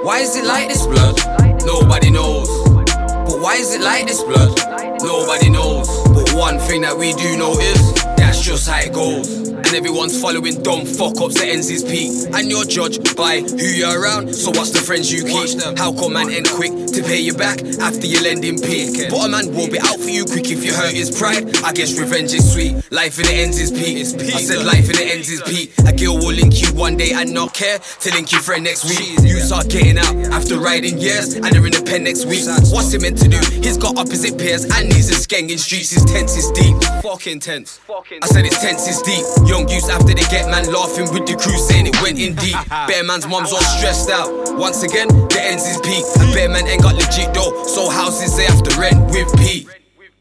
Why 0.00 0.20
is 0.20 0.36
it 0.36 0.46
like 0.46 0.68
this, 0.68 0.86
blood? 0.86 1.20
Nobody 1.66 2.08
knows. 2.08 2.48
But 2.64 3.38
why 3.38 3.56
is 3.56 3.74
it 3.74 3.82
like 3.82 4.06
this, 4.06 4.24
blood? 4.24 4.56
Nobody 5.04 5.50
knows. 5.50 5.86
But 6.08 6.32
one 6.32 6.58
thing 6.58 6.80
that 6.80 6.96
we 6.96 7.12
do 7.12 7.36
know 7.36 7.52
is 7.52 7.92
that's 8.40 8.64
just 8.64 8.68
how 8.68 8.80
it 8.80 8.92
goes. 8.92 9.48
And 9.48 9.76
everyone's 9.76 10.20
following 10.20 10.62
dumb 10.62 10.86
fuck 10.86 11.20
ups 11.20 11.34
that 11.34 11.48
ends 11.48 11.68
his 11.68 11.84
peak. 11.84 12.10
And 12.34 12.50
you're 12.50 12.64
judged 12.64 13.16
by 13.16 13.40
who 13.40 13.68
you're 13.68 14.00
around. 14.00 14.34
So 14.34 14.50
what's 14.50 14.70
the 14.70 14.80
friends 14.80 15.12
you 15.12 15.24
keep? 15.24 15.60
How 15.78 15.92
come 15.92 16.14
man 16.14 16.30
end 16.30 16.48
quick 16.48 16.72
to 16.72 17.02
pay 17.02 17.20
you 17.20 17.34
back 17.34 17.62
after 17.78 18.06
you 18.06 18.22
lend 18.22 18.42
him 18.42 18.56
peak? 18.56 19.10
But 19.10 19.26
a 19.26 19.28
man 19.28 19.52
will 19.54 19.70
be 19.70 19.78
out 19.78 20.00
for 20.00 20.08
you 20.08 20.24
quick 20.24 20.50
if 20.50 20.64
you 20.64 20.72
hurt 20.72 20.94
his 20.94 21.10
pride. 21.12 21.44
I 21.62 21.72
guess 21.72 21.98
revenge 21.98 22.32
is 22.32 22.52
sweet. 22.52 22.80
Life 22.90 23.18
in 23.20 23.26
the 23.26 23.34
ends 23.34 23.60
is 23.60 23.70
peak. 23.70 24.08
I 24.34 24.40
said 24.40 24.64
life 24.64 24.88
in 24.88 24.96
the 24.96 25.04
ends 25.04 25.28
is 25.28 25.42
peak. 25.42 25.76
A 25.86 25.92
girl 25.92 26.16
will 26.16 26.34
link 26.34 26.62
you 26.62 26.72
one 26.72 26.96
day 26.96 27.12
and 27.12 27.32
not 27.34 27.52
care 27.52 27.78
to 27.78 28.08
link 28.14 28.32
your 28.32 28.40
friend 28.40 28.64
next 28.64 28.88
week. 28.88 29.20
You 29.22 29.38
start 29.40 29.68
getting 29.68 29.98
out 29.98 30.16
after 30.32 30.58
riding 30.58 30.98
years 30.98 31.34
and 31.34 31.46
they're 31.46 31.66
in 31.66 31.76
the 31.76 31.84
pen 31.84 32.04
next 32.04 32.24
week. 32.24 32.48
What's 32.72 32.90
he 32.92 32.98
meant 32.98 33.18
to 33.20 33.28
do? 33.28 33.38
He's 33.60 33.76
got 33.76 33.98
opposite 33.98 34.38
peers 34.38 34.64
and 34.64 34.92
he's 34.92 35.10
a 35.12 35.18
skeng 35.20 35.50
in 35.50 35.58
streets. 35.58 35.90
His 35.90 36.04
tense 36.06 36.36
is 36.36 36.50
deep. 36.52 36.76
Fucking 37.02 37.40
tense. 37.40 37.78
I 38.22 38.29
said 38.30 38.44
his 38.44 38.58
tense 38.58 38.86
is 38.86 39.02
deep. 39.02 39.26
Young 39.46 39.68
youths 39.68 39.90
after 39.90 40.14
they 40.14 40.26
get 40.30 40.46
man 40.48 40.70
laughing 40.72 41.10
with 41.12 41.26
the 41.26 41.34
crew 41.34 41.58
saying 41.58 41.86
it 41.86 41.96
went 42.00 42.18
in 42.18 42.34
deep. 42.36 42.56
Bear 42.88 43.02
man's 43.02 43.26
mom's 43.26 43.52
all 43.52 43.60
stressed 43.76 44.10
out. 44.10 44.30
Once 44.56 44.82
again, 44.82 45.08
the 45.28 45.40
ends 45.42 45.66
is 45.66 45.78
peak. 45.82 46.04
Bear 46.32 46.48
man 46.48 46.66
ain't 46.66 46.82
got 46.82 46.94
legit 46.94 47.34
though. 47.34 47.66
So 47.66 47.90
houses 47.90 48.36
they 48.36 48.46
have 48.46 48.62
to 48.62 48.72
rent 48.78 49.10
with 49.10 49.28
Pete. 49.36 49.66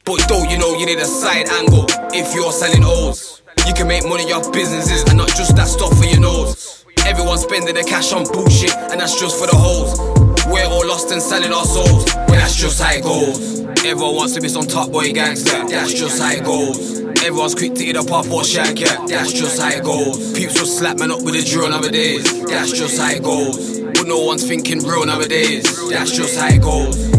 But 0.06 0.26
though 0.28 0.44
you 0.44 0.58
know 0.58 0.74
you 0.74 0.86
need 0.86 0.98
a 0.98 1.06
side 1.06 1.50
angle 1.50 1.86
if 2.12 2.34
you're 2.34 2.52
selling 2.52 2.84
O's. 2.84 3.42
You 3.68 3.74
can 3.74 3.88
make 3.88 4.08
money 4.08 4.32
off 4.32 4.52
businesses 4.52 5.04
and 5.04 5.18
not 5.18 5.30
just 5.30 5.56
that 5.56 5.68
stuff 5.68 5.94
for 5.98 6.06
your 6.06 6.20
nose. 6.20 6.86
Everyone's 7.06 7.44
spending 7.44 7.76
their 7.76 7.84
cash 7.84 8.14
on 8.14 8.24
bullshit 8.26 8.74
and 8.90 9.00
that's 9.00 9.20
just 9.20 9.38
for 9.40 9.48
the 9.48 9.56
hoes. 9.56 10.00
We're 10.48 10.66
all 10.66 10.88
lost 10.88 11.12
and 11.12 11.22
selling 11.22 11.54
our 11.54 11.66
souls, 11.66 12.06
but 12.06 12.32
that's 12.34 12.56
just 12.56 12.82
how 12.82 12.92
it 12.94 13.04
goes. 13.04 13.62
Everyone 13.86 14.16
wants 14.16 14.34
to 14.34 14.42
be 14.42 14.50
some 14.50 14.66
top 14.66 14.92
boy 14.92 15.14
gangster, 15.14 15.68
that's 15.68 15.94
just 15.94 16.22
how 16.22 16.32
it 16.32 16.44
goes. 16.44 17.09
Everyone's 17.22 17.54
quick 17.54 17.76
to 17.76 17.84
eat 17.84 17.96
a 17.96 18.04
pop 18.04 18.30
or 18.32 18.44
shank, 18.44 18.80
yeah, 18.80 19.06
that's 19.06 19.34
just 19.34 19.62
how 19.62 19.70
it 19.70 19.84
goes. 19.84 20.34
Peeps 20.34 20.60
will 20.60 20.66
slap 20.66 20.98
man 20.98 21.12
up 21.12 21.22
with 21.22 21.36
a 21.36 21.44
drill 21.44 21.70
nowadays, 21.70 22.24
that's 22.46 22.72
just 22.72 23.00
how 23.00 23.10
it 23.10 23.22
goes. 23.22 23.80
But 23.82 24.08
no 24.08 24.24
one's 24.24 24.48
thinking 24.48 24.80
real 24.80 25.06
nowadays, 25.06 25.64
that's 25.90 26.12
just 26.12 26.40
how 26.40 26.48
it 26.48 26.62
goes. 26.62 27.10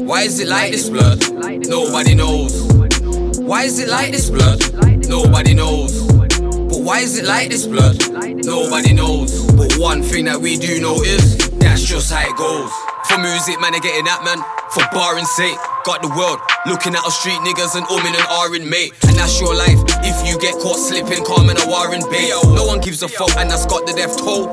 Why 0.00 0.22
is 0.22 0.40
it 0.40 0.48
like 0.48 0.72
this, 0.72 0.88
blood? 0.88 1.20
Nobody 1.68 2.14
knows. 2.14 2.62
Why 3.38 3.64
is 3.64 3.78
it 3.78 3.88
like 3.88 4.12
this, 4.12 4.30
blood? 4.30 4.58
Nobody 5.06 5.54
knows. 5.54 6.06
But 6.06 6.80
why 6.80 7.00
is 7.00 7.18
it 7.18 7.26
like 7.26 7.50
this, 7.50 7.66
blood? 7.66 7.98
Nobody 8.44 8.94
knows. 8.94 9.52
But 9.52 9.76
one 9.76 10.02
thing 10.02 10.24
that 10.24 10.40
we 10.40 10.56
do 10.56 10.80
know 10.80 11.02
is 11.02 11.36
that's 11.58 11.82
just 11.82 12.10
how 12.12 12.26
it 12.26 12.36
goes. 12.36 12.95
For 13.08 13.18
music, 13.18 13.60
man, 13.60 13.72
they 13.72 13.80
getting 13.80 14.04
that, 14.04 14.24
man. 14.24 14.42
For 14.74 14.82
barring 14.90 15.24
sake, 15.24 15.56
got 15.86 16.02
the 16.02 16.10
world 16.18 16.42
looking 16.66 16.94
at 16.94 17.04
us 17.06 17.18
street 17.18 17.38
niggas 17.46 17.78
and 17.78 17.86
umming 17.86 18.12
and 18.12 18.26
ahring, 18.28 18.68
mate. 18.68 18.92
And 19.06 19.16
that's 19.16 19.40
your 19.40 19.54
life. 19.54 19.78
If 20.02 20.26
you 20.26 20.38
get 20.38 20.58
caught 20.58 20.78
slipping, 20.78 21.24
calm 21.24 21.48
in 21.48 21.56
a 21.56 21.66
warring 21.66 22.02
bay. 22.10 22.28
No 22.54 22.66
one 22.66 22.80
gives 22.80 23.02
a 23.02 23.08
fuck, 23.08 23.36
and 23.38 23.50
that's 23.50 23.64
got 23.66 23.86
the 23.86 23.94
death 23.94 24.18
toll 24.18 24.50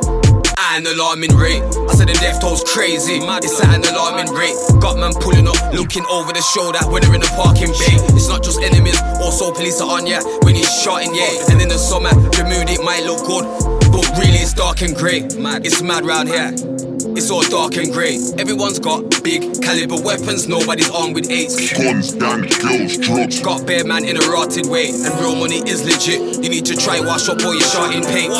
at 0.57 0.79
an 0.79 0.87
alarming 0.87 1.35
rate. 1.35 1.63
I 1.89 1.97
said 1.97 2.07
the 2.07 2.17
death 2.21 2.41
toll's 2.41 2.63
crazy, 2.63 3.19
it's 3.19 3.59
at 3.61 3.73
an 3.73 3.83
alarming 3.89 4.31
rate. 4.31 4.55
Got 4.79 4.97
man 4.97 5.13
pulling 5.17 5.47
up, 5.47 5.57
looking 5.73 6.05
over 6.05 6.31
the 6.31 6.41
shoulder 6.41 6.79
when 6.87 7.01
they're 7.01 7.15
in 7.15 7.21
the 7.21 7.33
parking 7.35 7.73
bay. 7.73 7.97
It's 8.13 8.29
not 8.29 8.43
just 8.43 8.61
enemies, 8.61 9.01
also 9.17 9.51
police 9.51 9.81
are 9.81 9.89
on 9.89 10.05
ya 10.05 10.21
when 10.43 10.55
he's 10.55 10.69
shotting, 10.81 11.13
yeah. 11.15 11.49
And 11.49 11.61
in 11.61 11.69
the 11.69 11.77
summer, 11.77 12.13
the 12.13 12.45
mood 12.45 12.69
it 12.69 12.83
might 12.83 13.03
look 13.03 13.25
good, 13.25 13.45
but 13.91 14.05
really 14.17 14.39
it's 14.39 14.53
dark 14.53 14.81
and 14.81 14.95
grey. 14.95 15.25
It's 15.65 15.81
mad 15.81 16.05
round 16.05 16.29
here. 16.29 16.92
It's 17.13 17.29
all 17.29 17.45
dark 17.45 17.77
and 17.77 17.93
grey. 17.93 18.17
Everyone's 18.41 18.79
got 18.79 19.05
big 19.21 19.61
caliber 19.61 20.01
weapons, 20.01 20.47
nobody's 20.47 20.89
armed 20.89 21.13
with 21.13 21.29
eights. 21.29 21.61
Guns, 21.69 22.17
gangs, 22.17 22.57
girls, 22.57 22.97
drugs. 22.97 23.39
Got 23.39 23.67
bare 23.67 23.85
man 23.85 24.03
in 24.03 24.17
a 24.17 24.25
rotted 24.33 24.65
way, 24.65 24.89
and 24.89 25.13
real 25.21 25.37
money 25.37 25.61
is 25.69 25.85
legit. 25.85 26.41
You 26.41 26.49
need 26.49 26.65
to 26.65 26.75
try 26.75 26.99
wash 26.99 27.29
up 27.29 27.37
all 27.45 27.53
your 27.53 27.69
shot 27.69 27.93
in 27.93 28.01
paint. 28.01 28.33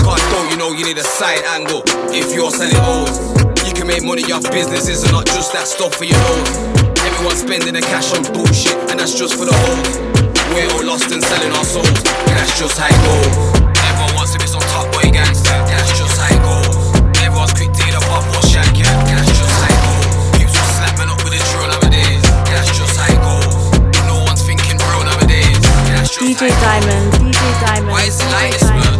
Can't 0.00 0.24
go, 0.32 0.38
you 0.48 0.56
know 0.56 0.72
you 0.72 0.88
need 0.88 0.96
a 0.96 1.04
side 1.04 1.44
angle 1.52 1.82
if 2.08 2.32
you're 2.32 2.50
selling 2.50 2.80
O's. 2.88 3.20
You 3.68 3.76
can 3.76 3.86
make 3.86 4.02
money 4.02 4.24
off 4.32 4.48
businesses 4.48 5.04
and 5.04 5.12
not 5.12 5.26
just 5.26 5.52
that 5.52 5.68
stuff 5.68 5.92
for 5.92 6.04
your 6.08 6.16
nose. 6.24 6.56
Everyone's 7.04 7.44
spending 7.44 7.74
the 7.76 7.84
cash 7.84 8.16
on 8.16 8.24
bullshit, 8.32 8.80
and 8.88 8.96
that's 8.96 9.12
just 9.12 9.36
for 9.36 9.44
the 9.44 9.52
hoes. 9.52 10.00
We're 10.56 10.72
all 10.72 10.88
lost 10.88 11.12
and 11.12 11.22
selling 11.22 11.52
our 11.52 11.68
souls, 11.68 12.00
and 12.00 12.32
that's 12.32 12.56
just 12.58 12.80
how 12.80 12.88
it 12.88 12.96
goes. 13.04 13.60
Everyone 13.92 14.14
wants 14.16 14.32
to 14.32 14.38
be 14.40 14.48
some 14.48 14.64
top 14.72 14.88
boy 14.88 15.12
gangster, 15.12 15.52
that's 15.68 15.99
DJ 26.40 26.48
Diamond, 26.58 27.12
DJ 27.12 27.60
Diamond. 27.60 28.99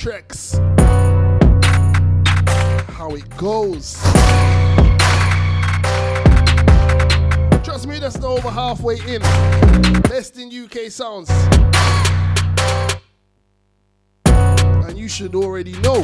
Trex. 0.00 0.56
How 2.92 3.10
it 3.10 3.36
goes. 3.36 4.00
Trust 7.62 7.86
me, 7.86 7.98
that's 7.98 8.16
not 8.16 8.38
over 8.38 8.48
halfway 8.48 8.94
in. 9.06 9.20
Best 10.04 10.38
in 10.38 10.48
UK 10.48 10.90
sounds. 10.90 11.28
And 14.24 14.96
you 14.96 15.06
should 15.06 15.34
already 15.34 15.72
know. 15.82 15.98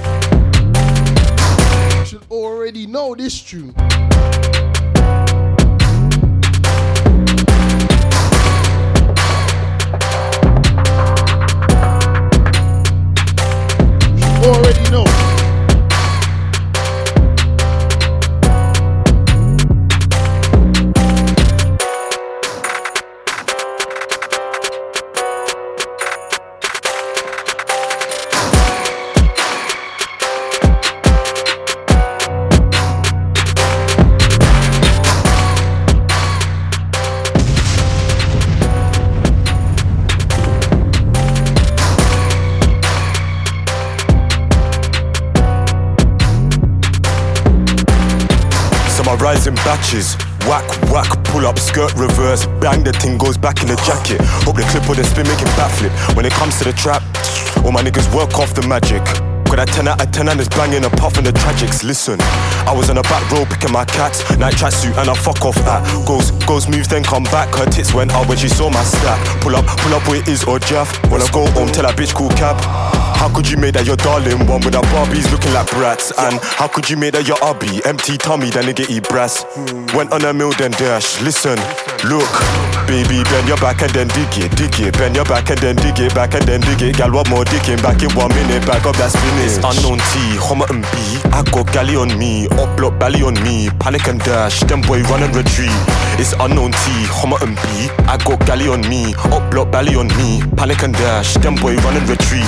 You 1.98 2.04
should 2.04 2.26
already 2.30 2.86
know 2.86 3.14
this 3.14 3.40
tune. 3.40 3.74
Rising 49.26 49.56
batches. 49.66 50.14
Whack, 50.46 50.62
whack, 50.92 51.10
pull 51.24 51.48
up, 51.48 51.58
skirt 51.58 51.92
reverse, 51.94 52.46
bang, 52.62 52.84
the 52.84 52.92
thing 52.92 53.18
goes 53.18 53.36
back 53.36 53.60
in 53.60 53.66
the 53.66 53.74
jacket. 53.82 54.20
Hope 54.46 54.54
the 54.54 54.62
clip 54.70 54.88
or 54.88 54.94
the 54.94 55.02
spin 55.02 55.26
make 55.26 55.42
it 55.42 55.50
backflip. 55.58 55.90
When 56.14 56.24
it 56.24 56.30
comes 56.30 56.58
to 56.58 56.64
the 56.64 56.72
trap, 56.72 57.02
all 57.66 57.72
my 57.72 57.82
niggas 57.82 58.06
work 58.14 58.38
off 58.38 58.54
the 58.54 58.62
magic. 58.68 59.02
Got 59.50 59.66
that 59.66 59.74
10 59.74 59.88
out 59.88 60.00
of 60.00 60.12
10 60.12 60.28
and 60.28 60.38
it's 60.38 60.48
banging 60.50 60.84
apart 60.84 61.14
from 61.14 61.24
the 61.24 61.32
tragics. 61.32 61.82
Listen, 61.82 62.20
I 62.70 62.72
was 62.72 62.88
on 62.88 62.94
the 62.94 63.02
back 63.02 63.26
row 63.32 63.44
picking 63.44 63.72
my 63.72 63.84
cats, 63.84 64.22
night 64.38 64.54
tracksuit 64.54 64.94
and 64.94 65.10
I 65.10 65.14
fuck 65.14 65.42
off 65.42 65.58
at. 65.66 65.82
Goes, 66.06 66.30
goes, 66.46 66.68
moves, 66.68 66.86
then 66.86 67.02
come 67.02 67.24
back. 67.34 67.50
Her 67.52 67.66
tits 67.66 67.92
went 67.92 68.14
out 68.14 68.28
when 68.28 68.38
she 68.38 68.46
saw 68.46 68.70
my 68.70 68.84
stack. 68.84 69.18
Pull 69.42 69.56
up, 69.56 69.66
pull 69.82 69.90
up 69.90 70.06
where 70.06 70.22
it 70.22 70.28
is 70.28 70.44
or 70.44 70.60
Jaff. 70.60 70.94
When 71.10 71.18
I 71.20 71.26
go 71.34 71.50
home, 71.50 71.66
tell 71.74 71.82
that 71.82 71.98
bitch 71.98 72.14
cool 72.14 72.30
cab. 72.38 72.62
How 73.16 73.32
could 73.32 73.48
you 73.50 73.56
make 73.56 73.74
that 73.74 73.86
your 73.86 73.96
darling 73.96 74.46
one 74.46 74.60
with 74.62 74.76
our 74.76 74.86
Barbies 74.94 75.26
looking 75.32 75.52
like 75.52 75.68
brats? 75.70 76.12
And 76.16 76.38
how 76.60 76.68
could 76.68 76.88
you 76.88 76.96
make 76.96 77.12
that 77.12 77.26
your 77.26 77.38
hubby 77.40 77.82
empty 77.84 78.16
tummy, 78.16 78.50
that 78.54 78.64
nigga 78.64 78.88
eat 78.88 79.08
brass? 79.08 79.44
Went 79.96 80.12
on 80.12 80.22
a 80.22 80.32
mill 80.32 80.52
then 80.54 80.70
dash. 80.72 81.20
Listen, 81.20 81.58
look, 82.06 82.28
baby, 82.86 83.24
bend 83.32 83.48
your 83.48 83.58
back 83.58 83.82
and 83.82 83.90
then 83.90 84.06
dig 84.14 84.30
it, 84.38 84.52
dig 84.54 84.78
it. 84.78 84.94
Bend 84.94 85.16
your 85.16 85.24
back 85.24 85.50
and 85.50 85.58
then 85.58 85.74
dig 85.76 85.98
it, 85.98 86.14
back 86.14 86.34
and 86.34 86.46
then 86.46 86.60
dig 86.60 86.82
it. 86.82 86.96
Gal, 86.96 87.10
what 87.10 87.28
more 87.28 87.44
digging? 87.44 87.80
Back 87.82 88.04
in 88.04 88.12
one 88.14 88.30
minute, 88.30 88.62
back 88.68 88.86
up 88.86 88.94
that 89.00 89.10
spinach. 89.10 89.58
Unknown 89.64 89.98
T, 90.12 90.38
Homerton 90.38 90.84
B. 90.92 90.94
I 91.32 91.42
got 91.50 91.66
galley 91.72 91.96
on 91.96 92.12
me, 92.14 92.46
up 92.60 92.76
block 92.76 93.00
belly 93.00 93.22
on 93.24 93.34
me. 93.42 93.68
Panic 93.80 94.06
and 94.06 94.20
dash, 94.22 94.60
them 94.68 94.80
boy 94.82 95.02
run 95.10 95.24
and 95.24 95.34
retreat. 95.34 95.74
It's 96.20 96.32
unknown 96.38 96.72
T, 96.72 96.84
Homerton 97.10 97.56
B. 97.58 97.90
I 98.06 98.20
got 98.22 98.44
galley 98.46 98.68
on 98.68 98.86
me, 98.86 99.16
up 99.32 99.50
block 99.50 99.72
belly 99.72 99.96
on 99.96 100.08
me. 100.20 100.44
Panic 100.56 100.82
and 100.84 100.94
dash, 100.94 101.34
them 101.42 101.56
boy 101.56 101.74
run 101.82 101.96
and 101.96 102.08
retreat. 102.08 102.46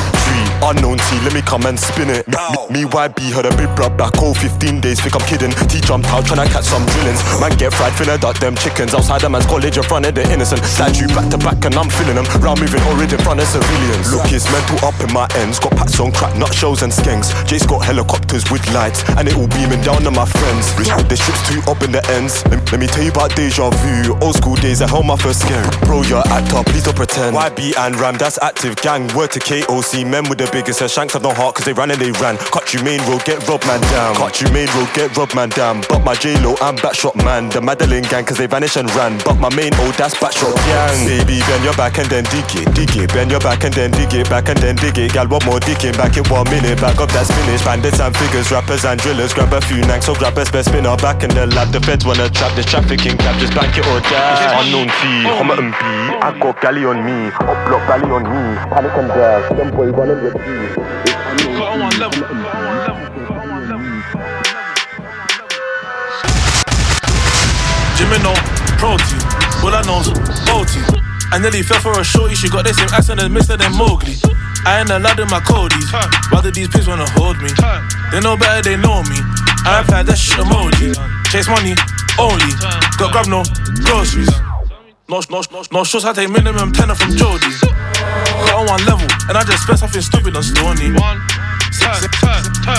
Unknown 0.63 0.99
T, 0.99 1.21
let 1.23 1.35
me 1.35 1.43
come 1.43 1.67
and 1.67 1.79
spin 1.79 2.11
it. 2.11 2.27
Me, 2.27 2.83
me 2.83 2.83
YB 2.85 3.31
heard 3.31 3.47
a 3.47 3.55
big 3.57 3.71
bruh 3.79 3.95
back 3.97 4.15
home 4.17 4.35
15 4.35 4.81
days, 4.81 5.01
think 5.01 5.15
I'm 5.15 5.27
kidding. 5.27 5.53
T 5.71 5.81
jumped 5.81 6.09
out 6.09 6.25
tryna 6.25 6.47
catch 6.51 6.65
some 6.65 6.85
drillings. 6.87 7.23
Man 7.41 7.55
get 7.57 7.73
fried, 7.73 7.93
finna 7.93 8.19
duck 8.19 8.39
them 8.39 8.57
chickens. 8.57 8.95
Outside 8.95 9.21
the 9.21 9.31
man's 9.31 9.47
college 9.47 9.77
in 9.77 9.83
front 9.85 10.07
of 10.07 10.15
the 10.15 10.23
innocent. 10.33 10.61
You 10.99 11.07
back 11.15 11.31
to 11.31 11.39
back 11.39 11.63
and 11.65 11.75
I'm 11.77 11.89
feeling 11.89 12.17
them. 12.17 12.27
Round 12.43 12.61
moving 12.61 12.83
already 12.91 13.15
in 13.15 13.23
front 13.23 13.41
of 13.41 13.47
civilians. 13.47 14.11
Look, 14.13 14.27
it's 14.33 14.51
mental 14.51 14.83
up 14.83 14.99
in 14.99 15.13
my 15.13 15.29
ends. 15.37 15.59
Got 15.59 15.77
packs 15.77 16.01
on 16.01 16.11
crack, 16.13 16.35
nut 16.37 16.53
shells 16.53 16.83
and 16.83 16.91
skanks. 16.91 17.31
Jace 17.47 17.67
got 17.67 17.85
helicopters 17.85 18.51
with 18.51 18.65
lights, 18.75 19.05
and 19.15 19.29
it 19.29 19.37
all 19.37 19.47
beaming 19.49 19.81
down 19.83 20.07
on 20.07 20.15
my 20.15 20.27
friends. 20.27 20.75
The 20.75 21.17
ship's 21.17 21.43
too 21.49 21.63
up 21.71 21.83
in 21.83 21.93
the 21.93 22.03
ends. 22.11 22.45
Let, 22.47 22.67
let 22.73 22.81
me 22.81 22.87
tell 22.87 23.05
you 23.05 23.11
about 23.11 23.37
deja 23.37 23.71
vu. 23.71 24.19
Old 24.21 24.35
school 24.35 24.57
days, 24.57 24.83
I 24.83 24.89
held 24.89 25.07
my 25.07 25.17
first 25.17 25.43
scare. 25.43 25.65
Bro, 25.87 26.03
you're 26.11 26.27
actor, 26.27 26.63
please 26.67 26.85
don't 26.85 26.97
pretend. 26.97 27.37
YB 27.37 27.77
and 27.79 27.95
Ram, 28.01 28.17
that's 28.19 28.39
active 28.43 28.75
gang. 28.77 29.07
Word 29.15 29.31
to 29.33 29.41
KOC, 29.41 30.09
men 30.09 30.29
with 30.29 30.39
the 30.39 30.47
biggest 30.51 30.80
hair. 30.80 30.88
Shanks 30.88 31.14
have 31.14 31.22
no 31.22 31.32
heart, 31.32 31.55
cause 31.55 31.64
they 31.64 31.72
ran 31.72 31.90
and 31.90 32.01
they 32.01 32.12
ran. 32.20 32.36
Cut 32.36 32.72
you 32.74 32.82
main 32.82 33.01
road, 33.09 33.24
get 33.24 33.46
robbed, 33.49 33.66
man 33.66 33.80
down. 33.92 34.14
Cut 34.16 34.40
you 34.40 34.51
main 34.53 34.68
road, 34.74 34.88
get 34.94 35.16
robbed, 35.16 35.34
man 35.34 35.49
down. 35.51 35.82
But 35.88 36.05
my 36.05 36.14
J-Lo, 36.14 36.57
I'm 36.61 36.76
backshot 36.76 37.16
man. 37.24 37.49
The 37.51 37.61
Madeline 37.61 38.05
gang, 38.05 38.24
cause 38.24 38.38
they 38.38 38.46
vanished 38.46 38.76
and 38.76 38.90
ran. 38.94 39.18
But 39.24 39.38
my 39.38 39.49
main 39.55 39.74
old, 39.80 39.94
that's 39.94 40.14
backshot 40.14 40.55
gang. 40.66 41.07
Baby, 41.07 41.40
bend 41.46 41.64
your 41.64 41.74
back 41.74 41.99
and 41.99 42.09
then 42.09 42.24
dig 42.24 42.49
it, 42.57 42.74
dig 42.74 42.96
it. 42.96 43.12
Bend 43.12 43.30
your 43.30 43.40
back 43.40 43.64
and 43.64 43.74
then 43.74 43.90
dig 43.90 44.12
it, 44.14 44.28
back 44.28 44.49
and 44.49 44.59
then 44.59 44.76
dig 44.76 44.99
it. 44.99 45.12
Gal, 45.12 45.28
what 45.28 45.44
more 45.44 45.61
digging? 45.61 45.92
Back 45.92 46.16
in 46.16 46.24
one 46.30 46.49
minute, 46.51 46.80
back 46.80 46.99
up 47.01 47.11
that 47.12 47.26
spinach. 47.26 47.64
Bandits 47.64 48.01
and 48.01 48.16
figures, 48.16 48.51
rappers 48.51 48.84
and 48.84 49.01
drillers. 49.01 49.34
Grab 49.34 49.53
a 49.53 49.61
few 49.61 49.80
nanks, 49.84 50.07
so 50.07 50.14
grab 50.14 50.38
a 50.38 50.44
spare 50.44 50.62
spinner. 50.62 50.96
Back 50.96 51.22
in 51.22 51.30
the 51.30 51.46
lab, 51.46 51.72
the 51.72 51.80
feds 51.80 52.05
wanna 52.05 52.28
trap 52.30 52.55
this 52.57 52.66
trafficking 52.66 53.16
cap. 53.18 53.36
Just 53.38 53.55
bank 53.55 53.76
it 53.76 53.86
or 53.86 54.01
die. 54.01 54.64
Unknown 54.64 54.88
T, 54.88 55.03
Homerton 55.26 55.70
B. 55.72 55.82
I 56.22 56.36
got 56.38 56.61
galley 56.61 56.84
on 56.84 57.05
me, 57.05 57.28
up 57.28 57.59
block 57.68 57.86
galley 57.86 58.11
on 58.11 58.24
me. 58.24 58.57
Panic 58.70 58.92
and 58.96 59.09
dash, 59.09 59.49
them 59.57 59.70
boy 59.74 59.90
running 59.90 60.22
with 60.22 60.38
me. 60.39 60.68
Jimmy 67.99 68.18
no 68.22 68.32
protein, 68.78 69.18
all 69.62 69.74
I 69.74 69.82
know 69.86 70.01
is 70.01 70.09
OT. 70.49 70.78
I 71.30 71.39
nearly 71.39 71.62
fell 71.62 71.80
for 71.80 72.01
a 72.01 72.05
shorty, 72.05 72.34
she 72.34 72.49
got 72.49 72.64
the 72.64 72.72
same 72.72 72.89
accent 72.95 73.20
as 73.20 73.28
Mr. 73.28 73.59
than 73.59 73.76
Mowgli. 73.76 74.16
I 74.64 74.80
ain't 74.80 74.91
allowed 74.91 75.20
in 75.20 75.28
my 75.28 75.41
codies. 75.41 75.93
Rather 76.32 76.51
these 76.51 76.68
pigs 76.68 76.86
wanna 76.89 77.09
hold 77.11 77.36
me. 77.43 77.51
They 78.12 78.20
know 78.20 78.36
better, 78.36 78.62
they 78.62 78.76
know 78.76 79.03
me. 79.05 79.18
I 79.64 79.80
applied 79.82 80.07
that 80.07 80.16
shit 80.16 80.39
emoji. 80.39 80.95
Chase 81.30 81.49
money 81.49 81.74
only. 82.18 82.53
Got 82.97 83.12
grab 83.12 83.26
no 83.26 83.45
groceries. 83.84 84.30
No, 85.09 85.21
no, 85.31 85.41
no, 85.51 85.63
no 85.73 85.85
shows, 85.85 86.05
I 86.05 86.13
take 86.13 86.29
minimum 86.29 86.71
tenner 86.73 86.95
from 86.95 87.17
Jody. 87.17 87.49
Got 87.65 88.61
on 88.61 88.67
one 88.69 88.85
level, 88.85 89.09
and 89.29 89.39
I 89.39 89.43
just 89.45 89.63
spent 89.65 89.79
something 89.79 90.03
stupid 90.03 90.37
on 90.37 90.43
Stony. 90.43 90.93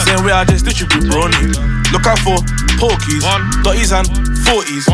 Same 0.06 0.22
way 0.24 0.32
I 0.32 0.46
just 0.46 0.64
distribute 0.66 1.10
brony. 1.10 1.50
Look 1.90 2.06
out 2.06 2.20
for 2.22 2.38
porkies, 2.78 3.26
dotties 3.66 3.92
and 3.92 4.06
40s. 4.46 4.86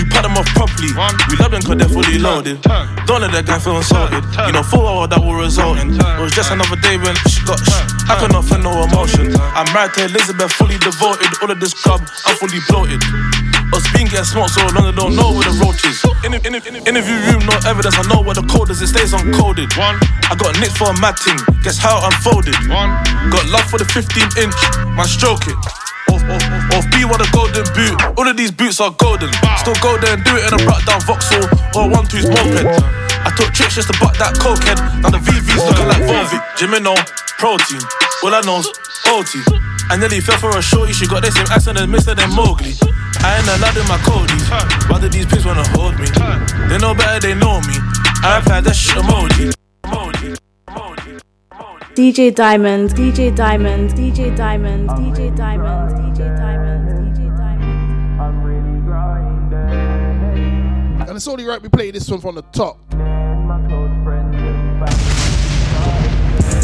We 0.00 0.08
put 0.08 0.22
them 0.24 0.32
off 0.40 0.48
properly. 0.56 0.88
We 1.28 1.36
love 1.36 1.52
them 1.52 1.60
cause 1.60 1.76
they're 1.76 1.92
fully 1.92 2.16
loaded. 2.18 2.62
Don't 3.04 3.20
let 3.20 3.32
that 3.36 3.44
guy 3.44 3.58
feel 3.60 3.76
insulted. 3.76 4.24
You 4.48 4.52
know, 4.56 4.62
full 4.64 4.88
hour 4.88 5.06
that 5.08 5.20
will 5.20 5.34
result 5.36 5.76
in. 5.78 5.92
It 5.92 6.20
was 6.24 6.32
just 6.32 6.50
another 6.50 6.76
day 6.80 6.96
when 6.96 7.12
she 7.28 7.44
got 7.44 7.60
sh- 7.60 8.01
I 8.12 8.20
cannot 8.20 8.44
feel 8.44 8.60
no 8.60 8.84
emotion. 8.84 9.32
I'm 9.56 9.64
married 9.72 9.96
to 9.96 10.04
Elizabeth, 10.04 10.52
fully 10.52 10.76
devoted. 10.84 11.32
All 11.40 11.48
of 11.48 11.56
this 11.56 11.72
club, 11.72 12.04
I'm 12.28 12.36
fully 12.36 12.60
bloated. 12.68 13.00
Us 13.72 13.88
being 13.96 14.04
getting 14.12 14.28
smoked 14.28 14.52
so 14.52 14.60
long, 14.76 14.84
they 14.84 14.92
don't 14.92 15.16
know 15.16 15.32
where 15.32 15.48
the 15.48 15.56
roach 15.64 15.80
is. 15.88 15.96
In, 16.20 16.36
in, 16.36 16.52
in, 16.52 16.76
interview 16.84 17.16
room, 17.24 17.40
no 17.48 17.56
evidence, 17.64 17.96
I 17.96 18.04
know 18.12 18.20
where 18.20 18.36
the 18.36 18.44
code 18.44 18.68
is, 18.68 18.84
it 18.84 18.92
stays 18.92 19.16
uncoded. 19.16 19.72
One. 19.80 19.96
I 20.28 20.36
got 20.36 20.52
nicked 20.60 20.76
for 20.76 20.92
a 20.92 20.96
mad 21.00 21.16
thing, 21.24 21.40
guess 21.64 21.80
how 21.80 22.04
it 22.04 22.12
unfolded. 22.12 22.52
One. 22.68 22.92
Got 23.32 23.48
love 23.48 23.64
for 23.72 23.80
the 23.80 23.88
15 23.88 24.04
inch, 24.44 24.52
man, 24.92 25.08
stroke 25.08 25.48
it. 25.48 25.56
Off, 26.12 26.20
off, 26.28 26.44
off, 26.44 26.84
off 26.84 26.86
B 26.92 27.08
want 27.08 27.24
a 27.24 27.28
golden 27.32 27.64
boot. 27.72 27.96
All 28.20 28.28
of 28.28 28.36
these 28.36 28.52
boots 28.52 28.76
are 28.84 28.92
golden. 29.00 29.32
Still 29.56 29.78
go 29.80 29.96
there 29.96 30.20
and 30.20 30.22
do 30.28 30.36
it 30.36 30.44
in 30.44 30.52
a 30.52 30.60
brought 30.68 30.84
down 30.84 31.00
Vauxhall 31.08 31.48
or 31.72 31.88
one 31.88 32.04
two's 32.04 32.28
moped. 32.28 32.68
I 33.24 33.32
took 33.40 33.56
tricks 33.56 33.80
just 33.80 33.88
to 33.88 33.96
butt 33.96 34.20
that 34.20 34.36
cokehead. 34.36 34.76
Now 35.00 35.08
the 35.08 35.22
VV's 35.22 35.64
looking 35.64 35.88
like 35.88 36.04
Volvic. 36.04 36.42
Jimino, 36.60 36.92
protein. 37.42 37.82
All 38.22 38.32
I 38.32 38.40
know's 38.46 38.70
OT. 39.10 39.42
I 39.90 39.96
nearly 39.98 40.20
fell 40.20 40.38
for 40.38 40.56
a 40.56 40.62
shorty. 40.62 40.92
She 40.92 41.08
got 41.08 41.24
the 41.24 41.30
same 41.32 41.50
accent 41.50 41.76
as 41.76 41.88
Mr. 41.90 42.14
than 42.14 42.30
Mowgli. 42.38 42.78
I 43.18 43.42
ain't 43.42 43.50
allowed 43.58 43.76
in 43.76 43.82
my 43.90 43.98
codies. 44.06 44.46
Rather 44.86 45.08
these 45.08 45.26
pigs 45.26 45.44
wanna 45.44 45.66
hold 45.74 45.98
me. 45.98 46.06
They 46.70 46.78
know 46.78 46.94
better, 46.94 47.18
they 47.18 47.34
know 47.34 47.58
me. 47.66 47.74
I 48.22 48.38
applied 48.38 48.62
that 48.62 48.76
shit 48.76 48.94
emoji. 48.94 49.50
DJ 51.98 52.32
Diamond, 52.32 52.90
DJ 52.94 53.34
Diamond, 53.34 53.90
DJ 53.90 54.34
Diamond, 54.36 54.88
DJ 54.90 55.36
Diamond, 55.36 55.90
DJ 56.14 56.36
Diamond, 56.38 57.16
DJ 57.16 57.36
Diamond. 57.36 57.82
And 61.08 61.16
it's 61.16 61.26
only 61.26 61.44
right 61.44 61.60
we 61.60 61.68
play 61.68 61.90
this 61.90 62.08
one 62.08 62.20
from 62.20 62.36
the 62.36 62.42
top. 62.42 62.78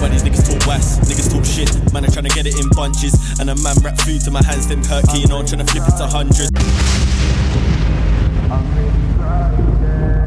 But 0.00 0.12
these 0.12 0.22
niggas 0.22 0.46
talk 0.46 0.47
west, 0.68 1.00
niggas 1.00 1.32
talk 1.32 1.44
shit. 1.44 1.72
Man, 1.92 2.04
I'm 2.04 2.12
trying 2.12 2.28
to 2.28 2.34
get 2.34 2.46
it 2.46 2.60
in 2.60 2.68
bunches. 2.76 3.40
And 3.40 3.48
a 3.48 3.56
man 3.56 3.76
rap 3.82 3.98
food 3.98 4.20
to 4.22 4.30
my 4.30 4.44
hands, 4.44 4.68
them 4.68 4.84
hurt 4.84 5.08
key, 5.08 5.22
you 5.22 5.26
know, 5.26 5.38
I'm 5.38 5.46
trying 5.46 5.64
to 5.64 5.72
flip 5.72 5.88
it 5.88 5.96
to 5.96 6.06
hundreds. 6.06 6.52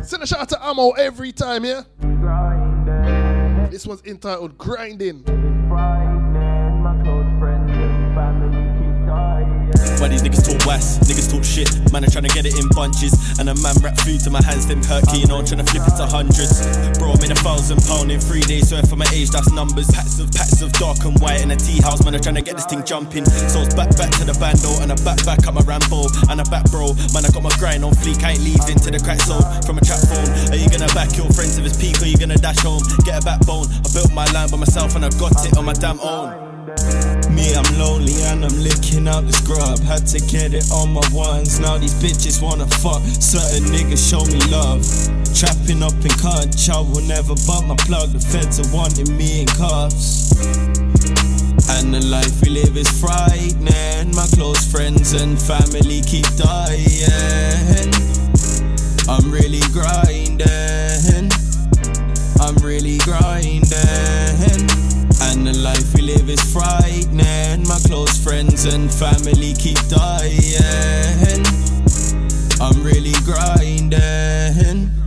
Send 0.10 0.24
a 0.24 0.28
shout 0.28 0.42
out 0.42 0.50
to 0.50 0.66
Ammo 0.66 0.90
every 0.92 1.32
time, 1.32 1.64
yeah? 1.64 1.84
This 3.70 3.86
one's 3.86 4.04
entitled 4.04 4.58
Grinding. 4.58 5.24
Why 10.00 10.08
these 10.08 10.24
niggas 10.24 10.44
talk 10.44 10.51
west, 10.66 11.02
niggas 11.08 11.32
talk 11.32 11.44
shit. 11.44 11.70
Man, 11.92 12.04
I'm 12.04 12.12
trying 12.12 12.28
to 12.28 12.34
get 12.34 12.46
it 12.46 12.58
in 12.58 12.68
bunches. 12.76 13.14
And 13.40 13.50
a 13.50 13.56
man 13.62 13.76
wrap 13.82 13.98
food 14.02 14.20
to 14.26 14.30
my 14.30 14.42
hands, 14.44 14.68
them 14.68 14.84
hurt 14.84 15.08
know, 15.28 15.40
I'm 15.40 15.46
trying 15.46 15.64
to 15.64 15.70
flip 15.72 15.88
it 15.88 15.96
to 15.98 16.06
hundreds. 16.06 16.62
Bro, 17.00 17.16
I'm 17.16 17.24
in 17.24 17.32
a 17.32 17.40
thousand 17.40 17.80
pound 17.88 18.12
in 18.12 18.20
three 18.20 18.42
days, 18.42 18.70
so 18.70 18.82
for 18.84 18.96
my 18.96 19.08
age, 19.14 19.30
that's 19.32 19.52
numbers. 19.52 19.90
Packs 19.92 20.20
of 20.20 20.32
packs 20.32 20.62
of 20.62 20.72
dark 20.74 21.04
and 21.06 21.18
white 21.20 21.42
in 21.42 21.52
a 21.52 21.56
tea 21.56 21.82
house, 21.82 22.04
man, 22.04 22.16
I'm 22.16 22.22
trying 22.22 22.36
to 22.36 22.46
get 22.46 22.56
this 22.56 22.66
thing 22.66 22.84
jumping. 22.84 23.26
So 23.26 23.64
it's 23.64 23.74
back 23.74 23.96
back 23.98 24.12
to 24.20 24.26
the 24.26 24.36
bando, 24.38 24.72
and 24.84 24.92
a 24.92 24.98
back 25.04 25.24
back 25.26 25.48
up 25.48 25.56
my 25.56 25.64
Rambo, 25.64 26.08
and 26.30 26.42
a 26.42 26.46
back 26.52 26.68
bro. 26.70 26.94
Man, 27.16 27.24
I 27.24 27.30
got 27.32 27.44
my 27.44 27.54
grind 27.58 27.84
on 27.84 27.94
fleek, 27.94 28.24
I 28.24 28.36
ain't 28.36 28.44
leaving 28.44 28.80
to 28.84 28.90
the 28.92 29.00
crack 29.00 29.22
zone 29.22 29.44
from 29.64 29.78
a 29.80 29.84
trap 29.84 30.04
phone. 30.04 30.30
Are 30.52 30.60
you 30.60 30.68
gonna 30.70 30.92
back 30.92 31.16
your 31.16 31.30
friends 31.32 31.58
if 31.58 31.66
it's 31.66 31.80
peak, 31.80 32.02
or 32.02 32.08
you 32.08 32.18
gonna 32.18 32.38
dash 32.38 32.60
home? 32.60 32.84
Get 33.08 33.22
a 33.22 33.24
backbone. 33.24 33.68
I 33.72 33.88
built 33.94 34.12
my 34.12 34.28
land 34.32 34.52
by 34.52 34.58
myself, 34.58 34.96
and 34.96 35.06
I 35.06 35.10
got 35.16 35.34
it 35.46 35.58
on 35.58 35.66
my 35.66 35.74
damn 35.74 36.00
own. 36.00 36.52
Me, 37.42 37.56
I'm 37.56 37.80
lonely 37.80 38.14
and 38.30 38.46
I'm 38.46 38.54
licking 38.62 39.08
out 39.08 39.26
the 39.26 39.34
scrub. 39.34 39.80
Had 39.80 40.06
to 40.14 40.20
get 40.30 40.54
it 40.54 40.70
on 40.72 40.94
my 40.94 41.02
ones. 41.12 41.60
Now 41.60 41.78
these 41.78 41.96
bitches 41.96 42.40
wanna 42.40 42.68
fuck. 42.68 43.02
Certain 43.18 43.66
niggas 43.74 43.98
show 43.98 44.22
me 44.30 44.38
love. 44.54 44.86
Trapping 45.34 45.82
up 45.82 45.98
in 46.06 46.14
conch, 46.22 46.70
I 46.70 46.80
will 46.80 47.02
never 47.02 47.34
bump 47.50 47.66
my 47.66 47.76
plug. 47.88 48.14
The 48.14 48.22
feds 48.22 48.62
are 48.62 48.70
wanting 48.70 49.18
me 49.18 49.42
in 49.42 49.48
cuffs. 49.58 50.38
And 51.74 51.94
the 51.94 52.02
life 52.06 52.42
we 52.44 52.50
live 52.62 52.78
is 52.78 52.90
frightening. 53.02 54.14
My 54.14 54.28
close 54.38 54.62
friends 54.70 55.14
and 55.14 55.42
family 55.42 56.02
keep 56.06 56.30
dying. 56.38 57.90
I'm 59.10 59.32
really 59.34 59.66
grinding. 59.74 61.32
I'm 62.38 62.56
really 62.62 63.00
grinding. 63.00 64.71
And 65.44 65.56
the 65.56 65.58
life 65.58 65.96
we 65.96 66.04
live 66.04 66.30
is 66.30 66.40
frightening. 66.54 67.68
My 67.68 67.80
close 67.88 68.16
friends 68.16 68.66
and 68.66 68.94
family 68.94 69.56
keep 69.56 69.80
dying. 69.88 71.44
I'm 72.62 72.84
really 72.84 73.14
grinding. 73.26 75.01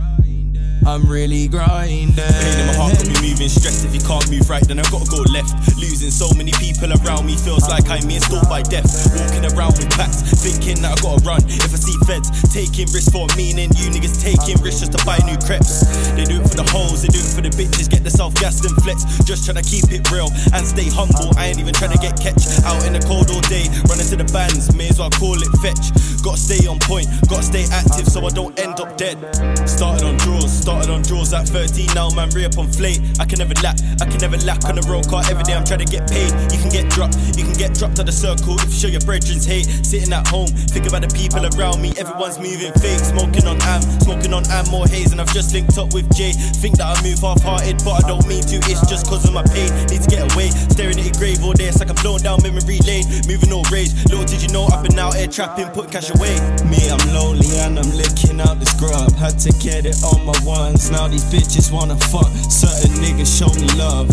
I'm 0.85 1.01
really 1.09 1.47
grinding. 1.49 2.13
Pain 2.13 2.59
in 2.61 2.67
my 2.69 2.77
heart 2.77 2.93
got 2.93 3.09
me 3.09 3.17
moving 3.17 3.49
stressed. 3.49 3.89
If 3.89 3.97
you 3.97 4.05
can't 4.05 4.21
move 4.29 4.45
right, 4.45 4.61
then 4.61 4.77
I 4.77 4.85
gotta 4.93 5.09
go 5.09 5.25
left. 5.33 5.57
Losing 5.81 6.13
so 6.13 6.29
many 6.37 6.53
people 6.61 6.93
around 7.01 7.25
me 7.25 7.33
feels 7.33 7.65
like 7.67 7.89
I'm 7.89 8.05
being 8.05 8.21
stalked 8.21 8.53
by 8.53 8.61
death. 8.61 8.85
Walking 9.17 9.49
around 9.49 9.81
with 9.81 9.89
packs, 9.97 10.21
thinking 10.45 10.85
that 10.85 10.93
I 10.93 10.97
gotta 11.01 11.25
run. 11.25 11.41
If 11.49 11.73
I 11.73 11.79
see 11.81 11.97
feds 12.05 12.29
taking 12.53 12.85
risks 12.93 13.09
for 13.09 13.25
meaning, 13.33 13.73
you 13.81 13.89
niggas 13.89 14.21
taking 14.21 14.61
risks 14.61 14.85
just 14.85 14.93
to 14.93 15.01
buy 15.09 15.17
new 15.25 15.41
creps. 15.41 15.81
They 16.13 16.21
do 16.21 16.37
it 16.37 16.45
for 16.45 16.61
the 16.61 16.69
hoes, 16.69 17.01
they 17.01 17.09
do 17.09 17.17
it 17.17 17.33
for 17.33 17.41
the 17.41 17.49
bitches. 17.49 17.89
Get 17.89 18.05
the 18.05 18.13
self 18.13 18.37
gassed 18.37 18.61
and 18.61 18.77
flex. 18.85 19.09
Just 19.25 19.49
trying 19.49 19.57
to 19.57 19.65
keep 19.65 19.89
it 19.89 20.05
real 20.13 20.29
and 20.53 20.61
stay 20.61 20.85
humble. 20.93 21.33
I 21.33 21.49
ain't 21.49 21.57
even 21.57 21.73
trying 21.73 21.97
to 21.97 22.01
get 22.01 22.13
catch 22.21 22.45
out 22.61 22.85
in 22.85 22.93
the 22.93 23.01
cold 23.01 23.33
all 23.33 23.41
day. 23.49 23.65
Running 23.89 24.05
to 24.13 24.21
the 24.21 24.29
bands, 24.29 24.69
may 24.77 24.93
as 24.93 25.01
well 25.01 25.09
call 25.09 25.33
it 25.33 25.49
fetch. 25.65 25.89
Gotta 26.21 26.37
stay 26.37 26.61
on 26.69 26.77
point, 26.85 27.09
gotta 27.25 27.41
stay 27.41 27.65
active 27.73 28.05
so 28.05 28.21
I 28.21 28.29
don't 28.29 28.53
end 28.61 28.77
up 28.77 29.01
dead. 29.01 29.17
Started 29.65 30.05
on 30.05 30.17
draws, 30.21 30.53
started 30.53 30.74
on 30.83 31.01
draws 31.01 31.33
at 31.33 31.47
13. 31.47 31.87
Now 31.95 32.09
man 32.11 32.29
re 32.31 32.45
up 32.45 32.57
on 32.57 32.67
flate. 32.67 32.99
I 33.19 33.25
can 33.25 33.39
never 33.39 33.55
lack, 33.63 33.79
I 34.01 34.05
can 34.05 34.19
never 34.19 34.37
lack 34.43 34.65
on 34.65 34.75
the 34.75 34.85
road 34.91 35.07
car. 35.07 35.23
Every 35.29 35.43
day 35.43 35.53
I'm 35.53 35.65
trying 35.65 35.85
to 35.85 35.89
get 35.89 36.09
paid. 36.09 36.31
You 36.51 36.59
can 36.59 36.69
get 36.69 36.89
dropped, 36.91 37.15
you 37.37 37.43
can 37.43 37.55
get 37.55 37.73
dropped 37.73 37.99
at 37.99 38.05
the 38.05 38.11
circle 38.11 38.59
if 38.59 38.69
you 38.69 38.77
show 38.77 38.91
your 38.91 39.05
brethren's 39.07 39.45
hate. 39.45 39.65
Sitting 39.85 40.11
at 40.11 40.27
home, 40.27 40.47
think 40.71 40.87
about 40.87 41.01
the 41.01 41.11
people 41.15 41.45
around 41.45 41.81
me. 41.81 41.93
Everyone's 41.97 42.37
moving 42.37 42.73
fake, 42.83 42.99
smoking 42.99 43.47
on 43.47 43.61
am, 43.63 43.81
smoking 44.03 44.33
on 44.33 44.43
am 44.51 44.67
more 44.69 44.87
haze. 44.87 45.11
And 45.11 45.21
I've 45.21 45.31
just 45.33 45.53
linked 45.53 45.77
up 45.77 45.93
with 45.93 46.07
Jay. 46.15 46.33
Think 46.59 46.77
that 46.77 46.91
I 46.91 46.95
move 47.01 47.19
half 47.19 47.41
hearted, 47.41 47.79
but 47.87 48.03
I 48.03 48.07
don't 48.07 48.25
mean 48.27 48.43
to. 48.51 48.57
It's 48.67 48.83
just 48.89 49.07
cause 49.07 49.23
of 49.25 49.33
my 49.33 49.43
pain. 49.55 49.71
Need 49.87 50.03
to 50.03 50.09
get 50.09 50.23
away, 50.33 50.49
staring 50.73 50.99
at 50.99 51.05
your 51.05 51.15
grave 51.15 51.43
all 51.43 51.53
day. 51.53 51.71
It's 51.71 51.79
like 51.79 51.89
I'm 51.89 51.99
blowing 52.03 52.23
down 52.23 52.41
memory 52.43 52.79
lane, 52.83 53.05
moving 53.27 53.51
all 53.51 53.65
rage. 53.71 53.93
Little 54.09 54.25
did 54.25 54.41
you 54.41 54.49
know, 54.49 54.67
I've 54.67 54.83
been 54.83 54.97
out 54.99 55.15
here 55.15 55.27
trapping, 55.27 55.69
putting 55.71 55.91
cash 55.91 56.09
away. 56.11 56.35
Me, 56.67 56.81
I'm 56.89 57.01
lonely 57.13 57.49
and 57.63 57.79
I'm 57.79 57.91
licking 57.95 58.41
out 58.41 58.59
the 58.59 58.65
scrub. 58.65 59.11
Had 59.15 59.39
to 59.45 59.51
get 59.59 59.85
it 59.85 60.01
on 60.03 60.25
my 60.25 60.37
ones. 60.65 60.91
Now 60.91 61.07
these 61.07 61.25
bitches 61.25 61.71
wanna 61.71 61.97
fuck. 62.11 62.31
Certain 62.49 62.93
niggas 63.03 63.31
show 63.39 63.51
me 63.61 63.67
love. 63.77 64.09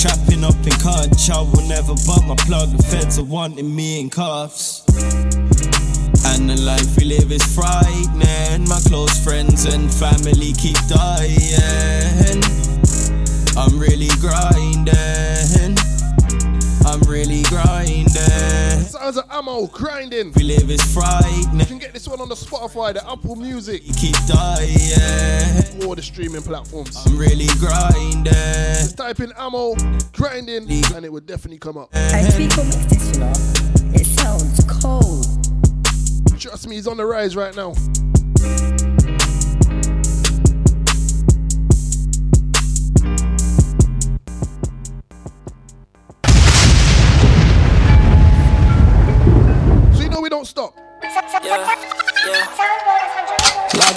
Trapping 0.00 0.44
up 0.44 0.60
in 0.64 0.76
conch, 0.80 1.30
I 1.30 1.40
will 1.40 1.66
never 1.68 1.94
bump 2.06 2.26
my 2.26 2.36
plug. 2.46 2.68
The 2.76 2.82
feds 2.82 3.18
are 3.18 3.24
wanting 3.24 3.74
me 3.74 4.00
in 4.00 4.10
cuffs. 4.10 4.84
And 6.30 6.48
the 6.48 6.58
life 6.60 6.96
we 6.96 7.04
live 7.04 7.30
is 7.32 7.44
frightening. 7.54 8.68
My 8.68 8.80
close 8.88 9.16
friends 9.24 9.64
and 9.66 9.92
family 9.92 10.52
keep 10.54 10.78
dying. 10.88 12.42
I'm 13.56 13.78
really 13.78 14.12
grinding. 14.24 15.76
I'm 16.86 17.00
really 17.14 17.42
grinding. 17.44 18.09
Sounds 18.90 19.18
of 19.18 19.24
ammo 19.30 19.68
grinding. 19.68 20.32
We 20.32 20.42
live 20.42 20.68
is 20.68 20.82
frightening. 20.92 21.60
You 21.60 21.64
can 21.64 21.78
get 21.78 21.92
this 21.92 22.08
one 22.08 22.20
on 22.20 22.28
the 22.28 22.34
Spotify, 22.34 22.92
the 22.92 23.08
Apple 23.08 23.36
Music. 23.36 23.86
You 23.86 23.94
keep 23.94 24.16
dying. 24.26 25.86
All 25.86 25.94
the 25.94 26.02
streaming 26.02 26.42
platforms. 26.42 26.96
I'm 27.06 27.16
really 27.16 27.46
grinding. 27.60 28.24
Just 28.24 28.96
type 28.96 29.20
in 29.20 29.32
ammo 29.38 29.76
grinding 30.12 30.68
and 30.68 31.04
it 31.04 31.12
would 31.12 31.24
definitely 31.24 31.58
come 31.58 31.78
up. 31.78 31.90
I 31.94 32.24
speak 32.24 32.58
on 32.58 32.66
mix 32.66 32.84
this, 32.86 33.14
you 33.14 33.20
know. 33.20 33.32
It 33.94 34.06
sounds 34.06 34.64
cold. 34.66 35.24
Trust 36.40 36.66
me, 36.66 36.74
he's 36.74 36.88
on 36.88 36.96
the 36.96 37.06
rise 37.06 37.36
right 37.36 37.54
now. 37.54 37.74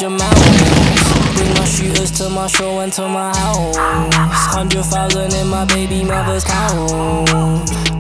Large 0.04 0.22
amount, 0.22 1.36
bring 1.36 1.54
my 1.54 1.66
shooter 1.66 1.96
shooters 1.96 2.12
to 2.12 2.30
my 2.30 2.48
show 2.48 2.80
and 2.80 2.92
to 2.94 3.08
my 3.08 3.36
house. 3.38 3.76
Hundred 4.52 4.84
thousand 4.84 5.34
in 5.34 5.48
my 5.48 5.64
baby 5.66 6.04
mother's 6.04 6.44
cow. 6.44 7.26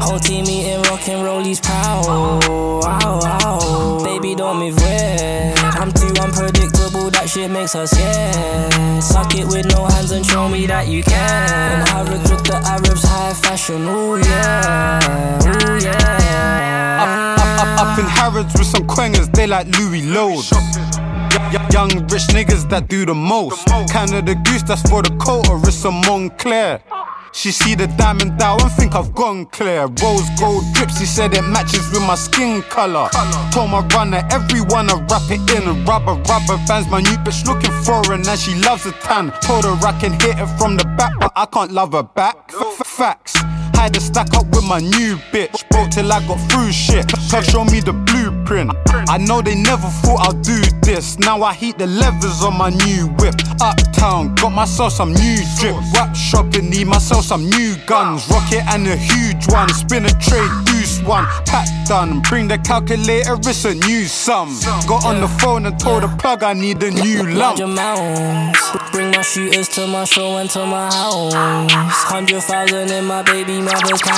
Whole 0.01 0.19
team 0.19 0.45
eating 0.45 0.81
rock 0.83 1.07
and 1.07 1.23
rollies 1.23 1.61
proud. 1.63 2.05
Ow, 2.05 3.19
ow. 3.23 4.03
Baby, 4.03 4.35
don't 4.35 4.57
move 4.57 4.75
weird. 4.81 5.57
I'm 5.79 5.93
too 5.93 6.13
unpredictable, 6.21 7.09
that 7.11 7.29
shit 7.29 7.49
makes 7.49 7.73
us 7.75 7.91
scared. 7.91 9.01
Suck 9.01 9.35
it 9.35 9.47
with 9.47 9.65
no 9.67 9.85
hands 9.85 10.11
and 10.11 10.25
show 10.25 10.49
me 10.49 10.65
that 10.67 10.87
you 10.89 11.03
can. 11.03 11.87
Harrods 11.87 12.29
with 12.29 12.43
the 12.43 12.55
Arabs, 12.65 13.03
high 13.03 13.33
fashion, 13.33 13.87
ooh 13.87 14.17
yeah, 14.17 15.39
ooh 15.45 15.79
yeah. 15.79 16.99
Up, 16.99 17.39
up, 17.39 17.79
up, 17.79 17.87
up 17.87 17.99
in 17.99 18.05
Harrods 18.05 18.53
with 18.53 18.67
some 18.67 18.85
quangers, 18.87 19.29
they 19.29 19.47
like 19.47 19.67
Louis 19.77 20.01
Load. 20.01 20.43
Young 21.53 21.89
rich 22.09 22.25
niggas 22.33 22.67
that 22.69 22.87
do 22.87 23.05
the 23.05 23.13
most. 23.13 23.67
Canada 23.91 24.33
Goose, 24.33 24.63
that's 24.63 24.81
for 24.89 25.03
the 25.03 25.15
coat, 25.17 25.49
or 25.49 25.59
it's 25.59 25.85
a 25.85 25.89
Moncler. 25.89 26.81
She 27.31 27.51
see 27.51 27.75
the 27.75 27.87
diamond 27.97 28.39
down 28.39 28.61
and 28.61 28.71
think 28.71 28.95
I've 28.95 29.13
gone 29.13 29.45
clear. 29.47 29.85
Rose 30.01 30.29
gold 30.39 30.63
drips, 30.73 30.99
she 30.99 31.05
said 31.05 31.33
it 31.33 31.41
matches 31.41 31.89
with 31.91 32.01
my 32.01 32.15
skin 32.15 32.61
color. 32.63 33.09
Told 33.51 33.69
my 33.69 33.85
runner, 33.93 34.21
everyone 34.31 34.89
I 34.89 34.97
wrap 35.09 35.29
it 35.29 35.41
in. 35.53 35.85
Rubber, 35.85 36.15
rubber 36.29 36.57
bands, 36.65 36.87
my 36.89 37.01
new 37.01 37.17
bitch 37.25 37.45
looking 37.45 37.71
foreign 37.83 38.27
and 38.27 38.39
she 38.39 38.55
loves 38.55 38.85
a 38.85 38.91
tan. 38.91 39.31
Told 39.41 39.65
her 39.65 39.77
I 39.85 39.97
can 39.99 40.13
hit 40.13 40.37
it 40.37 40.47
from 40.57 40.77
the 40.77 40.85
back, 40.97 41.13
but 41.19 41.31
I 41.35 41.45
can't 41.45 41.71
love 41.71 41.93
her 41.93 42.03
back. 42.03 42.51
Facts. 42.85 43.35
Had 43.73 43.95
to 43.95 43.99
stack 43.99 44.33
up 44.35 44.45
with 44.47 44.63
my 44.63 44.79
new 44.79 45.17
bitch. 45.33 45.67
Broke 45.69 45.89
till 45.89 46.11
I 46.11 46.25
got 46.27 46.39
through 46.49 46.71
shit. 46.71 47.07
Plug 47.29 47.43
show 47.43 47.65
me 47.65 47.79
the 47.79 47.93
blueprint. 48.43 48.71
I 49.09 49.17
know 49.17 49.41
they 49.41 49.55
never 49.55 49.87
thought 49.87 50.27
I'd 50.27 50.41
do 50.41 50.61
this. 50.81 51.17
Now 51.19 51.43
I 51.43 51.53
heat 51.53 51.77
the 51.77 51.87
levers 51.87 52.43
on 52.43 52.57
my 52.57 52.69
new 52.69 53.07
whip. 53.19 53.35
Uptown, 53.61 54.35
got 54.35 54.51
myself 54.51 54.93
some 54.93 55.13
new 55.13 55.37
drip. 55.59 55.75
Rap 55.93 56.15
shopping, 56.15 56.69
need 56.69 56.87
myself 56.87 57.25
some 57.25 57.49
new 57.49 57.75
guns. 57.85 58.27
Rocket 58.29 58.63
and 58.69 58.87
a 58.87 58.95
huge 58.95 59.47
one. 59.47 59.69
Spin 59.69 60.05
a 60.05 60.09
trade, 60.09 60.51
deuce 60.65 61.01
one. 61.01 61.25
Pack 61.45 61.67
done. 61.87 62.21
Bring 62.21 62.47
the 62.47 62.57
calculator, 62.59 63.35
it's 63.35 63.65
a 63.65 63.73
new 63.73 64.05
sum. 64.05 64.57
Got 64.87 65.05
on 65.05 65.21
the 65.21 65.27
phone 65.27 65.65
and 65.65 65.79
told 65.79 66.03
the 66.03 66.07
plug 66.19 66.43
I 66.43 66.53
need 66.53 66.81
a 66.83 66.91
new 66.91 67.23
lump. 67.29 67.57
Bring 68.91 69.11
my 69.11 69.21
shooters 69.21 69.69
to 69.69 69.87
my 69.87 70.05
show 70.05 70.37
and 70.37 70.49
to 70.51 70.65
my 70.65 70.85
house. 70.93 71.33
Hundred 71.33 72.41
thousand 72.41 72.91
in 72.91 73.05
my 73.05 73.23
baby 73.23 73.59
mother's 73.61 74.01
cow. 74.01 74.15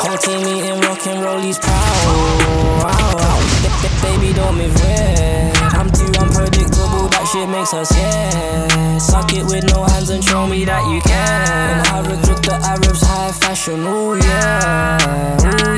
Whole 0.00 0.18
team 0.18 0.40
eating 0.46 0.80
rock 0.80 1.06
and 1.06 1.22
roll, 1.22 1.38
rollies 1.38 1.60
proud. 1.60 2.73
Ba- 2.80 3.90
Baby, 4.02 4.32
don't 4.34 4.56
move 4.56 4.74
weird. 4.82 5.56
I'm 5.78 5.90
too 5.90 6.10
unpredictable, 6.20 7.08
that 7.08 7.24
shit 7.32 7.48
makes 7.48 7.72
us 7.74 7.88
scared. 7.88 9.00
Suck 9.00 9.32
it 9.32 9.44
with 9.44 9.64
no 9.72 9.84
hands 9.84 10.10
and 10.10 10.22
show 10.22 10.46
me 10.46 10.64
that 10.64 10.84
you 10.90 11.00
can. 11.00 11.84
Harrods 11.86 12.28
with 12.28 12.42
the 12.42 12.54
Arabs, 12.54 13.02
high 13.02 13.32
fashion, 13.32 13.80
ooh 13.86 14.16
yeah, 14.16 15.36
ooh 15.44 15.76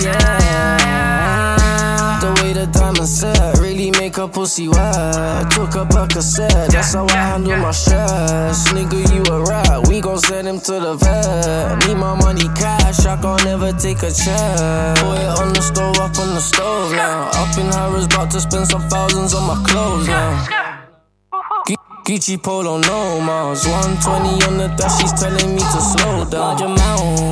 pussy 4.47 4.69
wet. 4.69 5.51
Took 5.51 5.75
a 5.75 5.85
Percocet, 5.85 6.69
that's 6.71 6.95
how 6.95 7.07
I 7.09 7.17
handle 7.35 7.57
my 7.57 7.73
stress. 7.73 8.69
Nigga, 8.69 9.01
you 9.13 9.23
a 9.35 9.43
rat, 9.43 9.89
we 9.89 10.01
gon' 10.01 10.19
send 10.19 10.47
him 10.47 10.61
to 10.61 10.73
the 10.79 10.95
vet. 10.95 11.87
Need 11.87 11.97
my 11.97 12.15
money 12.15 12.49
cash, 12.55 13.05
I 13.07 13.21
can't 13.21 13.45
never 13.45 13.73
take 13.73 14.03
a 14.05 14.13
check. 14.13 14.99
It 14.99 15.33
on 15.43 15.53
the 15.53 15.61
stove, 15.61 15.97
up 15.99 16.17
on 16.19 16.35
the 16.35 16.41
stove 16.41 16.93
now. 16.93 17.29
Up 17.43 17.59
in 17.59 17.67
Harrods, 17.73 18.07
about 18.07 18.31
to 18.31 18.41
spend 18.41 18.69
some 18.69 18.83
thousands 18.89 19.35
on 19.35 19.45
my 19.51 19.59
clothes 19.67 20.07
now. 20.07 20.79
Gu- 21.67 21.75
Gucci 22.07 22.41
polo, 22.41 22.79
no 22.79 23.21
miles. 23.21 23.67
120 23.67 24.45
on 24.47 24.59
the 24.59 24.69
dash, 24.77 25.01
she's 25.01 25.13
telling 25.13 25.55
me 25.57 25.61
to 25.61 25.81
slow 25.91 26.25
down. 26.25 26.41
Large 26.41 26.63
amounts. 26.63 27.26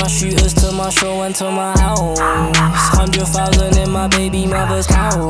My 0.00 0.06
shooters 0.08 0.54
to 0.54 0.72
my 0.72 0.88
show 0.90 1.22
and 1.22 1.34
to 1.36 1.50
my 1.50 1.72
house. 1.78 2.18
Hundred 2.18 3.26
thousand 3.26 3.76
in 3.78 3.90
my 3.90 4.08
baby 4.08 4.46
mother's 4.46 4.86
cow. 4.86 5.28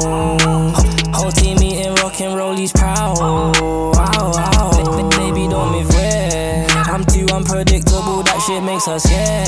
Whole 1.12 1.32
team 1.32 1.58
eating 1.62 1.94
rock 1.96 2.20
and 2.20 2.34
rollies 2.38 2.72
proud. 2.72 3.18
Ow, 3.20 3.92
ow. 3.96 4.70
Ba- 4.70 5.02
ba- 5.02 5.16
Baby, 5.16 5.48
don't 5.48 5.72
move 5.72 5.88
weird. 5.90 6.70
I'm 6.90 7.04
too 7.04 7.26
unpredictable, 7.32 8.22
that 8.22 8.40
shit 8.46 8.62
makes 8.62 8.88
us 8.88 9.02
scared. 9.04 9.46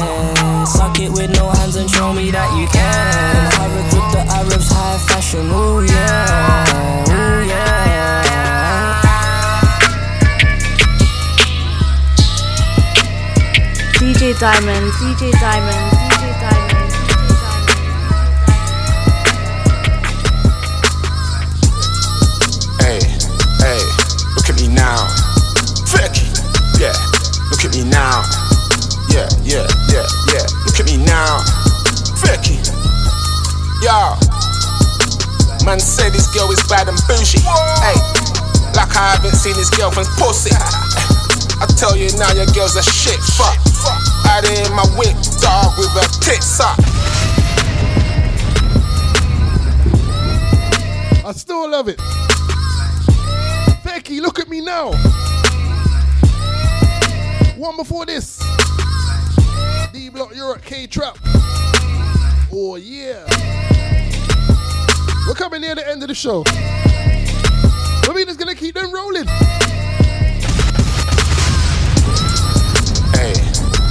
Suck 0.69 0.99
it 1.01 1.11
with 1.11 1.31
no 1.37 1.51
hands 1.51 1.77
and 1.77 1.89
show 1.91 2.13
me 2.13 2.31
that 2.31 2.51
you 2.59 2.67
can. 2.69 3.53
Harrods 3.53 3.95
with 3.95 4.13
the 4.13 4.33
Arabs, 4.35 4.69
high 4.71 4.99
fashion, 5.09 5.51
ooh 5.51 5.83
yeah, 5.83 7.05
ooh 7.11 7.49
yeah. 7.49 7.92
Diamond, 14.43 14.91
DJ 14.99 15.31
Diamond, 15.39 15.79
DJ 16.11 16.35
Diamond. 16.43 16.91
DJ 16.91 17.31
Diamond. 17.39 17.79
Hey, 22.83 22.99
hey, 23.63 23.79
look 24.35 24.51
at 24.51 24.59
me 24.59 24.67
now. 24.67 25.07
Vicky, 25.95 26.27
yeah, 26.83 26.91
look 27.55 27.63
at 27.63 27.71
me 27.71 27.87
now. 27.87 28.27
Yeah, 29.15 29.31
yeah, 29.47 29.63
yeah, 29.95 30.11
yeah, 30.35 30.43
look 30.67 30.75
at 30.81 30.87
me 30.91 30.97
now. 30.99 31.39
Vicky, 32.27 32.59
yo. 33.79 34.19
Man 35.65 35.79
said 35.79 36.11
this 36.11 36.27
girl 36.35 36.51
is 36.51 36.59
bad 36.67 36.89
and 36.89 36.99
bougie. 37.07 37.39
Hey, 37.79 37.95
like 38.75 38.91
I 38.97 39.15
haven't 39.15 39.37
seen 39.37 39.55
his 39.55 39.71
girlfriend's 39.71 40.11
pussy. 40.19 40.51
I 41.63 41.67
tell 41.79 41.97
you 41.97 42.11
now, 42.19 42.33
your 42.33 42.47
girl's 42.47 42.75
a 42.75 42.83
shit 42.83 43.21
fuck. 43.39 43.72
Out 44.27 44.45
in 44.45 44.73
my 44.75 44.87
whip, 44.97 45.17
dog, 45.41 45.79
with 45.79 45.91
her 45.91 46.09
tits 46.21 46.61
up. 46.61 46.79
I 51.25 51.33
still 51.35 51.71
love 51.71 51.89
it. 51.89 51.99
Becky, 53.85 54.21
look 54.21 54.39
at 54.39 54.49
me 54.49 54.61
now. 54.61 54.93
One 57.57 57.77
before 57.77 58.07
this. 58.07 58.39
D 59.93 60.09
Block 60.09 60.35
Europe 60.35 60.63
K 60.63 60.87
Trap. 60.87 61.19
Oh 62.53 62.77
yeah. 62.77 63.25
We're 65.29 65.35
coming 65.35 65.61
near 65.61 65.75
the 65.75 65.89
end 65.89 66.03
of 66.03 66.09
the 66.09 66.15
show. 66.15 66.43
But 68.05 68.15
we 68.15 68.25
just 68.25 68.39
gonna 68.39 68.55
keep 68.55 68.75
them 68.75 68.93
rolling. 68.93 69.27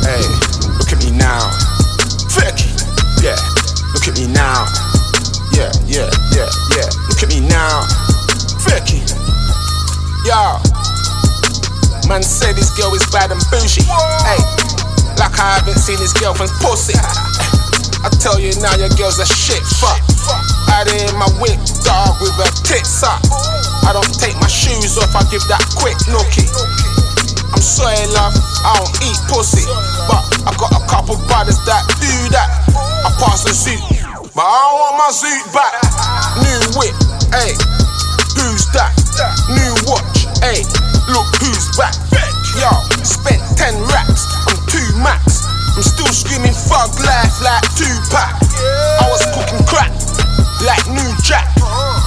Hey, 0.01 0.25
look 0.77 0.91
at 0.91 0.99
me 1.03 1.11
now. 1.13 1.51
Vicky, 2.33 2.69
yeah, 3.21 3.37
look 3.93 4.07
at 4.09 4.17
me 4.17 4.27
now. 4.27 4.65
Yeah, 5.53 5.69
yeah, 5.85 6.09
yeah, 6.33 6.49
yeah, 6.73 6.89
look 7.09 7.21
at 7.21 7.29
me 7.29 7.39
now. 7.45 7.85
Vicky, 8.65 9.05
yo. 10.25 10.57
Man 12.09 12.23
said 12.23 12.57
this 12.57 12.73
girl 12.75 12.93
is 12.93 13.05
bad 13.13 13.31
and 13.31 13.39
bougie. 13.53 13.85
Hey, 14.25 14.41
like 15.21 15.37
I 15.39 15.61
haven't 15.61 15.79
seen 15.79 16.01
his 16.01 16.11
girlfriend's 16.13 16.51
pussy. 16.59 16.97
I 18.03 18.09
tell 18.17 18.41
you 18.41 18.51
now, 18.59 18.73
your 18.75 18.89
girl's 18.97 19.21
a 19.21 19.25
shit 19.29 19.61
fuck. 19.77 20.01
Out 20.73 20.89
in 20.89 21.13
my 21.15 21.29
whip, 21.37 21.61
dog, 21.85 22.17
with 22.19 22.33
her 22.41 22.51
tits 22.65 23.03
up. 23.05 23.21
I 23.85 23.93
don't 23.93 24.11
take 24.17 24.33
my 24.41 24.49
shoes 24.49 24.97
off, 24.97 25.13
I 25.13 25.21
give 25.29 25.45
that 25.47 25.61
quick 25.77 25.95
nookie. 26.09 26.49
I'm 27.53 27.61
sorry, 27.61 28.01
love, 28.09 28.33
I 28.61 28.77
don't 28.77 28.93
eat 29.01 29.17
pussy. 29.25 29.65
But 30.05 30.21
I 30.45 30.53
got 30.57 30.71
a 30.77 30.81
couple 30.85 31.17
brothers 31.25 31.57
that 31.65 31.83
do 31.97 32.13
that. 32.33 32.49
I 32.77 33.09
pass 33.17 33.41
the 33.41 33.53
suit, 33.53 33.81
but 34.33 34.45
I 34.45 34.53
don't 34.53 34.77
want 34.77 34.95
my 35.01 35.09
suit 35.09 35.45
back. 35.49 35.73
New 36.45 36.61
whip, 36.77 36.95
hey, 37.33 37.57
who's 38.37 38.69
that? 38.77 38.93
New 39.49 39.73
watch, 39.89 40.29
hey, 40.45 40.61
look 41.09 41.27
who's 41.41 41.65
back. 41.77 41.97
Yo, 42.57 42.69
spent 43.01 43.41
10 43.57 43.73
racks, 43.89 44.29
I'm 44.45 44.57
two 44.69 44.85
max. 45.01 45.45
I'm 45.73 45.81
still 45.81 46.11
screaming 46.13 46.53
thug 46.53 46.93
life 47.01 47.41
like 47.41 47.65
Tupac. 47.73 48.29
I 49.01 49.05
was 49.09 49.23
cooking 49.33 49.65
crack 49.65 49.89
like 50.61 50.85
new 50.93 51.11
jack. 51.23 51.49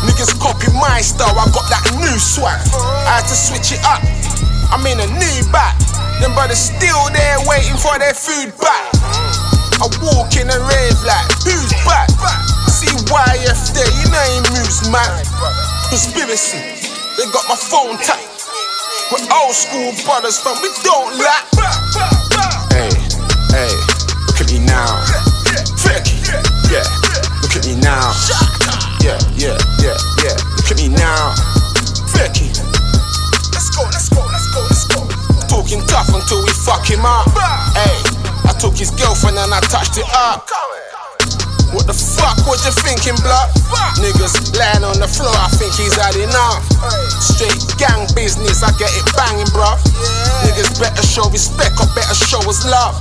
Niggas 0.07 0.38
copy 0.38 0.70
my 0.78 1.00
style, 1.00 1.34
I 1.34 1.50
got 1.50 1.66
that 1.72 1.82
new 1.98 2.18
swag. 2.20 2.61
I 3.09 3.18
had 3.18 3.26
to 3.26 3.34
switch 3.34 3.72
it 3.72 3.82
up. 3.82 4.02
I'm 4.70 4.86
in 4.86 5.00
a 5.00 5.09
new 5.18 5.50
back. 5.50 5.74
Them 6.24 6.32
brothers 6.32 6.72
still 6.72 7.04
there 7.12 7.36
waiting 7.44 7.76
for 7.76 8.00
their 8.00 8.16
food 8.16 8.48
back. 8.56 8.88
I 9.76 9.92
walk 10.00 10.32
in 10.40 10.48
and 10.48 10.62
rave 10.72 10.96
like, 11.04 11.28
who's 11.44 11.68
back? 11.84 12.08
See 12.64 12.88
YF 12.88 13.60
there, 13.76 13.84
you 13.84 14.08
know 14.08 14.24
he 14.32 14.40
moves 14.56 14.88
man. 14.88 15.20
Conspiracy, 15.92 16.56
they 17.20 17.28
got 17.28 17.44
my 17.44 17.60
phone 17.60 18.00
tapped. 18.00 18.48
We're 19.12 19.20
old 19.36 19.52
school 19.52 19.92
brothers, 20.08 20.40
fam, 20.40 20.56
we 20.64 20.72
don't 20.80 21.12
lack. 21.20 21.44
Hey, 22.72 22.88
hey, 23.52 23.76
look 24.24 24.40
at 24.40 24.48
me 24.48 24.64
now. 24.64 25.04
Vicky, 25.84 26.24
yeah, 26.72 26.88
look 27.44 27.52
at 27.52 27.68
me 27.68 27.76
now. 27.84 28.16
Yeah, 29.04 29.20
yeah, 29.36 29.60
yeah, 29.76 30.00
yeah, 30.24 30.36
look 30.56 30.72
at 30.72 30.80
me 30.80 30.88
now. 30.88 31.36
Vicky, 32.16 32.48
fuck 36.64 36.88
him 36.88 37.04
up. 37.04 37.28
Hey, 37.76 38.00
I 38.48 38.56
took 38.58 38.76
his 38.76 38.90
girlfriend 38.90 39.36
and 39.36 39.52
I 39.52 39.60
touched 39.68 39.98
it 40.00 40.08
up. 40.16 40.48
What 41.76 41.90
the 41.90 41.96
fuck 41.96 42.38
was 42.46 42.62
you 42.64 42.72
thinking, 42.86 43.18
blood? 43.20 43.50
Niggas 43.98 44.54
lying 44.56 44.86
on 44.86 44.96
the 45.02 45.10
floor, 45.10 45.34
I 45.34 45.50
think 45.58 45.74
he's 45.74 45.92
had 45.98 46.14
enough. 46.16 46.62
Straight 47.20 47.58
gang 47.76 48.06
business, 48.14 48.62
I 48.62 48.70
get 48.78 48.94
it 48.94 49.04
banging, 49.12 49.50
bruv. 49.50 49.76
Niggas 50.46 50.78
better 50.78 51.02
show 51.02 51.28
respect 51.28 51.76
or 51.82 51.90
better 51.92 52.14
show 52.14 52.40
us 52.48 52.64
love. 52.64 52.94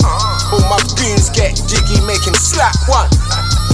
All 0.52 0.64
my 0.66 0.82
goons 0.98 1.30
get 1.30 1.54
jiggy, 1.70 2.02
make 2.04 2.26
him 2.26 2.34
slap 2.34 2.74
one. 2.90 3.08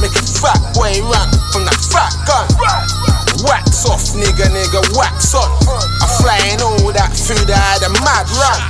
Make 0.05 0.13
a 0.15 0.23
fat 0.23 0.61
boy 0.77 0.93
run 1.09 1.29
from 1.51 1.65
that 1.65 1.81
fat 1.89 2.13
gun. 2.29 3.20
Wax 3.45 3.87
off, 3.89 4.05
nigga, 4.13 4.53
nigga, 4.53 4.81
wax 4.97 5.35
on. 5.35 5.49
I 6.01 6.07
flying 6.21 6.61
all 6.61 6.93
that 6.93 7.13
food, 7.17 7.49
I 7.49 7.57
had 7.57 7.83
a 7.85 7.93
mad 8.05 8.29
run. 8.37 8.61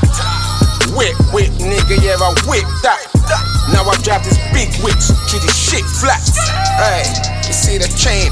Whip, 0.94 1.16
whip, 1.34 1.50
nigga, 1.58 1.98
yeah, 1.98 2.18
I 2.18 2.30
whip 2.46 2.66
that. 2.82 3.02
Now 3.74 3.86
I 3.86 3.94
drive 4.02 4.22
this 4.26 4.38
big 4.50 4.70
whips 4.82 5.10
to 5.10 5.36
the 5.38 5.50
shit 5.50 5.86
flats. 6.02 6.38
Hey, 6.78 7.06
you 7.46 7.54
see 7.54 7.78
the 7.78 7.90
chain? 7.94 8.30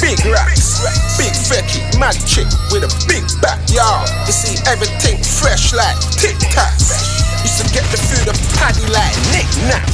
Big 0.00 0.20
racks, 0.30 0.80
big 1.18 1.34
fecky, 1.34 1.82
mad 1.98 2.14
chick 2.24 2.46
with 2.70 2.86
a 2.86 2.90
big 3.10 3.24
back, 3.42 3.58
y'all. 3.68 4.06
You 4.24 4.32
see 4.32 4.56
everything 4.70 5.18
fresh 5.20 5.74
like 5.74 5.98
Tic 6.16 6.38
Tacs. 6.54 6.94
Used 7.42 7.60
to 7.60 7.66
get 7.74 7.84
the 7.90 7.98
food 7.98 8.28
of 8.30 8.36
paddy 8.56 8.86
like 8.92 9.16
Nick 9.34 9.48
Nack. 9.66 9.88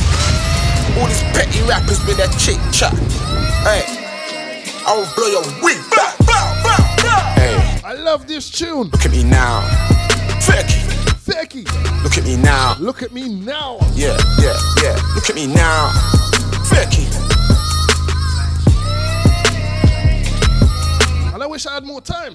All 1.00 1.08
these 1.08 1.24
petty 1.32 1.62
rappers 1.64 2.04
with 2.04 2.18
their 2.18 2.30
chick 2.36 2.60
chat. 2.70 2.92
Hey, 3.64 4.03
I 4.86 4.96
will 4.96 5.08
blow 5.16 5.28
your 5.28 5.42
wig 5.62 5.78
back. 5.90 6.14
Hey, 7.36 7.80
I 7.84 7.94
love 7.94 8.26
this 8.26 8.50
tune. 8.50 8.90
look 8.90 9.06
at 9.06 9.10
me 9.10 9.24
now. 9.24 9.62
Fecky, 10.40 10.82
Fecky, 11.24 11.64
look 12.02 12.18
at 12.18 12.24
me 12.24 12.36
now. 12.36 12.76
look 12.78 13.02
at 13.02 13.12
me 13.12 13.28
now. 13.28 13.78
Yeah, 13.94 14.18
yeah, 14.38 14.58
yeah. 14.82 15.00
Look 15.14 15.30
at 15.30 15.34
me 15.34 15.46
now. 15.46 15.90
Fecky. 16.68 17.06
And 21.32 21.42
I 21.42 21.46
wish 21.46 21.66
I 21.66 21.74
had 21.74 21.84
more 21.84 22.02
time. 22.02 22.34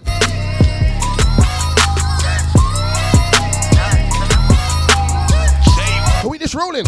Can 6.22 6.30
we 6.30 6.40
just 6.40 6.56
rolling? 6.56 6.86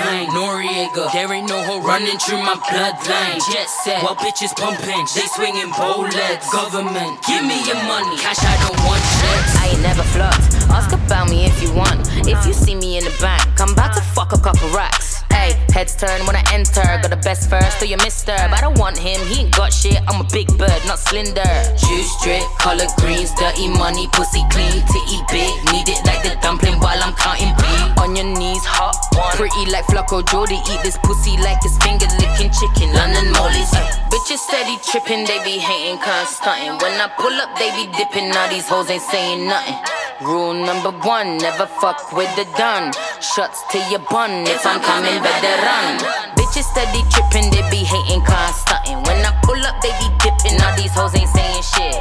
Signed. 0.00 0.30
Noriega, 0.32 1.12
there 1.12 1.32
ain't 1.32 1.48
no 1.48 1.62
hoe 1.62 1.82
running 1.82 2.18
through 2.18 2.42
my 2.42 2.54
bloodline. 2.68 3.38
Jet 3.52 3.68
set, 3.84 4.02
while 4.02 4.16
bitches 4.16 4.54
pumping, 4.56 5.04
they 5.14 5.26
swinging 5.36 5.70
bow 5.70 6.02
legs. 6.02 6.48
Government, 6.50 7.20
give 7.26 7.44
me 7.44 7.58
your 7.66 7.80
money. 7.84 8.16
Cash, 8.18 8.40
I 8.40 8.56
don't 8.64 8.80
want 8.86 9.02
checks. 9.20 9.52
I 9.56 9.64
ain't 9.72 9.82
never 9.82 10.02
flopped. 10.02 10.54
Ask 10.70 10.92
about 10.92 11.28
me 11.28 11.44
if 11.44 11.62
you 11.62 11.72
want. 11.72 12.00
If 12.26 12.46
you 12.46 12.52
see 12.52 12.74
me 12.74 12.98
in 12.98 13.04
the 13.04 13.14
back, 13.20 13.46
I'm 13.60 13.72
about 13.72 13.94
to 13.94 14.02
fuck 14.02 14.32
a 14.32 14.38
couple 14.38 14.68
racks. 14.70 15.22
Hey, 15.30 15.56
heads 15.72 15.96
turn 15.96 16.26
when 16.26 16.36
I 16.36 16.44
enter. 16.52 16.84
Got 17.02 17.10
the 17.10 17.22
best 17.22 17.48
first, 17.48 17.78
so 17.78 17.84
you 17.84 17.96
mister. 17.98 18.36
But 18.50 18.58
I 18.58 18.60
don't 18.60 18.78
want 18.78 18.98
him, 18.98 19.20
he 19.26 19.42
ain't 19.42 19.56
got 19.56 19.72
shit. 19.72 20.00
I'm 20.08 20.20
a 20.20 20.28
big 20.32 20.48
bird, 20.58 20.80
not 20.86 20.98
slender. 20.98 21.52
Juice 21.76 22.12
drip, 22.22 22.44
color 22.58 22.86
greens, 22.98 23.32
dirty 23.34 23.68
money, 23.68 24.06
pussy 24.12 24.42
clean, 24.50 24.82
titty 24.90 25.18
big. 25.30 25.52
Need 25.72 25.88
it 25.88 26.00
like 26.04 26.22
the 26.22 26.36
dumpling 26.42 26.78
while 26.80 27.00
I'm 27.02 27.14
counting 27.14 27.54
beat. 27.56 27.88
On 28.02 28.14
your 28.16 28.26
knees, 28.26 28.64
hot 28.64 29.09
one. 29.14 29.36
Pretty 29.36 29.70
like 29.70 29.86
Flacko 29.86 30.22
Jodye. 30.22 30.60
Eat 30.70 30.80
this 30.82 30.98
pussy 31.02 31.36
like 31.38 31.58
it's 31.64 31.76
finger 31.78 32.06
licking 32.18 32.50
chicken. 32.50 32.92
London 32.94 33.32
mollies. 33.32 33.70
Bitches 34.10 34.42
steady 34.42 34.76
tripping, 34.82 35.24
they 35.24 35.38
be 35.44 35.58
hating, 35.58 35.98
stunting. 36.26 36.74
When 36.82 36.94
I 37.00 37.06
pull 37.16 37.32
up, 37.40 37.56
they 37.58 37.70
be 37.78 37.86
dipping. 37.96 38.28
Now 38.30 38.48
these 38.50 38.66
hoes 38.66 38.90
ain't 38.90 39.02
saying 39.02 39.46
nothing. 39.46 39.78
Rule 40.20 40.52
number 40.52 40.90
one, 41.06 41.38
never 41.38 41.66
fuck 41.80 42.12
with 42.12 42.28
the 42.36 42.44
done. 42.58 42.92
Shots 43.22 43.62
to 43.72 43.78
your 43.88 44.04
bun, 44.10 44.44
if 44.44 44.66
I'm 44.66 44.82
coming, 44.82 45.16
better 45.22 45.56
run. 45.64 45.96
Bitches 46.36 46.68
steady 46.68 47.00
tripping, 47.08 47.48
they 47.54 47.64
be 47.70 47.86
hating, 47.86 48.20
stunting. 48.52 49.00
When 49.08 49.24
I 49.24 49.32
pull 49.42 49.56
up, 49.64 49.80
they 49.80 49.94
be 49.96 50.12
dipping. 50.20 50.58
Now 50.58 50.76
these 50.76 50.92
hoes 50.92 51.14
ain't 51.14 51.30
saying 51.30 51.62
shit. 51.62 51.96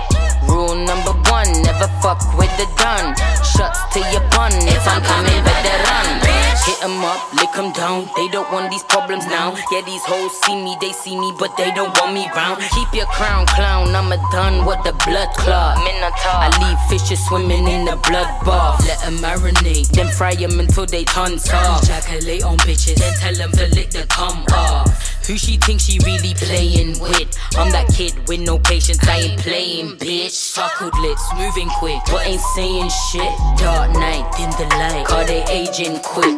Rule 0.49 0.75
number 0.75 1.13
one, 1.29 1.47
never 1.61 1.87
fuck 2.01 2.19
with 2.37 2.51
the 2.57 2.67
done. 2.75 3.15
Shots 3.45 3.79
to 3.93 3.99
your 4.11 4.25
bun, 4.35 4.51
if 4.67 4.83
I'm 4.87 5.01
coming, 5.01 5.39
better 5.45 5.77
run. 5.87 6.38
Hit 6.65 6.83
'em 6.83 7.03
up, 7.03 7.33
lick 7.33 7.55
'em 7.57 7.71
down. 7.73 8.09
They 8.15 8.27
don't 8.29 8.51
want 8.51 8.69
these 8.69 8.83
problems 8.83 9.25
now. 9.25 9.55
Yeah, 9.71 9.81
these 9.85 10.03
hoes 10.03 10.31
see 10.43 10.55
me, 10.55 10.77
they 10.81 10.91
see 10.91 11.15
me, 11.17 11.33
but 11.39 11.55
they 11.57 11.71
don't 11.71 11.93
want 11.99 12.13
me 12.13 12.29
round. 12.35 12.61
Keep 12.75 12.93
your 12.93 13.07
crown, 13.07 13.45
clown. 13.47 13.95
I'm 13.95 14.11
a 14.11 14.17
done 14.31 14.65
with 14.65 14.81
the 14.83 14.93
blood 15.05 15.29
clot. 15.35 15.77
I 15.77 16.49
leave 16.61 16.79
fishes 16.89 17.19
swimming 17.27 17.67
in 17.67 17.85
the 17.85 17.95
blood 18.07 18.29
bath. 18.45 18.85
Let 18.87 19.03
'em 19.05 19.17
marinate, 19.19 19.87
Then 19.91 20.09
fry 20.09 20.33
'em 20.33 20.59
until 20.59 20.85
they 20.85 21.03
turn 21.05 21.39
soft. 21.39 21.85
Ejaculate 21.85 22.43
on 22.43 22.57
bitches, 22.57 22.97
then 22.97 23.13
tell 23.19 23.35
them 23.35 23.51
to 23.53 23.65
lick 23.75 23.91
the 23.91 24.05
cum 24.07 24.45
off. 24.53 25.18
Who 25.29 25.37
she 25.37 25.57
thinks 25.57 25.83
she 25.83 25.99
really 26.07 26.33
playing 26.33 26.97
with? 26.97 27.37
I'm 27.53 27.69
that 27.69 27.85
kid 27.93 28.17
with 28.27 28.39
no 28.39 28.57
patience, 28.57 28.97
I 29.07 29.29
ain't 29.29 29.39
playing, 29.39 29.89
bitch. 29.97 30.31
Suckled 30.31 30.97
lips, 30.97 31.21
moving 31.37 31.69
quick. 31.77 32.01
But 32.09 32.25
ain't 32.25 32.41
saying 32.57 32.89
shit. 32.89 33.29
Dark 33.61 33.93
night, 33.93 34.25
dim 34.33 34.49
the 34.57 34.65
light. 34.73 35.05
Cause 35.05 35.27
they 35.27 35.45
aging 35.45 35.99
quick. 36.01 36.33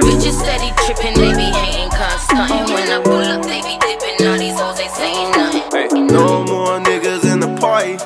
Bitches 0.00 0.32
steady 0.32 0.72
tripping, 0.80 1.12
they 1.12 1.36
be 1.36 1.52
hating, 1.52 1.90
cause 1.90 2.22
stunting. 2.24 2.72
When 2.72 2.88
I 2.88 3.02
pull 3.04 3.20
up, 3.20 3.42
they 3.44 3.60
be 3.60 3.76
dipping. 3.84 4.26
all 4.26 4.38
these 4.38 4.58
hoes 4.58 4.80
ain't 4.80 4.96
saying 4.96 5.30
nothing. 5.36 6.06
No 6.06 6.42
more 6.44 6.80
niggas 6.80 7.30
in 7.30 7.38
the 7.38 7.52
party. 7.60 8.00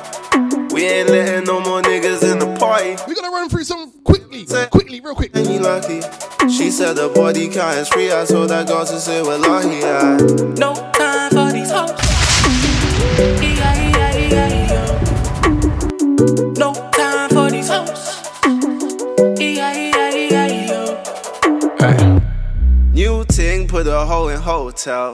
We 0.75 0.83
ain't 0.83 1.09
letting 1.09 1.45
no 1.45 1.61
more 1.61 1.81
niggas 1.81 2.29
in 2.29 2.39
the 2.39 2.53
party. 2.59 2.97
We're 3.07 3.15
gonna 3.15 3.31
run 3.31 3.47
through 3.47 3.63
some 3.63 3.93
quickly, 4.03 4.45
quickly, 4.71 4.99
real 4.99 5.15
quick. 5.15 5.31
And 5.35 5.47
you 5.47 5.59
lucky. 5.59 6.01
She 6.67 6.71
said 6.71 6.97
the 6.97 7.07
body 7.07 7.47
count 7.47 7.77
is 7.77 7.87
free. 7.87 8.11
I 8.11 8.25
told 8.25 8.49
that 8.49 8.67
girl 8.67 8.85
to 8.85 8.99
say 8.99 9.21
we're 9.21 9.37
lucky. 9.37 9.77
Yeah. 9.77 10.17
No 10.57 10.73
time 10.91 11.31
for 11.31 11.49
these 11.49 11.71
hoes. 11.71 11.95
No 16.57 16.73
time 16.91 17.29
for 17.29 17.49
these 17.49 17.69
hoes. 17.69 18.19
New 22.91 23.23
ting, 23.29 23.65
put 23.69 23.87
a 23.87 24.05
hoe 24.05 24.27
in 24.27 24.41
hotel. 24.41 25.13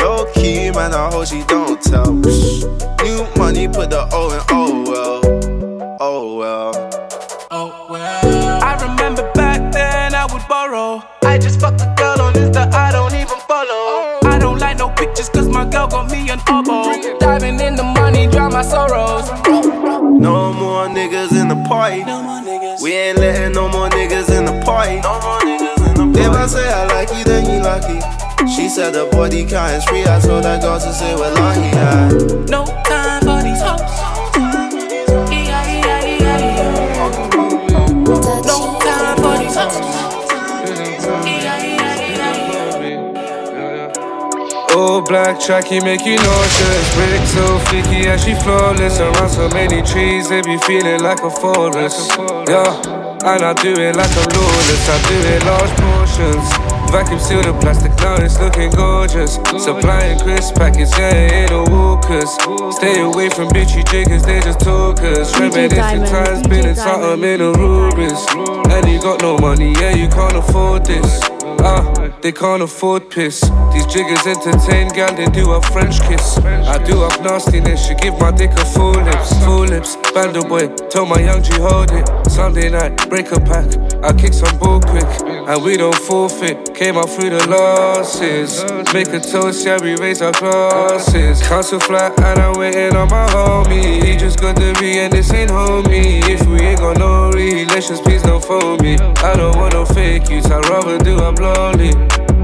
Low 0.00 0.26
key, 0.34 0.72
man, 0.72 0.92
I 0.92 1.08
hope 1.12 1.28
she 1.28 1.44
don't 1.44 1.80
tell. 1.80 2.12
New 2.14 3.24
money, 3.36 3.68
put 3.68 3.90
the 3.90 4.08
O 4.10 4.32
in 4.32 4.42
oh 4.50 4.82
well. 4.90 5.96
Oh 6.00 6.36
well. 6.36 6.83
I. 10.74 11.04
I 11.22 11.38
just 11.38 11.60
fucked 11.60 11.82
a 11.82 11.94
girl 11.96 12.20
on 12.20 12.34
Insta, 12.34 12.72
I 12.72 12.90
don't 12.90 13.14
even 13.14 13.38
follow. 13.46 14.18
I 14.24 14.38
don't 14.40 14.58
like 14.58 14.76
no 14.78 14.88
pictures 14.88 15.28
cause 15.28 15.48
my 15.48 15.64
girl 15.64 15.86
got 15.86 16.10
me 16.10 16.28
an 16.30 16.40
oboe. 16.48 17.18
Diving 17.20 17.60
in 17.60 17.76
the 17.76 17.84
money, 17.84 18.26
drown 18.26 18.52
my 18.52 18.62
sorrows. 18.62 19.30
No 19.46 20.52
more 20.52 20.88
niggas 20.88 21.30
in 21.40 21.46
the 21.46 21.62
party. 21.68 22.02
We 22.82 22.92
ain't 22.92 23.18
letting 23.18 23.52
no 23.52 23.68
more 23.68 23.88
niggas 23.88 24.30
in 24.36 24.46
the 24.46 24.60
party. 24.64 24.98
If 26.18 26.32
I 26.32 26.46
say 26.46 26.68
I 26.68 26.86
like 26.86 27.10
you, 27.16 27.22
then 27.22 27.44
you 27.46 27.62
lucky. 27.62 28.00
She 28.52 28.68
said 28.68 28.94
the 28.94 29.06
body 29.12 29.46
count 29.46 29.74
is 29.74 29.84
free. 29.84 30.02
I 30.02 30.18
told 30.18 30.42
that 30.42 30.60
girl 30.60 30.80
to 30.80 30.92
say 30.92 31.14
we're 31.14 31.32
lucky. 31.34 32.50
No 32.50 32.64
time 32.84 33.20
for 33.22 33.42
these 33.42 33.62
hoes. 33.62 34.13
Old 44.74 45.06
black 45.06 45.38
tracky 45.38 45.82
make 45.82 46.04
you 46.04 46.16
nauseous. 46.16 46.94
Brick 46.94 47.22
so 47.30 47.58
flicky 47.66 48.06
and 48.06 48.20
she 48.20 48.34
flawless. 48.42 48.98
Around 48.98 49.30
so 49.30 49.48
many 49.50 49.82
trees, 49.82 50.28
they 50.28 50.42
be 50.42 50.58
feeling 50.66 51.00
like 51.00 51.22
a 51.22 51.30
forest. 51.30 52.10
Yeah. 52.48 52.74
And 53.22 53.42
I 53.42 53.52
do 53.54 53.70
it 53.70 53.94
like 53.94 54.10
I'm 54.10 54.28
lawless. 54.34 54.88
I 54.90 54.98
do 55.08 55.16
it 55.30 55.44
large 55.46 55.70
portions. 55.78 56.74
Vacuum 56.90 57.18
seal 57.18 57.42
the 57.42 57.52
plastic, 57.60 57.90
now 57.98 58.16
it's 58.16 58.38
looking 58.40 58.70
gorgeous. 58.70 59.34
Supplying 59.62 60.18
crisp 60.20 60.54
packets, 60.54 60.96
yeah, 60.98 61.12
ain't 61.12 61.50
no 61.50 61.64
walkers. 61.64 62.30
Stay 62.76 63.00
away 63.00 63.30
from 63.30 63.48
bitchy 63.48 63.84
jiggers, 63.90 64.24
they 64.24 64.40
just 64.40 64.60
talkers. 64.60 65.32
Reminiscing 65.38 66.04
times, 66.04 66.42
DJ 66.42 66.44
spinning 66.44 66.74
something 66.74 67.22
in 67.22 67.40
a 67.40 67.52
Rubens. 67.52 68.26
And 68.70 68.88
you 68.88 69.00
got 69.00 69.22
no 69.22 69.38
money, 69.38 69.72
yeah, 69.72 69.94
you 69.94 70.08
can't 70.08 70.36
afford 70.36 70.86
this. 70.86 71.33
Uh, 71.44 72.10
they 72.20 72.32
can't 72.32 72.62
afford 72.62 73.10
piss. 73.10 73.40
These 73.72 73.86
jiggers 73.86 74.26
entertain, 74.26 74.88
gal, 74.88 75.14
they 75.14 75.26
do 75.26 75.52
a 75.52 75.60
French 75.60 76.00
kiss. 76.02 76.38
I 76.38 76.82
do 76.84 77.02
up 77.02 77.20
nastiness, 77.20 77.86
she 77.86 77.94
give 77.96 78.18
my 78.18 78.30
dick 78.30 78.50
a 78.52 78.64
full 78.64 78.92
lips. 78.92 79.32
Full 79.44 79.66
lips, 79.66 79.96
bando 80.14 80.42
boy, 80.42 80.68
tell 80.88 81.04
my 81.06 81.20
young 81.20 81.42
G 81.42 81.52
hold 81.54 81.92
it. 81.92 82.08
Sunday 82.30 82.70
night, 82.70 83.08
break 83.10 83.30
a 83.32 83.40
pack. 83.40 83.66
I 84.02 84.12
kick 84.12 84.32
some 84.32 84.58
bull 84.58 84.80
quick, 84.80 85.04
and 85.26 85.62
we 85.62 85.76
don't 85.76 85.94
forfeit. 85.94 86.74
Came 86.74 86.96
out 86.96 87.10
through 87.10 87.30
the 87.30 87.46
losses. 87.48 88.62
Make 88.92 89.08
a 89.08 89.20
toast, 89.20 89.66
yeah, 89.66 89.78
we 89.80 89.96
raise 89.96 90.22
our 90.22 90.32
glasses. 90.32 91.42
Council 91.42 91.80
flat, 91.80 92.18
and 92.20 92.38
I'm 92.38 92.58
waiting 92.58 92.96
on 92.96 93.08
my 93.08 93.26
homie. 93.28 94.02
He 94.02 94.16
just 94.16 94.40
got 94.40 94.56
to 94.56 94.72
be, 94.80 94.98
and 94.98 95.12
this 95.12 95.32
ain't 95.32 95.50
homie. 95.50 96.22
If 96.28 96.46
we 96.46 96.60
ain't 96.60 96.80
got 96.80 96.98
no 96.98 97.30
relations, 97.30 98.00
please 98.00 98.22
don't 98.22 98.44
phone 98.44 98.82
me. 98.82 98.96
I 99.18 99.34
don't 99.36 99.56
want 99.56 99.74
no 99.74 99.84
fake 99.84 100.28
use, 100.28 100.46
I'd 100.46 100.68
rather 100.68 100.98
do 100.98 101.18
up 101.34 101.40
lonely. 101.40 101.90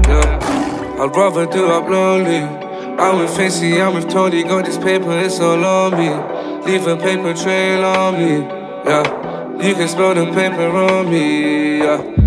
Yeah, 0.07 0.99
I'd 0.99 1.15
rather 1.15 1.45
do 1.45 1.67
up 1.67 1.87
lonely. 1.87 2.37
I'm 2.99 3.19
with 3.19 3.35
Fancy, 3.35 3.81
I'm 3.81 3.93
with 3.93 4.09
Tony, 4.09 4.43
got 4.43 4.65
this 4.65 4.77
paper, 4.77 5.17
it's 5.19 5.39
all 5.39 5.63
on 5.63 5.91
me. 5.93 6.71
Leave 6.71 6.87
a 6.87 6.97
paper 6.97 7.33
trail 7.33 7.85
on 7.85 8.13
me. 8.15 8.45
Yeah, 8.85 9.65
you 9.65 9.73
can 9.73 9.87
smell 9.87 10.13
the 10.13 10.25
paper 10.33 10.67
on 10.67 11.09
me. 11.09 11.79
Yeah. 11.79 12.20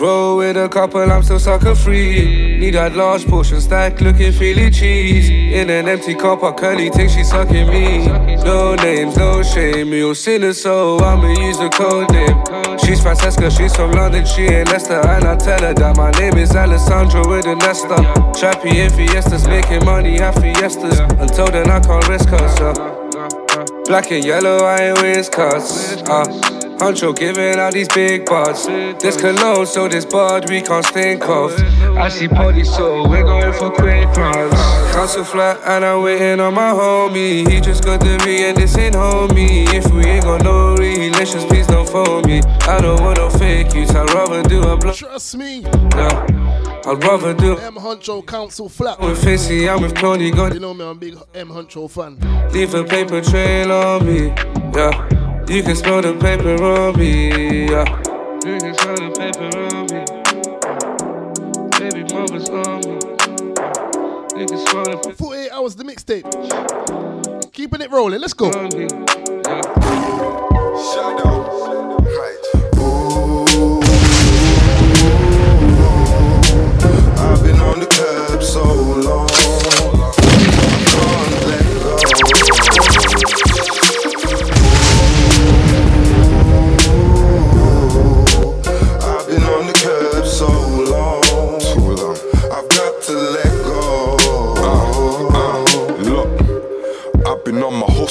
Roll 0.00 0.36
with 0.36 0.56
a 0.56 0.68
couple, 0.68 1.10
I'm 1.10 1.22
still 1.22 1.38
sucker 1.38 1.74
free. 1.74 2.58
Need 2.58 2.74
that 2.74 2.94
large 2.94 3.26
portion 3.26 3.60
stack, 3.60 4.00
looking 4.00 4.32
feely 4.32 4.70
cheese. 4.70 5.30
In 5.30 5.70
an 5.70 5.88
empty 5.88 6.14
cup, 6.14 6.42
a 6.42 6.52
curly 6.52 6.90
think 6.90 7.10
she's 7.10 7.30
sucking 7.30 7.68
me. 7.68 8.06
No 8.44 8.74
names, 8.74 9.16
no 9.16 9.42
shame, 9.42 9.88
you'll 9.92 10.14
see 10.14 10.38
the 10.38 10.52
soul. 10.52 11.02
I'ma 11.02 11.28
use 11.40 11.58
the 11.58 11.70
code 11.70 12.10
name. 12.12 12.78
She's 12.78 13.00
Francesca, 13.00 13.50
she's 13.50 13.74
from 13.74 13.92
London, 13.92 14.26
she 14.26 14.42
ain't 14.42 14.68
Leicester. 14.68 15.00
And 15.00 15.24
I 15.24 15.36
tell 15.36 15.60
her 15.60 15.72
that 15.72 15.96
my 15.96 16.10
name 16.12 16.36
is 16.36 16.54
Alessandro 16.54 17.28
with 17.28 17.46
a 17.46 17.54
Nesta. 17.56 17.96
Trappy 18.36 18.74
in 18.74 18.90
fiestas, 18.90 19.46
making 19.48 19.84
money 19.84 20.18
at 20.20 20.34
fiestas. 20.40 20.98
Until 21.18 21.46
then, 21.46 21.70
I 21.70 21.80
can't 21.80 22.06
risk 22.08 22.28
her, 22.28 22.48
so. 22.56 23.84
Black 23.86 24.10
and 24.10 24.24
yellow, 24.24 24.58
I 24.58 24.90
ain't 24.90 25.02
waist 25.02 25.32
cuts. 25.32 26.02
Uh. 26.02 26.55
Huncho 26.78 27.16
giving 27.16 27.58
out 27.58 27.72
these 27.72 27.88
big 27.88 28.26
bars. 28.26 28.66
This 28.66 29.18
cologne, 29.18 29.66
so 29.66 29.88
this 29.88 30.04
bud 30.04 30.50
we 30.50 30.60
can't 30.60 30.84
think 30.86 31.22
of. 31.26 31.52
I 31.96 32.08
see 32.08 32.28
party, 32.28 32.64
so 32.64 33.08
we're 33.08 33.24
going 33.24 33.52
for 33.54 33.70
quick 33.70 34.06
runs. 34.16 34.52
Council 34.92 35.24
flat, 35.24 35.58
and 35.64 35.84
I'm 35.84 36.02
waiting 36.02 36.38
on 36.40 36.52
my 36.54 36.72
homie. 36.72 37.50
He 37.50 37.60
just 37.60 37.82
got 37.82 38.00
to 38.02 38.18
me, 38.26 38.44
and 38.44 38.56
this 38.58 38.76
ain't 38.76 38.94
homie. 38.94 39.66
If 39.72 39.90
we 39.90 40.04
ain't 40.04 40.24
got 40.24 40.44
no 40.44 40.74
relations, 40.76 41.44
please 41.46 41.66
don't 41.66 41.88
phone 41.88 42.26
me. 42.26 42.40
I 42.62 42.80
don't 42.80 43.00
want 43.00 43.18
no 43.18 43.30
fake 43.30 43.74
use, 43.74 43.90
I'd 43.90 44.12
rather 44.12 44.42
do 44.42 44.62
a 44.62 44.76
blow. 44.76 44.92
Trust 44.92 45.36
me. 45.36 45.60
Yeah. 45.60 46.26
I'd 46.86 47.02
rather 47.02 47.34
do 47.34 47.56
M 47.58 47.74
Huncho 47.74 48.24
Council 48.24 48.68
Flat. 48.68 49.00
with 49.00 49.22
Facey, 49.24 49.68
I'm 49.68 49.80
with 49.80 49.94
Tony, 49.94 50.26
You 50.26 50.60
know 50.60 50.74
me, 50.74 50.84
I'm 50.84 50.90
a 50.90 50.94
big 50.94 51.16
M 51.34 51.48
Huncho 51.48 51.90
fan. 51.90 52.18
Leave 52.52 52.74
a 52.74 52.84
paper 52.84 53.20
trail 53.22 53.72
on 53.72 54.06
me, 54.06 54.26
yeah. 54.74 55.25
You 55.48 55.62
can 55.62 55.76
smell 55.76 56.02
the 56.02 56.12
paper 56.14 56.60
on 56.60 56.98
me, 56.98 57.68
yeah. 57.70 57.84
You 58.44 58.58
can 58.58 58.74
smell 58.74 58.96
the 58.96 59.10
paper 59.16 59.46
on 59.76 59.86
me. 59.86 60.02
Baby 61.78 62.02
mama's 62.12 62.48
on 62.50 62.80
me. 62.80 62.94
You 64.40 64.46
can 64.46 64.58
smell 64.66 64.84
the 64.84 65.14
48 65.16 65.50
hours 65.52 65.76
the 65.76 65.84
mixtape. 65.84 66.26
Keeping 67.52 67.80
it 67.80 67.92
rolling, 67.92 68.20
let's 68.20 68.34
go. 68.34 68.48
I've 68.48 68.72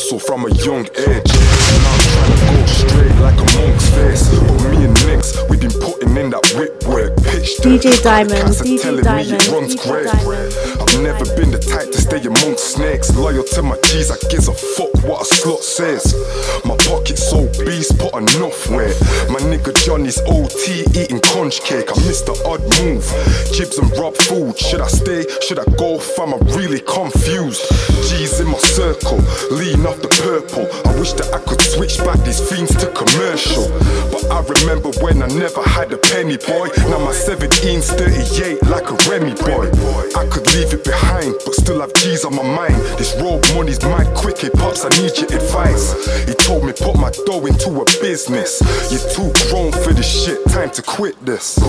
hustle 0.05 0.19
from 0.19 0.45
a 0.45 0.49
young 0.57 0.85
age. 1.07 1.54
Straight 2.89 3.15
like 3.21 3.37
a 3.39 3.47
monk's 3.57 3.89
face. 3.89 4.29
But 4.29 4.69
me 4.71 4.85
and 4.85 4.93
Nix, 5.05 5.37
we've 5.49 5.61
been 5.61 5.77
putting 5.81 6.15
in 6.17 6.29
that 6.31 6.45
whip 6.55 6.83
work. 6.85 7.15
Pitch 7.23 7.57
DJ. 7.61 8.01
Diamond, 8.03 8.53
DJ 8.61 9.01
Diamond, 9.03 9.31
me 9.31 9.37
it 9.37 9.47
runs 9.49 9.75
DJ 9.75 9.87
great. 9.87 10.07
Diamond. 10.11 10.81
I've 10.81 11.01
never 11.01 11.25
been 11.35 11.51
the 11.51 11.59
type 11.59 11.91
to 11.91 11.99
stay 11.99 12.21
amongst 12.21 12.75
snakes. 12.75 13.15
Loyal 13.15 13.43
to 13.43 13.61
my 13.61 13.77
G's, 13.85 14.11
I 14.11 14.17
gives 14.29 14.47
a 14.47 14.53
fuck 14.53 14.93
what 15.03 15.21
a 15.21 15.25
slut 15.25 15.61
says. 15.61 16.13
My 16.65 16.75
pocket's 16.85 17.27
so 17.29 17.47
beast, 17.65 17.97
put 17.97 18.13
enough 18.15 18.69
weight. 18.69 18.97
My 19.29 19.39
nigga 19.45 19.73
Johnny's 19.85 20.19
OT 20.27 20.85
eating 20.93 21.21
conch 21.21 21.61
cake. 21.61 21.89
I 21.89 21.97
missed 22.05 22.25
the 22.25 22.35
odd 22.45 22.61
move. 22.81 23.05
Jibs 23.53 23.77
and 23.77 23.89
Rob 23.97 24.15
food. 24.15 24.57
Should 24.57 24.81
I 24.81 24.87
stay? 24.87 25.25
Should 25.41 25.59
I 25.59 25.65
go? 25.77 25.99
Fam, 25.99 26.33
I'm 26.33 26.43
really 26.57 26.81
confused. 26.81 27.65
G's 28.09 28.39
in 28.39 28.47
my 28.47 28.59
circle, 28.59 29.17
lean 29.51 29.85
off 29.85 30.01
the 30.01 30.11
purple. 30.21 30.67
I 30.89 30.99
wish 30.99 31.13
that 31.13 31.33
I 31.33 31.39
could 31.39 31.61
switch 31.61 31.97
back 31.99 32.19
these 32.25 32.41
fiends 32.41 32.74
to 32.79 32.87
commercial. 32.91 33.67
But 34.11 34.29
I 34.31 34.41
remember 34.41 34.89
when 35.01 35.21
I 35.21 35.27
never 35.27 35.61
had 35.63 35.91
a 35.93 35.97
penny, 35.97 36.37
boy. 36.37 36.69
Now 36.89 36.99
my 36.99 37.11
17's 37.11 37.91
38 37.91 38.63
like 38.67 38.89
a 38.89 38.95
Remy 39.09 39.35
boy. 39.35 39.69
I 40.15 40.25
could 40.27 40.45
leave 40.53 40.73
it 40.73 40.83
behind, 40.83 41.35
but 41.45 41.53
still 41.53 41.81
have 41.81 41.93
G's 41.95 42.25
on 42.25 42.35
my 42.35 42.43
mind. 42.43 42.75
This 42.97 43.15
road 43.19 43.41
money's 43.53 43.81
mad 43.81 44.13
quick, 44.15 44.39
hey 44.39 44.49
pops, 44.49 44.85
I 44.85 44.89
need 45.01 45.17
your 45.17 45.31
advice. 45.33 45.93
He 46.27 46.33
told 46.33 46.65
me 46.65 46.73
put 46.73 46.97
my 46.97 47.11
dough 47.25 47.45
into 47.45 47.81
a 47.81 47.85
business. 48.01 48.61
You're 48.91 49.09
too 49.11 49.31
grown 49.49 49.71
for 49.71 49.93
this 49.93 50.25
shit, 50.25 50.43
time 50.49 50.71
to 50.71 50.81
quit 50.81 51.23
this. 51.25 51.57
I've 51.59 51.65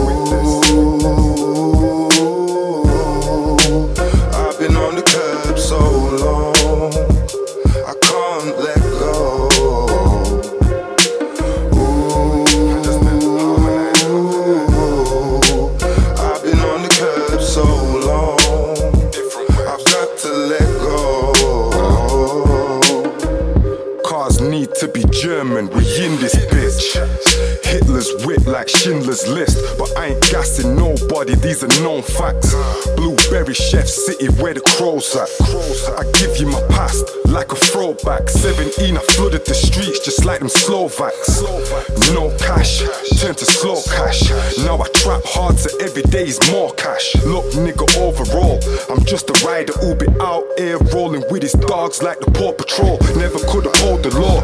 like 28.57 28.71
Schindler's 28.71 29.29
List, 29.29 29.59
but 29.77 29.95
I 29.99 30.07
ain't 30.07 30.23
gassing 30.33 30.75
nobody, 30.77 31.35
these 31.35 31.63
are 31.63 31.83
known 31.83 32.01
facts. 32.01 32.55
Blueberry 32.97 33.53
Chef 33.53 33.87
City, 33.87 34.29
where 34.41 34.55
the 34.55 34.63
crows 34.63 35.15
at. 35.15 35.29
I 36.01 36.11
give 36.13 36.39
you 36.39 36.47
my 36.47 36.63
past 36.69 37.05
like 37.27 37.53
a 37.53 37.57
throwback. 37.57 38.31
17, 38.31 38.97
I 38.97 39.01
flooded 39.13 39.45
the 39.45 39.53
streets 39.53 40.01
just 40.01 40.25
like 40.25 40.41
them 40.41 40.49
Slovaks. 40.49 41.43
No 42.17 42.35
cash, 42.39 42.81
turn 43.21 43.35
to 43.35 43.45
slow 43.45 43.77
cash. 43.93 44.31
Now 44.65 44.81
I 44.81 44.89
trap 45.01 45.21
hard, 45.27 45.59
so 45.59 45.69
every 45.85 46.05
day 46.05 46.25
is 46.25 46.41
more 46.51 46.73
cash. 46.77 47.15
Look, 47.27 47.45
nigga, 47.53 47.85
overall, 48.01 48.57
I'm 48.89 49.05
just 49.05 49.29
a 49.29 49.37
rider 49.45 49.75
who 49.75 49.95
be 49.95 50.09
out 50.23 50.45
here 50.57 50.79
rolling 50.95 51.25
with 51.31 51.43
his 51.43 51.53
dogs 51.53 52.03
like 52.03 52.21
the 52.21 52.31
Paw 52.31 52.53
Patrol. 52.53 52.97
Never 53.21 53.39
could 53.51 53.67
uphold 53.67 54.03
the 54.03 54.13
law. 54.19 54.41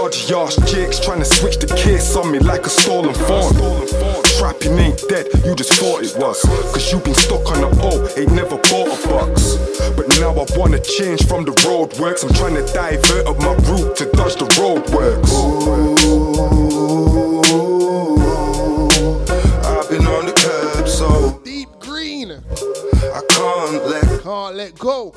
Dodgy 0.00 0.34
ass 0.34 0.56
jakes 0.72 0.98
trying 0.98 1.18
to 1.18 1.26
switch 1.26 1.58
the 1.58 1.66
kiss 1.76 2.16
on 2.16 2.32
me 2.32 2.38
like 2.38 2.64
a 2.64 2.70
stolen 2.70 3.12
phone. 3.12 3.52
Trapping 4.38 4.78
ain't 4.78 4.98
dead, 5.10 5.26
you 5.44 5.54
just 5.54 5.74
thought 5.74 6.02
it 6.02 6.16
was. 6.16 6.40
Cause 6.72 6.90
you 6.90 7.00
been 7.00 7.12
stuck 7.12 7.46
on 7.52 7.60
the 7.60 7.68
O, 7.84 8.08
ain't 8.16 8.32
never 8.32 8.56
bought 8.72 8.88
a 8.88 9.08
box. 9.08 9.58
But 9.94 10.08
now 10.18 10.32
I 10.32 10.46
wanna 10.56 10.80
change 10.80 11.26
from 11.28 11.44
the 11.44 11.52
road 11.68 11.98
works. 11.98 12.24
I'm 12.24 12.32
trying 12.32 12.54
to 12.54 12.64
divert 12.72 13.26
up 13.26 13.38
my 13.40 13.52
route 13.68 13.94
to 13.96 14.06
dodge 14.16 14.36
the 14.36 14.48
road 14.56 14.88
works. 14.88 15.34
I've 19.68 19.90
been 19.90 20.06
on 20.06 20.24
the 20.24 20.32
curb 20.32 20.88
so 20.88 21.38
deep 21.44 21.68
green. 21.78 22.32
I 22.32 23.20
can't 23.28 23.84
let 23.84 24.22
Can't 24.22 24.56
let 24.56 24.78
go. 24.78 25.12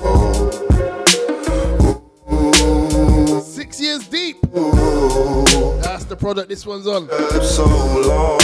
Six 3.64 3.80
years 3.80 4.08
deep. 4.08 4.36
That's 4.42 6.04
the 6.04 6.16
product 6.20 6.50
this 6.50 6.66
one's 6.66 6.86
on. 6.86 7.08
so 7.40 7.64
long. 7.64 8.38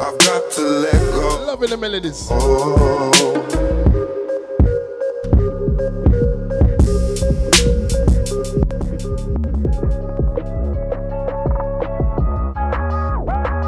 I've 0.00 0.16
got 0.20 0.52
to 0.52 0.62
let 0.62 0.92
go. 0.92 1.44
Loving 1.48 1.70
the 1.70 1.76
melodies. 1.76 2.30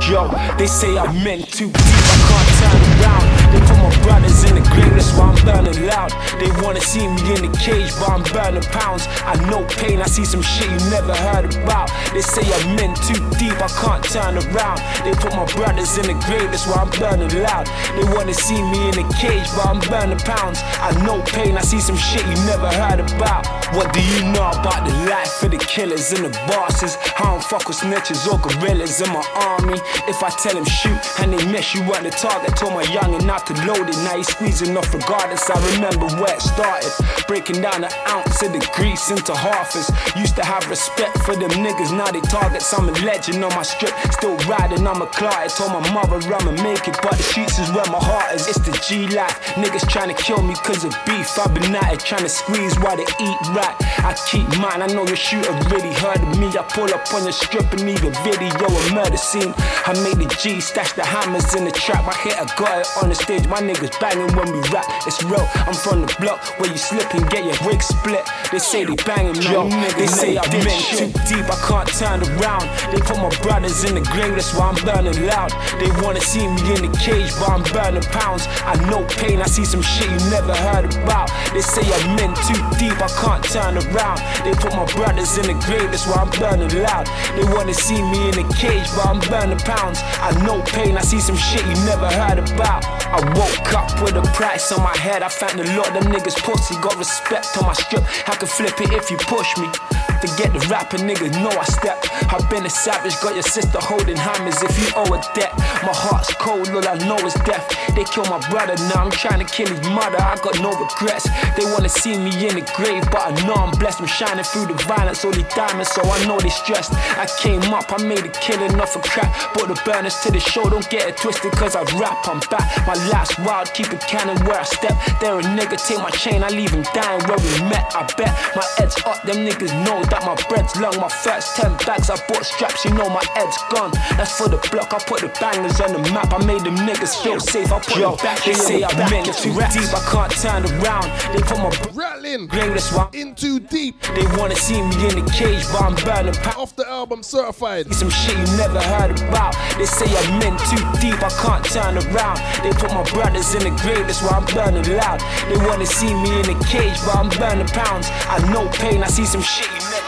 Yo, 0.08 0.28
they 0.56 0.68
say 0.68 0.96
I'm 0.96 1.26
in 1.26 1.42
too 1.42 1.66
deep, 1.66 1.74
I 1.76 2.16
can't 2.28 2.72
turn 2.72 3.02
around. 3.02 3.39
They 3.52 3.60
put 3.66 3.78
my 3.78 3.90
brothers 4.02 4.44
in 4.44 4.54
the 4.54 4.64
grave, 4.70 4.94
that's 4.94 5.12
why 5.16 5.26
I'm 5.30 5.38
burning 5.44 5.86
loud. 5.86 6.12
They 6.38 6.50
wanna 6.62 6.80
see 6.80 7.06
me 7.06 7.34
in 7.34 7.50
the 7.50 7.52
cage, 7.58 7.92
but 7.98 8.08
I'm 8.08 8.22
burning 8.32 8.62
pounds. 8.70 9.06
I 9.26 9.34
know 9.50 9.64
pain, 9.76 10.00
I 10.00 10.06
see 10.06 10.24
some 10.24 10.42
shit 10.42 10.70
you 10.70 10.80
never 10.90 11.14
heard 11.14 11.44
about. 11.54 11.90
They 12.12 12.22
say 12.22 12.46
I'm 12.46 12.78
in 12.78 12.94
too 13.06 13.20
deep, 13.38 13.58
I 13.60 13.68
can't 13.68 14.04
turn 14.04 14.38
around. 14.38 14.78
They 15.04 15.12
put 15.12 15.34
my 15.34 15.46
brothers 15.56 15.98
in 15.98 16.06
the 16.06 16.16
grave, 16.26 16.50
that's 16.50 16.66
why 16.66 16.82
I'm 16.82 16.90
burning 16.98 17.32
loud. 17.42 17.66
They 17.96 18.06
wanna 18.14 18.34
see 18.34 18.62
me 18.62 18.88
in 18.88 18.94
the 19.02 19.06
cage, 19.18 19.46
but 19.56 19.66
I'm 19.66 19.80
burning 19.90 20.18
pounds. 20.18 20.62
I 20.80 20.90
know 21.04 21.22
pain, 21.22 21.56
I 21.56 21.62
see 21.62 21.80
some 21.80 21.96
shit 21.96 22.24
you 22.26 22.36
never 22.46 22.68
heard 22.68 23.00
about. 23.00 23.46
What 23.74 23.92
do 23.92 24.00
you 24.02 24.24
know 24.32 24.50
about 24.50 24.86
the 24.86 24.94
life 25.10 25.42
of 25.42 25.50
the 25.50 25.58
killers 25.58 26.12
and 26.12 26.24
the 26.24 26.30
bosses? 26.46 26.96
I 27.18 27.24
don't 27.24 27.44
fuck 27.44 27.68
with 27.68 27.78
snitches 27.78 28.26
or 28.30 28.38
gorillas 28.38 29.00
in 29.00 29.10
my 29.12 29.24
army. 29.34 29.78
If 30.08 30.22
I 30.22 30.30
tell 30.30 30.56
him 30.56 30.64
shoot 30.64 30.98
and 31.20 31.32
they 31.32 31.44
miss, 31.52 31.74
you 31.74 31.82
at 31.94 32.02
the 32.02 32.10
target. 32.10 32.56
Told 32.56 32.74
my 32.74 32.82
youngin' 32.84 33.30
not 33.40 33.56
to 33.56 33.66
load 33.66 33.88
it, 33.88 33.96
now 34.04 34.16
he's 34.16 34.28
squeezing 34.28 34.76
off 34.76 34.92
regardless. 34.92 35.48
I 35.48 35.56
remember 35.74 36.06
where 36.20 36.34
it 36.34 36.42
started, 36.42 36.92
breaking 37.26 37.62
down 37.62 37.84
an 37.84 37.92
ounce 38.08 38.42
of 38.42 38.52
the 38.52 38.60
grease 38.74 39.10
into 39.10 39.32
halfers. 39.32 39.88
Used 40.18 40.36
to 40.36 40.44
have 40.44 40.68
respect 40.68 41.16
for 41.24 41.36
them 41.36 41.50
niggas, 41.50 41.92
now 41.96 42.10
they 42.10 42.20
targets. 42.20 42.72
I'm 42.74 42.88
a 42.88 42.92
legend 43.04 43.44
on 43.44 43.54
my 43.54 43.62
strip, 43.62 43.94
still 44.12 44.36
riding, 44.48 44.86
I'm 44.86 45.02
a 45.02 45.06
client. 45.06 45.52
Told 45.52 45.72
my 45.72 45.92
mother 45.92 46.16
I'ma 46.20 46.52
make 46.62 46.86
it, 46.88 46.98
but 47.02 47.16
the 47.16 47.22
streets 47.22 47.58
is 47.58 47.70
where 47.72 47.86
my 47.86 48.00
heart 48.00 48.34
is. 48.34 48.46
It's 48.46 48.60
the 48.60 48.72
G 48.86 49.08
life. 49.14 49.38
Niggas 49.56 49.88
trying 49.88 50.14
to 50.14 50.18
kill 50.22 50.42
me 50.42 50.54
cause 50.54 50.84
of 50.84 50.92
beef. 51.06 51.38
I've 51.38 51.54
been 51.54 51.74
at 51.74 51.94
it 51.94 52.00
trying 52.00 52.22
to 52.22 52.28
squeeze 52.28 52.76
while 52.80 52.96
they 52.96 53.08
eat 53.20 53.40
right. 53.56 53.76
I 54.04 54.16
keep 54.28 54.46
mine, 54.58 54.82
I 54.82 54.86
know 54.86 55.06
your 55.06 55.16
shooter 55.16 55.52
really 55.70 55.94
heard 55.94 56.20
of 56.20 56.38
me. 56.38 56.48
I 56.48 56.62
pull 56.68 56.92
up 56.92 57.06
on 57.14 57.24
your 57.24 57.32
strip 57.32 57.72
and 57.72 57.82
leave 57.86 58.04
a 58.04 58.10
video, 58.22 58.66
a 58.66 58.94
murder 58.94 59.16
scene. 59.16 59.54
I 59.86 59.94
made 60.04 60.18
the 60.18 60.28
G, 60.42 60.60
stash 60.60 60.92
the 60.92 61.04
hammers 61.04 61.54
in 61.54 61.64
the 61.64 61.72
trap. 61.72 62.04
I 62.06 62.14
hit, 62.20 62.36
got 62.56 62.80
it 62.80 62.88
on 63.02 63.08
the 63.08 63.14
stage. 63.30 63.48
My 63.48 63.60
niggas 63.60 63.94
banging 64.00 64.34
when 64.36 64.50
we 64.52 64.60
rap. 64.70 64.86
It's 65.06 65.22
real. 65.22 65.46
I'm 65.66 65.74
from 65.74 66.02
the 66.02 66.14
block 66.20 66.40
where 66.58 66.70
you 66.70 66.76
slip 66.76 67.14
and 67.14 67.28
get 67.30 67.44
your 67.44 67.56
wig 67.66 67.82
split. 67.82 68.26
They 68.50 68.58
say 68.58 68.84
they 68.84 68.96
banging. 69.06 69.34
Niggas 69.34 69.96
they 69.96 70.06
say 70.06 70.36
I've 70.36 70.50
been 70.50 70.66
too 70.66 71.10
deep, 71.28 71.46
I 71.46 71.58
can't 71.66 71.88
turn 71.94 72.18
around. 72.22 72.66
They 72.90 73.00
put 73.00 73.18
my 73.18 73.30
brothers 73.42 73.84
in 73.84 73.94
the 73.94 74.02
grave, 74.12 74.34
that's 74.34 74.54
why 74.54 74.70
I'm 74.70 74.78
burning 74.84 75.26
loud. 75.26 75.50
They 75.78 75.90
wanna 76.02 76.20
see 76.20 76.46
me 76.46 76.62
in 76.74 76.90
the 76.90 76.92
cage, 76.98 77.30
but 77.38 77.50
I'm 77.50 77.62
burning 77.70 78.06
pounds. 78.10 78.46
I 78.66 78.74
know 78.90 79.06
pain, 79.20 79.40
I 79.40 79.46
see 79.46 79.64
some 79.64 79.82
shit 79.82 80.10
you 80.10 80.20
never 80.30 80.54
heard 80.54 80.90
about. 80.90 81.30
They 81.52 81.62
say 81.62 81.84
I'm 81.86 82.18
in 82.18 82.34
too 82.46 82.60
deep, 82.78 82.98
I 82.98 83.10
can't 83.22 83.44
turn 83.44 83.78
around. 83.78 84.18
They 84.42 84.54
put 84.54 84.74
my 84.74 84.86
brothers 84.96 85.38
in 85.38 85.46
the 85.46 85.56
grave, 85.66 85.90
that's 85.90 86.06
why 86.06 86.22
I'm 86.22 86.30
burning 86.38 86.72
loud. 86.82 87.06
They 87.36 87.46
wanna 87.54 87.74
see 87.74 88.00
me 88.02 88.30
in 88.30 88.34
the 88.42 88.46
cage, 88.58 88.88
but 88.96 89.06
I'm 89.06 89.20
burning 89.30 89.62
pounds. 89.62 90.00
I 90.18 90.30
know 90.44 90.62
pain, 90.74 90.96
I 90.96 91.02
see 91.02 91.20
some 91.20 91.36
shit 91.36 91.64
you 91.66 91.76
never 91.86 92.08
heard 92.10 92.38
about. 92.38 92.84
I 93.10 93.19
woke 93.36 93.72
up 93.74 94.02
with 94.02 94.16
a 94.16 94.22
price 94.34 94.72
on 94.72 94.82
my 94.82 94.96
head. 94.96 95.22
I 95.22 95.28
found 95.28 95.60
a 95.60 95.76
lot 95.76 95.88
of 95.88 95.94
them 95.94 96.12
niggas 96.12 96.42
pussy. 96.42 96.74
Got 96.80 96.96
respect 96.96 97.56
on 97.58 97.66
my 97.66 97.72
strip. 97.72 98.04
I 98.28 98.36
can 98.36 98.48
flip 98.48 98.80
it 98.80 98.92
if 98.92 99.10
you 99.10 99.16
push 99.18 99.56
me. 99.58 100.09
Forget 100.20 100.52
the 100.52 100.60
rapper, 100.68 100.98
niggas 100.98 101.32
know 101.40 101.48
I 101.48 101.64
step. 101.64 101.96
I've 102.28 102.48
been 102.50 102.66
a 102.66 102.70
savage, 102.70 103.16
got 103.20 103.34
your 103.34 103.42
sister 103.42 103.78
holding 103.80 104.16
hammers 104.16 104.60
if 104.62 104.76
you 104.76 104.92
owe 104.94 105.08
a 105.08 105.18
debt. 105.32 105.56
My 105.80 105.96
heart's 105.96 106.32
cold, 106.34 106.68
all 106.68 106.86
I 106.86 107.00
know 107.08 107.16
is 107.24 107.32
death. 107.48 107.64
They 107.96 108.04
kill 108.04 108.28
my 108.28 108.38
brother, 108.52 108.76
now 108.92 109.00
I'm 109.00 109.10
trying 109.10 109.40
to 109.40 109.48
kill 109.48 109.68
his 109.68 109.80
mother. 109.88 110.20
I 110.20 110.36
got 110.44 110.60
no 110.60 110.76
regrets. 110.76 111.24
They 111.56 111.64
wanna 111.72 111.88
see 111.88 112.20
me 112.20 112.30
in 112.46 112.60
the 112.60 112.64
grave, 112.76 113.08
but 113.10 113.32
I 113.32 113.32
know 113.48 113.54
I'm 113.54 113.72
blessed. 113.78 114.00
I'm 114.00 114.06
shining 114.06 114.44
through 114.44 114.66
the 114.66 114.76
violence, 114.84 115.24
only 115.24 115.44
diamonds, 115.56 115.90
so 115.90 116.04
I 116.04 116.20
know 116.26 116.38
they 116.38 116.52
stressed. 116.52 116.92
I 117.16 117.26
came 117.40 117.64
up, 117.72 117.88
I 117.88 118.02
made 118.04 118.20
a 118.20 118.32
killing 118.44 118.78
off 118.78 118.96
a 118.96 119.00
crack. 119.00 119.32
Brought 119.54 119.72
the 119.72 119.80
burners 119.88 120.20
to 120.20 120.30
the 120.30 120.40
show, 120.40 120.68
don't 120.68 120.88
get 120.90 121.08
it 121.08 121.16
twisted, 121.16 121.52
cause 121.52 121.74
I 121.74 121.82
rap, 121.96 122.28
I'm 122.28 122.40
back. 122.52 122.68
My 122.86 122.94
life's 123.08 123.38
wild, 123.40 123.72
keep 123.72 123.88
it 123.92 124.00
cannon 124.04 124.36
where 124.44 124.60
I 124.60 124.64
step. 124.64 124.92
There 125.20 125.38
a 125.38 125.42
nigga, 125.42 125.80
take 125.80 125.98
my 125.98 126.10
chain, 126.10 126.44
I 126.44 126.48
leave 126.48 126.70
him 126.70 126.84
dying 126.92 127.24
where 127.24 127.40
we 127.40 127.52
met. 127.72 127.88
I 127.96 128.04
bet 128.20 128.32
my 128.54 128.64
head's 128.76 128.96
up, 129.08 129.22
them 129.24 129.48
niggas 129.48 129.72
know 129.88 130.04
that 130.10 130.26
my 130.26 130.34
bread's 130.48 130.76
long. 130.76 130.96
My 131.00 131.08
first 131.08 131.56
10 131.56 131.76
bags, 131.86 132.10
I 132.10 132.16
bought 132.26 132.44
straps, 132.44 132.84
you 132.84 132.92
know 132.94 133.08
my 133.08 133.24
head's 133.34 133.56
gone. 133.70 133.92
That's 134.18 134.36
for 134.36 134.48
the 134.48 134.58
block, 134.70 134.92
I 134.92 134.98
put 134.98 135.20
the 135.22 135.30
bangers 135.40 135.80
on 135.80 135.92
the 135.94 136.02
map. 136.12 136.32
I 136.34 136.44
made 136.44 136.62
them 136.62 136.76
niggas 136.76 137.22
feel 137.22 137.40
safe, 137.40 137.72
I 137.72 137.78
put 137.80 137.96
Yo, 137.96 138.14
it 138.14 138.22
back. 138.22 138.44
They 138.44 138.54
say 138.54 138.84
I'm 138.84 139.12
in 139.12 139.24
too 139.24 139.54
deep, 139.72 139.90
I 139.94 140.02
can't 140.10 140.32
turn 140.36 140.62
around. 140.66 141.08
They 141.32 141.40
put 141.40 141.58
my 141.58 141.70
rattling, 141.94 142.46
greatest 142.48 142.94
one 142.94 143.08
in 143.14 143.34
too 143.34 143.60
deep. 143.60 144.00
They 144.14 144.26
wanna 144.36 144.56
see 144.56 144.82
me 144.82 145.08
in 145.08 145.24
the 145.24 145.26
cage, 145.30 145.64
but 145.72 145.82
I'm 145.82 145.96
burning 146.04 146.34
pa- 146.42 146.60
off 146.60 146.74
the 146.76 146.86
album 146.88 147.22
certified. 147.22 147.92
Some 147.94 148.10
shit 148.10 148.36
you 148.36 148.46
never 148.58 148.82
heard 148.82 149.14
about. 149.22 149.54
They 149.78 149.86
say 149.86 150.10
I'm 150.10 150.42
in 150.42 150.56
too 150.68 150.82
deep, 151.00 151.22
I 151.22 151.30
can't 151.38 151.64
turn 151.64 151.94
around. 151.96 152.38
They 152.62 152.72
put 152.74 152.92
my 152.92 153.04
brothers 153.14 153.54
in 153.54 153.62
the 153.62 153.72
grave, 153.82 154.06
that's 154.06 154.22
why 154.22 154.36
I'm 154.36 154.46
burning 154.52 154.84
loud. 154.96 155.22
They 155.48 155.56
wanna 155.66 155.86
see 155.86 156.12
me 156.12 156.30
in 156.40 156.46
the 156.50 156.58
cage, 156.66 156.98
but 157.06 157.16
I'm 157.16 157.30
burning 157.38 157.68
pounds. 157.68 158.08
I 158.28 158.38
know 158.52 158.68
pain, 158.74 159.02
I 159.02 159.06
see 159.06 159.24
some 159.24 159.42
shit 159.42 159.70
you 159.70 159.80
never. 159.90 159.99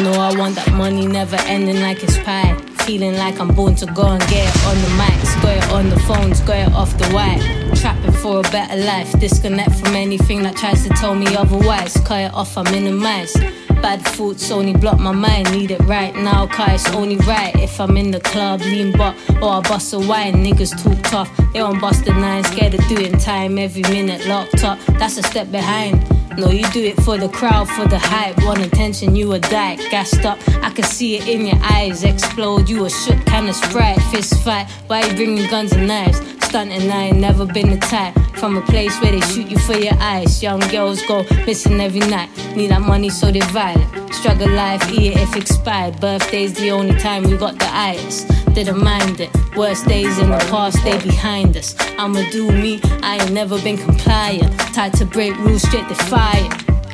No, 0.00 0.12
I 0.12 0.32
want 0.38 0.54
that 0.54 0.72
money 0.74 1.06
never 1.06 1.36
ending 1.46 1.80
like 1.80 2.02
it's 2.02 2.18
pie. 2.18 2.56
Feeling 2.86 3.14
like 3.14 3.40
I'm 3.40 3.48
born 3.48 3.74
to 3.76 3.86
go 3.86 4.06
and 4.06 4.20
get 4.28 4.48
it 4.48 4.66
on 4.66 4.76
the 4.80 4.88
mic, 4.96 5.42
got 5.42 5.56
it 5.56 5.72
on 5.72 5.90
the 5.90 5.98
phones, 6.00 6.40
got 6.40 6.68
it 6.68 6.72
off 6.72 6.96
the 6.96 7.06
white. 7.08 7.42
Trapping 7.76 8.12
for 8.12 8.38
a 8.38 8.42
better 8.42 8.76
life, 8.76 9.12
disconnect 9.18 9.74
from 9.74 9.94
anything 9.94 10.42
that 10.44 10.56
tries 10.56 10.84
to 10.84 10.90
tell 10.90 11.14
me 11.14 11.26
otherwise. 11.36 11.96
Cut 12.04 12.20
it 12.20 12.32
off, 12.32 12.56
I 12.56 12.62
minimize. 12.70 13.34
Bad 13.82 14.02
thoughts 14.02 14.50
only 14.50 14.72
block 14.74 14.98
my 14.98 15.12
mind, 15.12 15.50
need 15.52 15.70
it 15.70 15.80
right 15.80 16.14
now, 16.14 16.46
cause 16.46 16.86
it's 16.86 16.94
only 16.94 17.16
right. 17.18 17.54
If 17.56 17.80
I'm 17.80 17.96
in 17.96 18.10
the 18.10 18.20
club, 18.20 18.60
lean 18.60 18.92
butt, 18.96 19.16
or 19.42 19.50
I 19.50 19.60
bust 19.60 19.92
a 19.92 19.98
wine, 19.98 20.44
niggas 20.44 20.82
talk 20.82 21.02
tough. 21.04 21.52
They 21.52 21.62
won't 21.62 21.80
bust 21.80 22.06
a 22.06 22.12
nine, 22.12 22.44
scared 22.44 22.74
of 22.74 22.86
doing 22.88 23.18
time, 23.18 23.58
every 23.58 23.82
minute 23.82 24.26
locked 24.26 24.64
up. 24.64 24.78
That's 24.98 25.18
a 25.18 25.22
step 25.22 25.50
behind. 25.50 26.17
No, 26.38 26.50
you 26.50 26.62
do 26.70 26.84
it 26.84 26.94
for 27.02 27.18
the 27.18 27.28
crowd, 27.28 27.68
for 27.68 27.88
the 27.88 27.98
hype. 27.98 28.38
Want 28.44 28.60
attention, 28.64 29.16
you 29.16 29.32
a 29.32 29.40
dyke, 29.40 29.80
gassed 29.90 30.24
up. 30.24 30.38
I 30.62 30.70
can 30.70 30.84
see 30.84 31.16
it 31.16 31.26
in 31.26 31.44
your 31.44 31.58
eyes 31.60 32.04
explode. 32.04 32.68
You 32.68 32.84
a 32.84 32.90
shook 32.90 33.26
kind 33.26 33.48
of 33.48 33.56
sprite, 33.56 34.00
fist 34.12 34.40
fight. 34.44 34.70
Why 34.86 35.04
you 35.04 35.16
bringing 35.16 35.50
guns 35.50 35.72
and 35.72 35.88
knives? 35.88 36.20
Stunting, 36.44 36.88
I 36.92 37.08
ain't 37.08 37.18
never 37.18 37.44
been 37.44 37.70
the 37.70 37.78
type. 37.78 38.14
From 38.36 38.56
a 38.56 38.62
place 38.62 38.96
where 39.02 39.10
they 39.10 39.20
shoot 39.20 39.50
you 39.50 39.58
for 39.58 39.76
your 39.76 39.94
eyes. 39.98 40.40
Young 40.40 40.60
girls 40.70 41.02
go 41.06 41.26
missing 41.44 41.80
every 41.80 42.06
night. 42.08 42.30
Need 42.54 42.70
that 42.70 42.82
money, 42.82 43.10
so 43.10 43.32
they 43.32 43.40
violent. 43.40 44.14
Struggle 44.14 44.48
life, 44.50 44.88
eat 44.92 45.14
it 45.14 45.18
if 45.18 45.34
expired. 45.34 46.00
Birthday's 46.00 46.54
the 46.54 46.70
only 46.70 46.96
time 47.00 47.24
we 47.24 47.36
got 47.36 47.58
the 47.58 47.68
itis. 47.68 48.24
Didn't 48.54 48.82
mind 48.82 49.20
it. 49.20 49.30
Worst 49.56 49.86
days 49.86 50.18
in 50.18 50.30
the 50.30 50.38
past, 50.50 50.82
they 50.84 50.98
behind 50.98 51.56
us. 51.56 51.74
I'ma 51.98 52.22
do 52.30 52.50
me, 52.50 52.80
I 53.02 53.18
ain't 53.20 53.32
never 53.32 53.60
been 53.60 53.76
compliant. 53.76 54.56
Tied 54.72 54.94
to 54.94 55.04
break 55.04 55.36
rules, 55.38 55.62
straight 55.62 55.88
to 55.88 55.94
fire. 55.94 56.27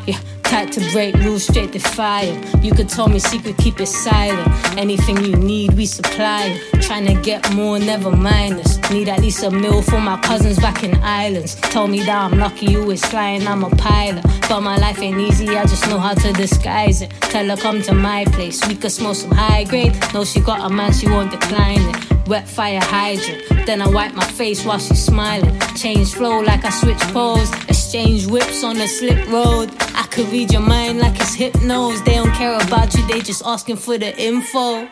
Yeah, 0.06 0.18
tight 0.42 0.72
to 0.72 0.80
break 0.92 1.14
rules, 1.16 1.44
straight 1.46 1.72
to 1.72 1.78
fire. 1.78 2.38
You 2.60 2.72
could 2.72 2.88
tell 2.88 3.08
me 3.08 3.18
secret, 3.18 3.56
keep 3.56 3.80
it 3.80 3.86
silent. 3.86 4.48
Anything 4.76 5.24
you 5.24 5.36
need, 5.36 5.72
we 5.74 5.86
supply. 5.86 6.60
Trying 6.82 7.06
to 7.06 7.14
get 7.22 7.52
more, 7.54 7.78
never 7.78 8.10
mind 8.10 8.60
us. 8.60 8.78
Need 8.90 9.08
at 9.08 9.20
least 9.20 9.42
a 9.42 9.50
meal 9.50 9.82
for 9.82 10.00
my 10.00 10.20
cousins 10.20 10.58
back 10.58 10.84
in 10.84 10.94
islands. 11.02 11.54
Told 11.56 11.90
me 11.90 12.00
that 12.00 12.32
I'm 12.32 12.38
lucky, 12.38 12.66
you 12.66 12.96
flying, 12.96 13.46
I'm 13.46 13.64
a 13.64 13.70
pilot. 13.70 14.24
But 14.48 14.60
my 14.60 14.76
life 14.76 15.00
ain't 15.00 15.18
easy, 15.18 15.48
I 15.56 15.64
just 15.64 15.88
know 15.88 15.98
how 15.98 16.14
to 16.14 16.32
disguise 16.32 17.02
it. 17.02 17.10
Tell 17.32 17.46
her 17.48 17.56
come 17.56 17.80
to 17.82 17.94
my 17.94 18.24
place, 18.26 18.66
we 18.68 18.74
could 18.74 18.92
smoke 18.92 19.16
some 19.16 19.32
high 19.32 19.64
grade. 19.64 19.94
No, 20.12 20.24
she 20.24 20.40
got 20.40 20.70
a 20.70 20.72
man, 20.72 20.92
she 20.92 21.08
won't 21.08 21.30
decline 21.30 21.80
it. 21.80 22.28
Wet 22.28 22.48
fire 22.48 22.80
hydrant. 22.80 23.66
Then 23.66 23.82
I 23.82 23.88
wipe 23.88 24.14
my 24.14 24.24
face 24.24 24.64
while 24.64 24.78
she's 24.78 25.02
smiling. 25.02 25.58
Change 25.76 26.14
flow 26.14 26.40
like 26.40 26.64
I 26.64 26.70
switch 26.70 27.00
pose. 27.12 27.50
Exchange 27.94 28.26
whips 28.26 28.64
on 28.64 28.76
a 28.78 28.88
slip 28.88 29.24
road. 29.28 29.70
I 29.94 30.04
could 30.10 30.26
read 30.30 30.52
your 30.52 30.62
mind 30.62 30.98
like 30.98 31.14
it's 31.20 31.36
hypnose. 31.36 32.04
They 32.04 32.14
don't 32.14 32.32
care 32.32 32.56
about 32.56 32.92
you, 32.92 33.06
they 33.06 33.20
just 33.20 33.44
asking 33.46 33.76
for 33.76 33.96
the 33.96 34.20
info. 34.20 34.88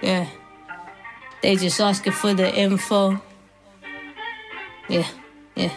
Yeah. 0.00 0.26
They 1.42 1.56
just 1.56 1.78
asking 1.78 2.14
for 2.14 2.32
the 2.32 2.50
info. 2.54 3.20
Yeah, 4.88 5.06
yeah. 5.56 5.74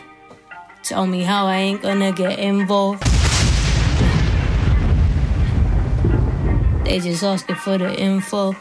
Tell 0.81 1.05
me 1.05 1.23
how 1.23 1.45
I 1.45 1.57
ain't 1.57 1.81
gonna 1.81 2.13
get 2.13 2.39
involved. 2.39 3.03
They 6.85 7.01
just 7.01 7.21
asking 7.21 7.57
for 7.57 7.77
the 7.77 7.93
info. 7.99 8.55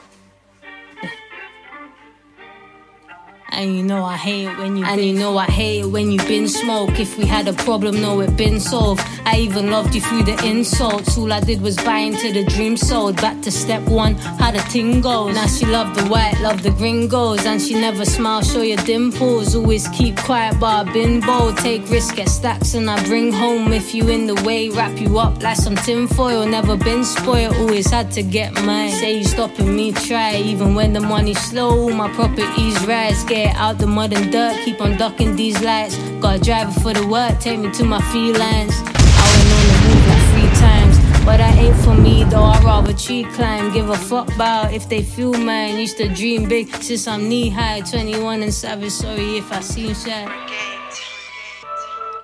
And 3.59 3.77
you 3.77 3.83
know 3.83 4.05
I 4.05 4.17
hate 4.17 4.47
it 4.47 4.57
when 4.57 4.77
you 4.77 4.85
And 4.85 5.05
you 5.05 5.15
know 5.15 5.37
I 5.37 5.47
hate 5.47 5.81
it 5.81 5.87
when 5.87 6.13
you 6.13 6.19
been 6.29 6.47
smoke. 6.47 7.01
If 7.01 7.19
we 7.19 7.27
had 7.27 7.49
a 7.49 7.53
problem, 7.53 8.01
no, 8.01 8.21
it 8.21 8.37
been 8.37 8.61
solved. 8.61 9.03
I 9.27 9.39
even 9.39 9.69
loved 9.69 9.97
you 9.97 10.01
through 10.01 10.23
the 10.23 10.39
insults. 10.47 11.19
All 11.19 11.33
I 11.33 11.41
did 11.41 11.61
was 11.61 11.77
buy 11.77 11.99
into 11.99 12.33
the 12.33 12.45
dream 12.45 12.77
sold. 12.77 13.17
Back 13.17 13.43
to 13.43 13.51
step 13.51 13.83
one, 13.89 14.15
how 14.15 14.53
the 14.53 14.61
ting 14.71 15.01
goes. 15.01 15.35
Now 15.35 15.49
she 15.49 15.67
love 15.67 15.97
the 15.97 16.05
white, 16.07 16.39
love 16.41 16.63
the 16.63 16.71
gringos. 16.71 17.47
And 17.47 17.61
she 17.61 17.75
never 17.75 18.05
smile, 18.05 18.43
show 18.43 18.63
your 18.63 18.77
dimples. 18.85 19.57
Always 19.57 19.89
keep 19.89 20.17
quiet, 20.19 20.61
but 20.61 20.87
I 20.87 20.93
been 20.93 21.19
bold. 21.19 21.57
Take 21.57 21.91
risk, 21.91 22.15
get 22.15 22.29
stacks, 22.29 22.75
and 22.75 22.89
I 22.89 23.03
bring 23.07 23.33
home. 23.33 23.73
If 23.73 23.93
you 23.93 24.09
in 24.09 24.29
the 24.29 24.41
way, 24.47 24.69
wrap 24.69 25.01
you 25.01 25.19
up 25.19 25.43
like 25.43 25.57
some 25.57 25.75
tinfoil. 25.75 26.47
Never 26.47 26.77
been 26.77 27.05
spoiled, 27.05 27.57
always 27.57 27.91
had 27.91 28.13
to 28.13 28.23
get 28.23 28.55
mine. 28.63 28.93
Say 28.93 29.19
you 29.19 29.25
stopping 29.25 29.75
me, 29.75 29.91
try. 29.91 30.37
Even 30.37 30.77
when 30.77 30.93
the 30.93 31.01
money's 31.01 31.41
slow, 31.41 31.89
my 31.89 32.09
properties 32.13 32.87
rise. 32.87 33.25
Get 33.25 33.48
out 33.57 33.79
the 33.79 33.87
mud 33.87 34.13
and 34.13 34.31
dirt, 34.33 34.57
keep 34.65 34.81
on 34.81 34.97
ducking 34.97 35.37
these 35.37 35.61
lights. 35.63 35.97
Got 36.21 36.37
a 36.37 36.41
driver 36.41 36.73
for 36.81 36.93
the 36.93 37.07
work, 37.07 37.39
take 37.41 37.59
me 37.59 37.71
to 37.73 37.85
my 37.85 38.01
felines. 38.11 38.75
I 38.75 39.25
went 39.37 39.53
on 39.55 39.65
the 39.69 39.79
move 39.85 40.07
like 40.09 40.25
three 40.33 40.61
times. 40.61 41.09
But 41.25 41.39
that 41.39 41.59
ain't 41.59 41.77
for 41.85 41.95
me 41.95 42.25
though, 42.25 42.43
I 42.43 42.59
rather 42.65 42.93
tree 42.95 43.25
climb. 43.35 43.73
Give 43.73 43.91
a 43.91 43.97
fuck 43.97 44.35
about 44.35 44.73
if 44.73 44.89
they 44.89 45.03
feel 45.03 45.35
mine. 45.35 45.79
Used 45.79 45.99
to 45.99 46.09
dream 46.09 46.49
big 46.49 46.69
since 46.77 47.07
I'm 47.07 47.29
knee 47.29 47.51
high. 47.51 47.81
21 47.81 48.43
and 48.43 48.55
savage, 48.55 48.93
sorry 48.93 49.37
if 49.37 49.53
I 49.53 49.61
seem 49.61 49.95
shy. 49.95 50.25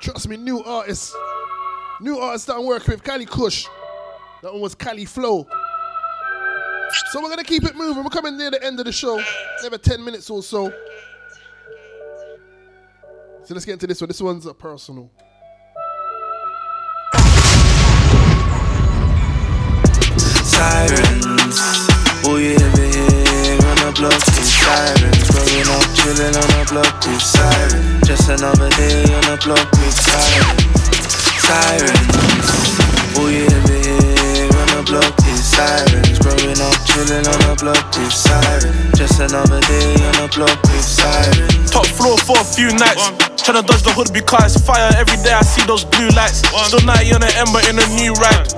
Trust 0.00 0.28
me, 0.28 0.36
new 0.36 0.62
artists. 0.62 1.14
New 2.00 2.18
artists 2.18 2.46
that 2.46 2.56
I'm 2.56 2.64
working 2.66 2.92
with, 2.92 3.02
Cali 3.02 3.26
Kush. 3.26 3.66
That 4.42 4.52
one 4.52 4.62
was 4.62 4.74
Cali 4.74 5.04
Flow. 5.04 5.46
So 7.10 7.22
we're 7.22 7.28
gonna 7.28 7.44
keep 7.44 7.64
it 7.64 7.76
moving. 7.76 8.04
We're 8.04 8.10
coming 8.10 8.36
near 8.36 8.50
the 8.50 8.62
end 8.64 8.78
of 8.78 8.86
the 8.86 8.92
show. 8.92 9.22
Never 9.62 9.78
10 9.78 10.04
minutes 10.04 10.30
or 10.30 10.42
so. 10.42 10.72
So 13.44 13.52
let's 13.52 13.66
get 13.66 13.74
into 13.74 13.86
this 13.86 14.00
one. 14.00 14.08
This 14.08 14.22
one's 14.22 14.46
a 14.46 14.54
personal. 14.54 15.10
Sirens, 20.48 21.60
all 22.24 22.40
you 22.40 22.56
ever 22.56 22.86
hear 22.88 23.60
on 23.68 23.76
the 23.84 23.92
block 23.96 24.16
is 24.16 24.48
sirens. 24.48 25.28
Growing 25.28 25.68
up, 25.76 25.84
chilling 25.92 26.34
on 26.40 26.48
the 26.56 26.64
block 26.72 27.04
with 27.04 27.20
sirens. 27.20 28.08
Just 28.08 28.30
another 28.30 28.70
day 28.80 29.12
on 29.12 29.20
the 29.28 29.36
block 29.44 29.70
with 29.72 29.92
sirens. 29.92 31.04
Sirens, 31.44 33.18
all 33.18 33.30
you 33.30 33.44
ever 33.44 33.72
hear 33.74 33.83
the 34.84 34.92
block 34.92 35.16
is 35.28 35.40
sirens. 35.44 36.18
Growing 36.20 36.60
up, 36.60 36.76
chilling 36.84 37.24
on 37.24 37.40
the 37.48 37.54
block 37.60 37.84
with 37.96 38.12
sirens. 38.12 38.92
Just 38.96 39.20
another 39.20 39.60
day 39.64 39.96
on 40.12 40.14
the 40.20 40.28
block 40.36 40.60
with 40.68 40.84
sirens. 40.84 41.70
Top 41.70 41.86
floor 41.86 42.16
for 42.18 42.36
a 42.36 42.44
few 42.44 42.68
nights. 42.76 43.12
Tryna 43.40 43.64
dodge 43.64 43.84
the 43.84 43.92
hood 43.92 44.12
because 44.12 44.56
it's 44.56 44.64
fire 44.64 44.88
every 44.96 45.16
day. 45.24 45.32
I 45.32 45.42
see 45.42 45.64
those 45.64 45.84
blue 45.84 46.08
lights. 46.12 46.44
Still 46.68 46.84
90 46.84 47.16
on 47.16 47.20
the 47.20 47.32
ember 47.36 47.60
in 47.68 47.76
a 47.80 47.86
new 47.96 48.12
ride. 48.20 48.48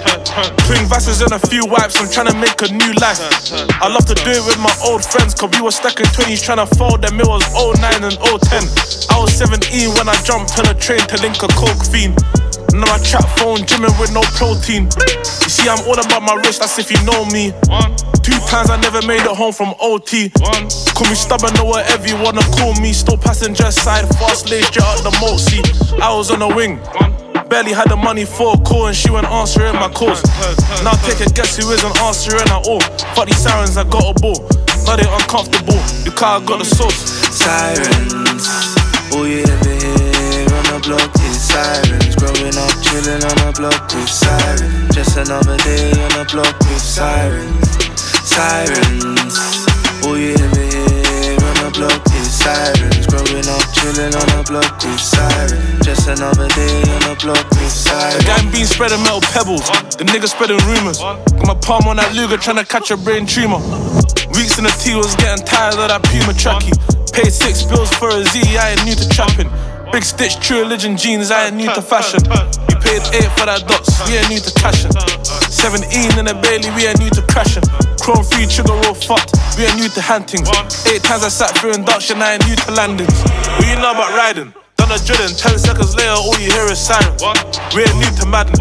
Twin 0.67 0.87
vases 0.87 1.23
and 1.23 1.33
a 1.35 1.43
few 1.51 1.67
wipes. 1.67 1.99
I'm 1.99 2.11
tryna 2.11 2.35
make 2.39 2.59
a 2.63 2.71
new 2.71 2.93
life. 2.99 3.19
I 3.83 3.87
love 3.91 4.07
to 4.11 4.17
do 4.19 4.31
it 4.31 4.45
with 4.47 4.59
my 4.59 4.73
old 4.83 5.03
friends. 5.03 5.35
Cause 5.35 5.51
we 5.55 5.63
were 5.63 5.75
stacking 5.75 6.07
20s 6.11 6.43
tryna 6.43 6.67
fold 6.79 7.03
them. 7.03 7.19
It 7.19 7.27
was 7.27 7.43
09 7.55 8.03
and 8.03 8.19
010. 8.19 8.63
I 9.11 9.19
was 9.19 9.35
17 9.35 9.95
when 9.95 10.09
I 10.09 10.17
jumped 10.23 10.59
on 10.59 10.67
a 10.71 10.75
train 10.75 11.03
to 11.07 11.17
link 11.23 11.43
a 11.43 11.51
coke 11.55 11.83
fiend. 11.87 12.19
Now 12.77 12.93
I 12.93 12.99
chat 13.01 13.25
phone, 13.41 13.65
gymming 13.65 13.95
with 13.97 14.13
no 14.13 14.21
protein. 14.37 14.85
You 14.93 15.51
see, 15.51 15.65
I'm 15.65 15.81
all 15.89 15.97
about 15.97 16.16
my 16.23 16.35
wrist, 16.35 16.61
that's 16.61 16.79
if 16.79 16.91
you 16.91 17.03
know 17.05 17.25
me. 17.27 17.53
Two 18.23 18.39
times 18.51 18.71
I 18.71 18.79
never 18.81 19.01
made 19.07 19.23
it 19.23 19.37
home 19.37 19.53
from 19.53 19.75
OT. 19.81 20.31
One. 20.41 20.69
Call 20.95 21.09
me 21.09 21.15
stubborn 21.15 21.57
or 21.59 21.67
whatever 21.67 22.07
you 22.07 22.17
wanna 22.23 22.43
call 22.59 22.75
me. 22.81 22.93
Still 22.93 23.17
passenger 23.19 23.71
side, 23.71 24.09
fast 24.17 24.51
lane, 24.51 24.63
straight 24.65 24.85
out 24.85 25.03
the 25.03 25.15
moat 25.21 25.41
seat. 25.41 25.67
I 26.01 26.15
was 26.15 26.31
on 26.31 26.41
the 26.41 26.49
wing. 26.49 26.81
Barely 27.49 27.73
had 27.73 27.89
the 27.89 27.97
money 27.97 28.25
for 28.25 28.55
a 28.55 28.59
call 28.59 28.87
and 28.87 28.97
she 28.97 29.11
went 29.11 29.27
answering 29.27 29.75
my 29.75 29.89
calls. 29.89 30.23
Now 30.83 30.95
take 31.07 31.21
a 31.21 31.31
guess 31.31 31.57
who 31.57 31.71
isn't 31.71 31.97
answering 32.03 32.43
at 32.43 32.67
all. 32.67 32.81
Fuck 33.15 33.27
these 33.27 33.39
sirens, 33.39 33.77
I 33.77 33.85
got 33.85 34.17
a 34.17 34.21
ball. 34.21 34.49
Now 34.85 34.97
they 34.97 35.07
uncomfortable 35.07 35.79
because 36.03 36.43
I 36.43 36.45
got 36.45 36.59
the 36.59 36.65
sauce. 36.65 36.99
Sirens, 37.31 38.47
all 39.15 39.27
you 39.27 39.43
ever 39.47 39.75
hear 39.79 40.51
on 40.55 40.65
the 40.75 40.79
block 40.83 41.15
is 41.23 41.41
sirens. 41.41 42.06
Growing 42.27 42.59
up, 42.59 42.75
chilling 42.83 43.23
on 43.23 43.39
the 43.39 43.55
block 43.55 43.87
with 43.95 44.11
sirens. 44.11 44.91
Just 44.91 45.15
another 45.15 45.55
day 45.63 45.95
on 45.95 46.11
the 46.19 46.27
block 46.27 46.59
with 46.67 46.83
sirens. 46.83 47.71
Sirens, 48.27 49.39
all 50.03 50.19
you 50.19 50.35
ever 50.35 50.65
hear 50.67 51.39
on 51.39 51.57
the 51.63 51.71
block 51.71 52.03
is 52.19 52.27
sirens. 52.27 53.07
Growing 53.07 53.47
up, 53.47 53.63
chilling 53.79 54.11
on 54.11 54.27
the 54.35 54.43
block 54.43 54.75
with 54.83 54.99
sirens. 54.99 55.87
Just 55.87 56.11
another 56.11 56.51
day 56.51 56.83
on 56.99 57.03
the 57.07 57.17
block 57.23 57.47
with 57.47 57.71
sirens. 57.71 58.19
The 58.19 58.27
gang 58.27 58.51
bean 58.51 58.67
spreading 58.67 59.07
metal 59.07 59.23
pebbles. 59.31 59.63
The 59.95 60.03
nigga 60.11 60.27
spreading 60.27 60.59
rumors. 60.67 60.99
Got 60.99 61.47
my 61.47 61.55
palm 61.63 61.87
on 61.87 62.03
that 62.03 62.11
Luger 62.19 62.43
trying 62.43 62.59
to 62.59 62.67
catch 62.67 62.91
a 62.91 62.99
brain 62.99 63.31
tumor. 63.31 63.63
Weeks 64.35 64.59
in 64.59 64.67
the 64.67 64.75
T 64.83 64.99
was 64.99 65.15
getting 65.15 65.47
tired 65.47 65.79
of 65.79 65.87
that 65.95 66.03
Puma 66.11 66.35
tracky. 66.35 66.75
Paid 67.15 67.31
six 67.31 67.63
bills 67.63 67.95
for 67.95 68.11
a 68.11 68.27
Z, 68.27 68.59
I 68.59 68.75
ain't 68.75 68.83
new 68.83 68.99
to 68.99 69.07
trapping. 69.15 69.47
Big 69.97 70.05
stitch, 70.05 70.37
true 70.45 70.61
religion 70.61 70.95
jeans, 70.95 71.31
I 71.31 71.47
ain't 71.47 71.57
new 71.57 71.73
to 71.73 71.81
fashion. 71.81 72.21
You 72.69 72.77
paid 72.85 73.01
eight 73.17 73.33
for 73.33 73.49
that 73.49 73.65
dots, 73.65 73.97
we 74.05 74.21
ain't 74.21 74.29
new 74.29 74.37
to 74.45 74.53
cashing. 74.61 74.93
17 75.49 76.21
in 76.21 76.29
a 76.29 76.37
Bailey, 76.37 76.69
we 76.77 76.85
ain't 76.85 77.01
new 77.01 77.09
to 77.17 77.25
crashing. 77.33 77.65
Chrome 78.05 78.21
free, 78.21 78.45
trigger 78.45 78.77
roll 78.85 78.93
fucked, 78.93 79.33
we 79.57 79.65
ain't 79.65 79.81
new 79.81 79.89
to 79.89 80.03
huntings. 80.05 80.53
Eight 80.85 81.01
times 81.01 81.25
I 81.25 81.33
sat 81.33 81.57
through 81.57 81.81
induction, 81.81 82.21
I 82.21 82.37
ain't 82.37 82.45
new 82.45 82.53
to 82.69 82.77
landings. 82.77 83.09
What 83.57 83.73
you 83.73 83.81
know 83.81 83.97
about 83.97 84.13
riding? 84.13 84.53
Done 84.77 84.93
a 84.93 85.01
drilling, 85.01 85.33
10 85.33 85.65
seconds 85.65 85.97
later, 85.97 86.13
all 86.13 86.37
you 86.45 86.53
hear 86.53 86.69
is 86.69 86.77
sirens. 86.77 87.25
We 87.73 87.89
ain't 87.89 87.97
new 87.97 88.13
to 88.21 88.29
madness. 88.29 88.61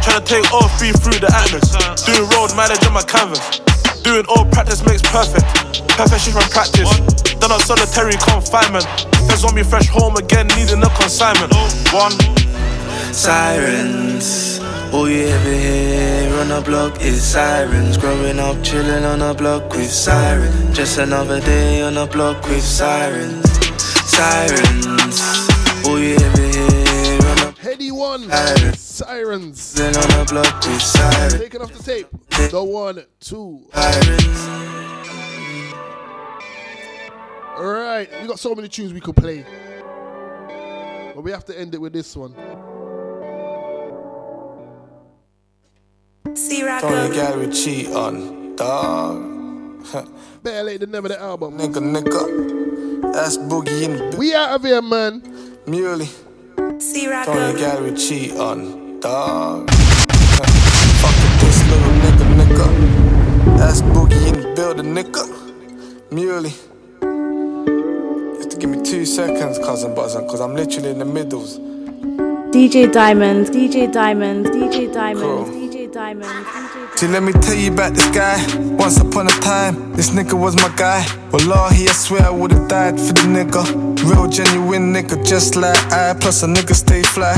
Tryna 0.00 0.24
take 0.24 0.48
all 0.48 0.64
three 0.80 0.96
through 0.96 1.20
the 1.20 1.28
atlas. 1.28 1.76
Doing 2.08 2.24
road 2.32 2.56
mileage 2.56 2.80
on 2.88 2.96
my 2.96 3.04
canvas. 3.04 3.60
Doing 4.02 4.26
all 4.28 4.44
practice 4.46 4.84
makes 4.84 5.02
perfect. 5.02 5.46
Perfection 5.96 6.32
from 6.32 6.42
practice. 6.50 6.90
Done 7.38 7.52
a 7.52 7.60
solitary 7.60 8.14
confinement. 8.18 8.84
Feds 9.28 9.44
want 9.44 9.56
me 9.56 9.62
fresh 9.62 9.88
home 9.88 10.16
again, 10.16 10.48
needing 10.48 10.82
a 10.82 10.90
consignment. 10.90 11.52
One. 11.92 12.12
Sirens, 13.12 14.58
all 14.92 15.08
you 15.08 15.26
ever 15.26 15.52
hear 15.52 16.34
on 16.40 16.48
the 16.48 16.62
block 16.64 17.00
is 17.02 17.22
sirens. 17.22 17.96
Growing 17.98 18.38
up, 18.38 18.62
chilling 18.62 19.04
on 19.04 19.18
the 19.20 19.34
block 19.34 19.70
with 19.74 19.90
sirens. 19.90 20.76
Just 20.76 20.98
another 20.98 21.40
day 21.40 21.82
on 21.82 21.94
the 21.94 22.06
block 22.06 22.42
with 22.48 22.62
sirens. 22.62 23.44
Sirens, 24.08 25.20
all 25.86 25.98
you 25.98 26.16
ever 26.16 26.42
hear 26.42 27.28
on 27.28 27.36
the 27.36 27.54
Heady 27.60 27.92
one. 27.92 28.28
Sirens. 28.28 28.91
Sirens. 29.04 29.74
Then 29.74 29.96
on 29.96 30.02
the 30.02 30.32
block 30.32 30.64
with 30.64 30.82
sirens. 30.82 31.34
Take 31.34 31.54
it 31.54 31.60
off 31.60 31.72
the 31.72 31.82
tape. 31.82 32.06
The 32.50 32.62
one, 32.62 33.04
two. 33.20 33.68
Alright, 37.56 38.10
we 38.20 38.26
got 38.26 38.38
so 38.38 38.54
many 38.54 38.68
tunes 38.68 38.92
we 38.92 39.00
could 39.00 39.16
play. 39.16 39.44
But 41.14 41.22
we 41.22 41.30
have 41.30 41.44
to 41.46 41.58
end 41.58 41.74
it 41.74 41.80
with 41.80 41.92
this 41.92 42.16
one. 42.16 42.34
See 46.34 46.60
Tony 46.62 47.14
gal 47.14 47.38
we 47.38 47.52
cheat 47.52 47.88
on, 47.88 48.56
dog. 48.56 49.84
Better 50.42 50.62
late 50.62 50.80
than 50.80 50.90
never 50.92 51.08
the 51.08 51.20
album. 51.20 51.58
Nigga, 51.58 51.82
nigga. 51.82 53.12
That's 53.12 53.36
Boogie 53.36 53.82
in 53.82 54.10
the 54.10 54.16
We 54.16 54.34
out 54.34 54.50
of 54.50 54.64
here, 54.64 54.80
man. 54.80 55.22
Muley. 55.66 56.08
See 56.78 57.06
Tony 57.06 57.58
gal 57.58 57.82
we 57.82 57.94
cheat 57.94 58.32
on, 58.32 58.81
dog. 59.02 59.68
Fuck 61.02 61.16
with 61.22 61.40
this 61.40 61.58
little 61.68 61.92
nigga, 62.02 62.24
nigga. 62.38 63.58
That's 63.58 63.82
Boogie 63.82 64.28
in 64.28 64.40
the 64.40 64.54
building, 64.54 64.94
nigga. 64.94 65.24
Muley. 66.12 66.54
You 67.02 68.38
have 68.38 68.48
to 68.48 68.56
give 68.56 68.70
me 68.70 68.80
two 68.82 69.04
seconds, 69.04 69.58
cousin 69.58 69.94
Buzzin', 69.94 70.28
cause 70.28 70.40
I'm 70.40 70.54
literally 70.54 70.90
in 70.90 70.98
the 71.00 71.04
middles. 71.04 71.58
DJ 72.54 72.92
Diamond, 72.92 73.48
DJ 73.48 73.92
Diamond, 73.92 74.46
DJ 74.46 74.92
Diamond, 74.92 75.46
DJ 75.48 75.92
Diamond, 75.92 76.46
DJ 76.46 76.98
See, 76.98 77.08
let 77.08 77.22
me 77.24 77.32
tell 77.32 77.54
you 77.54 77.72
about 77.72 77.94
this 77.94 78.08
guy. 78.14 78.38
Once 78.76 79.00
upon 79.00 79.26
a 79.26 79.30
time, 79.40 79.92
this 79.94 80.10
nigga 80.10 80.38
was 80.38 80.54
my 80.56 80.72
guy. 80.76 81.04
Wallahi, 81.32 81.88
I 81.88 81.92
swear 81.92 82.22
I 82.22 82.30
would've 82.30 82.68
died 82.68 83.00
for 83.00 83.12
the 83.14 83.22
nigga. 83.22 83.64
Real 84.08 84.28
genuine 84.28 84.92
nigga, 84.92 85.26
just 85.26 85.56
like 85.56 85.76
I. 85.90 86.14
Plus 86.14 86.42
a 86.44 86.46
nigga 86.46 86.74
stay 86.74 87.02
fly. 87.02 87.34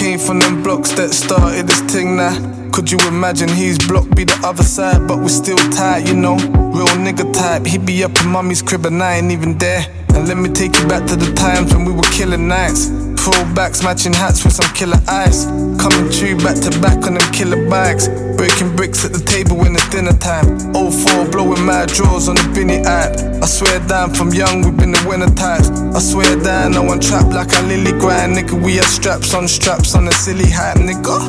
Came 0.00 0.18
from 0.18 0.38
them 0.38 0.62
blocks 0.62 0.92
that 0.92 1.12
started 1.12 1.68
this 1.68 1.82
thing 1.92 2.16
now. 2.16 2.32
Could 2.72 2.90
you 2.90 2.96
imagine 3.06 3.50
he's 3.50 3.76
block 3.76 4.08
be 4.16 4.24
the 4.24 4.40
other 4.42 4.62
side, 4.62 5.06
but 5.06 5.18
we're 5.18 5.28
still 5.28 5.58
tight, 5.76 6.08
you 6.08 6.16
know? 6.16 6.36
Real 6.72 6.88
nigga 6.96 7.30
type, 7.34 7.66
he 7.66 7.76
be 7.76 8.02
up 8.02 8.18
in 8.18 8.28
mommy's 8.28 8.62
crib 8.62 8.86
and 8.86 9.02
I 9.02 9.16
ain't 9.16 9.30
even 9.30 9.58
there. 9.58 9.84
And 10.14 10.26
let 10.26 10.38
me 10.38 10.48
take 10.48 10.74
you 10.78 10.88
back 10.88 11.06
to 11.08 11.16
the 11.16 11.30
times 11.34 11.74
when 11.74 11.84
we 11.84 11.92
were 11.92 12.08
killing 12.16 12.48
nights. 12.48 12.86
Throwbacks, 13.20 13.84
matching 13.84 14.14
hats 14.14 14.42
with 14.42 14.54
some 14.54 14.74
killer 14.74 14.96
eyes. 15.06 15.44
Coming 15.76 16.10
true 16.10 16.34
back 16.38 16.56
to 16.64 16.70
back 16.80 17.04
on 17.04 17.20
them 17.20 17.32
killer 17.34 17.68
bikes. 17.68 18.08
Breaking 18.40 18.74
bricks 18.74 19.04
at 19.04 19.12
the 19.12 19.20
table 19.20 19.58
when 19.58 19.76
it's 19.76 19.86
dinner 19.90 20.16
time. 20.16 20.72
04 20.72 21.28
blowing 21.28 21.60
mad 21.60 21.92
drawers 21.92 22.26
on 22.26 22.36
the 22.36 22.48
Binny 22.56 22.80
app. 22.88 23.12
I 23.44 23.44
swear 23.44 23.84
down 23.84 24.14
from 24.14 24.32
young, 24.32 24.64
we 24.64 24.70
been 24.70 24.92
the 24.92 25.04
winner 25.06 25.28
types. 25.36 25.68
I 25.68 26.00
swear 26.00 26.40
down, 26.40 26.72
no 26.72 26.82
one 26.82 27.00
trap 27.00 27.28
like 27.28 27.52
a 27.52 27.60
Lily 27.68 27.92
Grind, 28.00 28.32
nigga. 28.32 28.56
We 28.56 28.76
had 28.76 28.88
straps 28.88 29.34
on 29.34 29.46
straps 29.46 29.94
on 29.94 30.08
a 30.08 30.12
silly 30.12 30.48
hat, 30.48 30.78
nigga. 30.78 31.20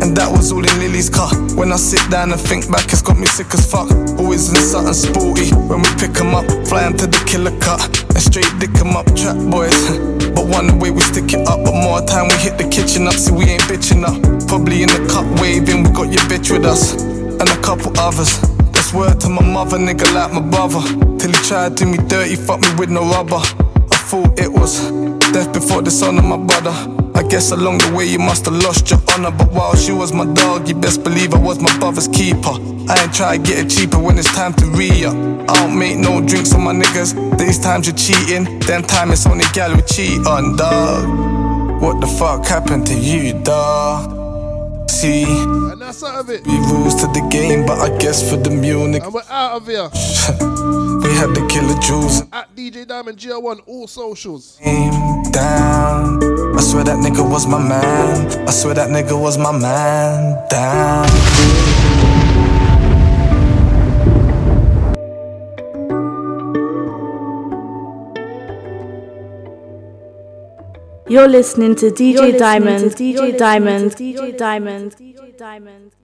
And 0.00 0.16
that 0.16 0.30
was 0.30 0.52
all 0.52 0.62
in 0.62 0.78
Lily's 0.78 1.10
car. 1.10 1.34
When 1.58 1.72
I 1.72 1.76
sit 1.76 2.06
down 2.08 2.30
and 2.30 2.40
think 2.40 2.70
back, 2.70 2.86
it's 2.86 3.02
got 3.02 3.18
me 3.18 3.26
sick 3.26 3.52
as 3.52 3.66
fuck. 3.66 3.90
Always 4.14 4.48
in 4.48 4.62
something 4.62 4.94
sporty. 4.94 5.50
When 5.66 5.82
we 5.82 5.90
pick 5.98 6.14
'em 6.22 6.38
up, 6.38 6.46
fly 6.70 6.86
'em 6.86 6.94
to 7.02 7.08
the 7.08 7.18
killer 7.26 7.50
cut. 7.58 7.82
And 8.14 8.22
straight 8.22 8.46
dick 8.62 8.78
'em 8.78 8.94
up, 8.94 9.10
trap 9.18 9.34
boys. 9.50 9.74
But 10.38 10.46
one 10.46 10.78
way 10.78 10.90
we 10.92 11.00
stick 11.00 11.32
it 11.32 11.48
up, 11.48 11.64
but 11.64 11.74
more 11.74 12.00
time 12.02 12.28
we 12.28 12.36
hit 12.36 12.58
the 12.58 12.68
kitchen 12.68 13.08
up. 13.08 13.14
See, 13.14 13.32
we 13.32 13.44
ain't 13.46 13.62
bitching 13.62 14.06
up. 14.06 14.22
Probably 14.46 14.82
in 14.84 14.88
the 14.88 15.02
cup 15.10 15.26
waving, 15.40 15.82
we 15.82 15.90
got 15.90 16.12
your 16.12 16.22
bitch 16.28 16.52
with 16.52 16.64
us. 16.64 16.92
And 17.40 17.48
a 17.48 17.60
couple 17.62 17.92
others. 17.98 18.38
That's 18.72 18.92
word 18.92 19.18
to 19.20 19.28
my 19.28 19.42
mother, 19.42 19.78
nigga, 19.78 20.12
like 20.14 20.32
my 20.32 20.40
brother. 20.40 20.80
Till 21.18 21.32
he 21.32 21.40
tried 21.48 21.76
to 21.76 21.84
do 21.84 21.90
me 21.90 21.98
dirty, 22.08 22.36
fuck 22.36 22.60
me 22.60 22.68
with 22.78 22.90
no 22.90 23.02
rubber. 23.02 23.40
I 23.90 23.96
thought 24.08 24.38
it 24.38 24.52
was 24.52 24.90
death 25.32 25.52
before 25.52 25.82
the 25.82 25.90
son 25.90 26.18
of 26.18 26.24
my 26.24 26.36
brother. 26.36 26.74
I 27.14 27.22
guess 27.22 27.50
along 27.50 27.78
the 27.78 27.92
way 27.96 28.04
you 28.04 28.18
must 28.18 28.44
have 28.44 28.54
lost 28.54 28.90
your 28.90 29.00
honor. 29.12 29.30
But 29.30 29.50
while 29.52 29.74
she 29.74 29.92
was 29.92 30.12
my 30.12 30.26
dog, 30.34 30.68
you 30.68 30.74
best 30.74 31.02
believe 31.02 31.32
I 31.34 31.38
was 31.38 31.60
my 31.60 31.76
brother's 31.78 32.08
keeper. 32.08 32.54
I 32.88 33.02
ain't 33.02 33.14
try 33.14 33.36
to 33.36 33.42
get 33.42 33.58
it 33.58 33.70
cheaper 33.70 33.98
when 33.98 34.18
it's 34.18 34.32
time 34.34 34.52
to 34.54 34.66
re 34.66 35.04
up. 35.04 35.16
I 35.48 35.54
don't 35.54 35.78
make 35.78 35.96
no 35.96 36.20
drinks 36.20 36.52
on 36.54 36.62
my 36.62 36.74
niggas. 36.74 37.38
These 37.38 37.58
times 37.60 37.86
you're 37.86 37.96
cheating, 37.96 38.58
then 38.60 38.82
time 38.82 39.10
it's 39.12 39.26
only 39.26 39.44
gal 39.52 39.74
we 39.74 39.82
cheat 39.82 40.26
on, 40.26 40.56
dog. 40.56 41.82
What 41.82 42.00
the 42.00 42.06
fuck 42.06 42.44
happened 42.44 42.86
to 42.88 42.94
you, 42.94 43.32
dog? 43.42 44.17
See, 44.98 45.22
and 45.22 45.80
that's 45.80 46.02
out 46.02 46.16
of 46.18 46.28
it. 46.28 46.44
We 46.44 46.56
rules 46.58 46.96
to 46.96 47.06
the 47.06 47.24
game, 47.30 47.64
but 47.64 47.78
I 47.78 47.96
guess 47.98 48.28
for 48.28 48.36
the 48.36 48.50
Munich. 48.50 49.04
And 49.04 49.14
we're 49.14 49.22
out 49.30 49.52
of 49.52 49.66
here. 49.68 49.84
we 49.84 51.14
had 51.14 51.30
the 51.36 51.46
killer 51.48 51.78
jewels. 51.78 52.22
At 52.32 52.52
DJ 52.56 52.84
Diamond 52.84 53.16
GL1, 53.16 53.60
all 53.68 53.86
socials. 53.86 54.58
Down. 55.30 56.20
I 56.56 56.60
swear 56.60 56.82
that 56.82 56.98
nigga 56.98 57.22
was 57.30 57.46
my 57.46 57.60
man. 57.60 58.48
I 58.48 58.50
swear 58.50 58.74
that 58.74 58.90
nigga 58.90 59.16
was 59.16 59.38
my 59.38 59.56
man. 59.56 60.44
Damn. 60.50 61.67
You're 71.08 71.26
listening 71.28 71.74
to 71.76 71.86
DJ 71.90 72.38
Diamond, 72.38 72.92
DJ 72.92 73.38
Diamond, 73.38 73.92
DJ 73.92 74.36
Diamond, 74.36 74.94
DJ 74.96 75.36
Diamond. 75.38 75.97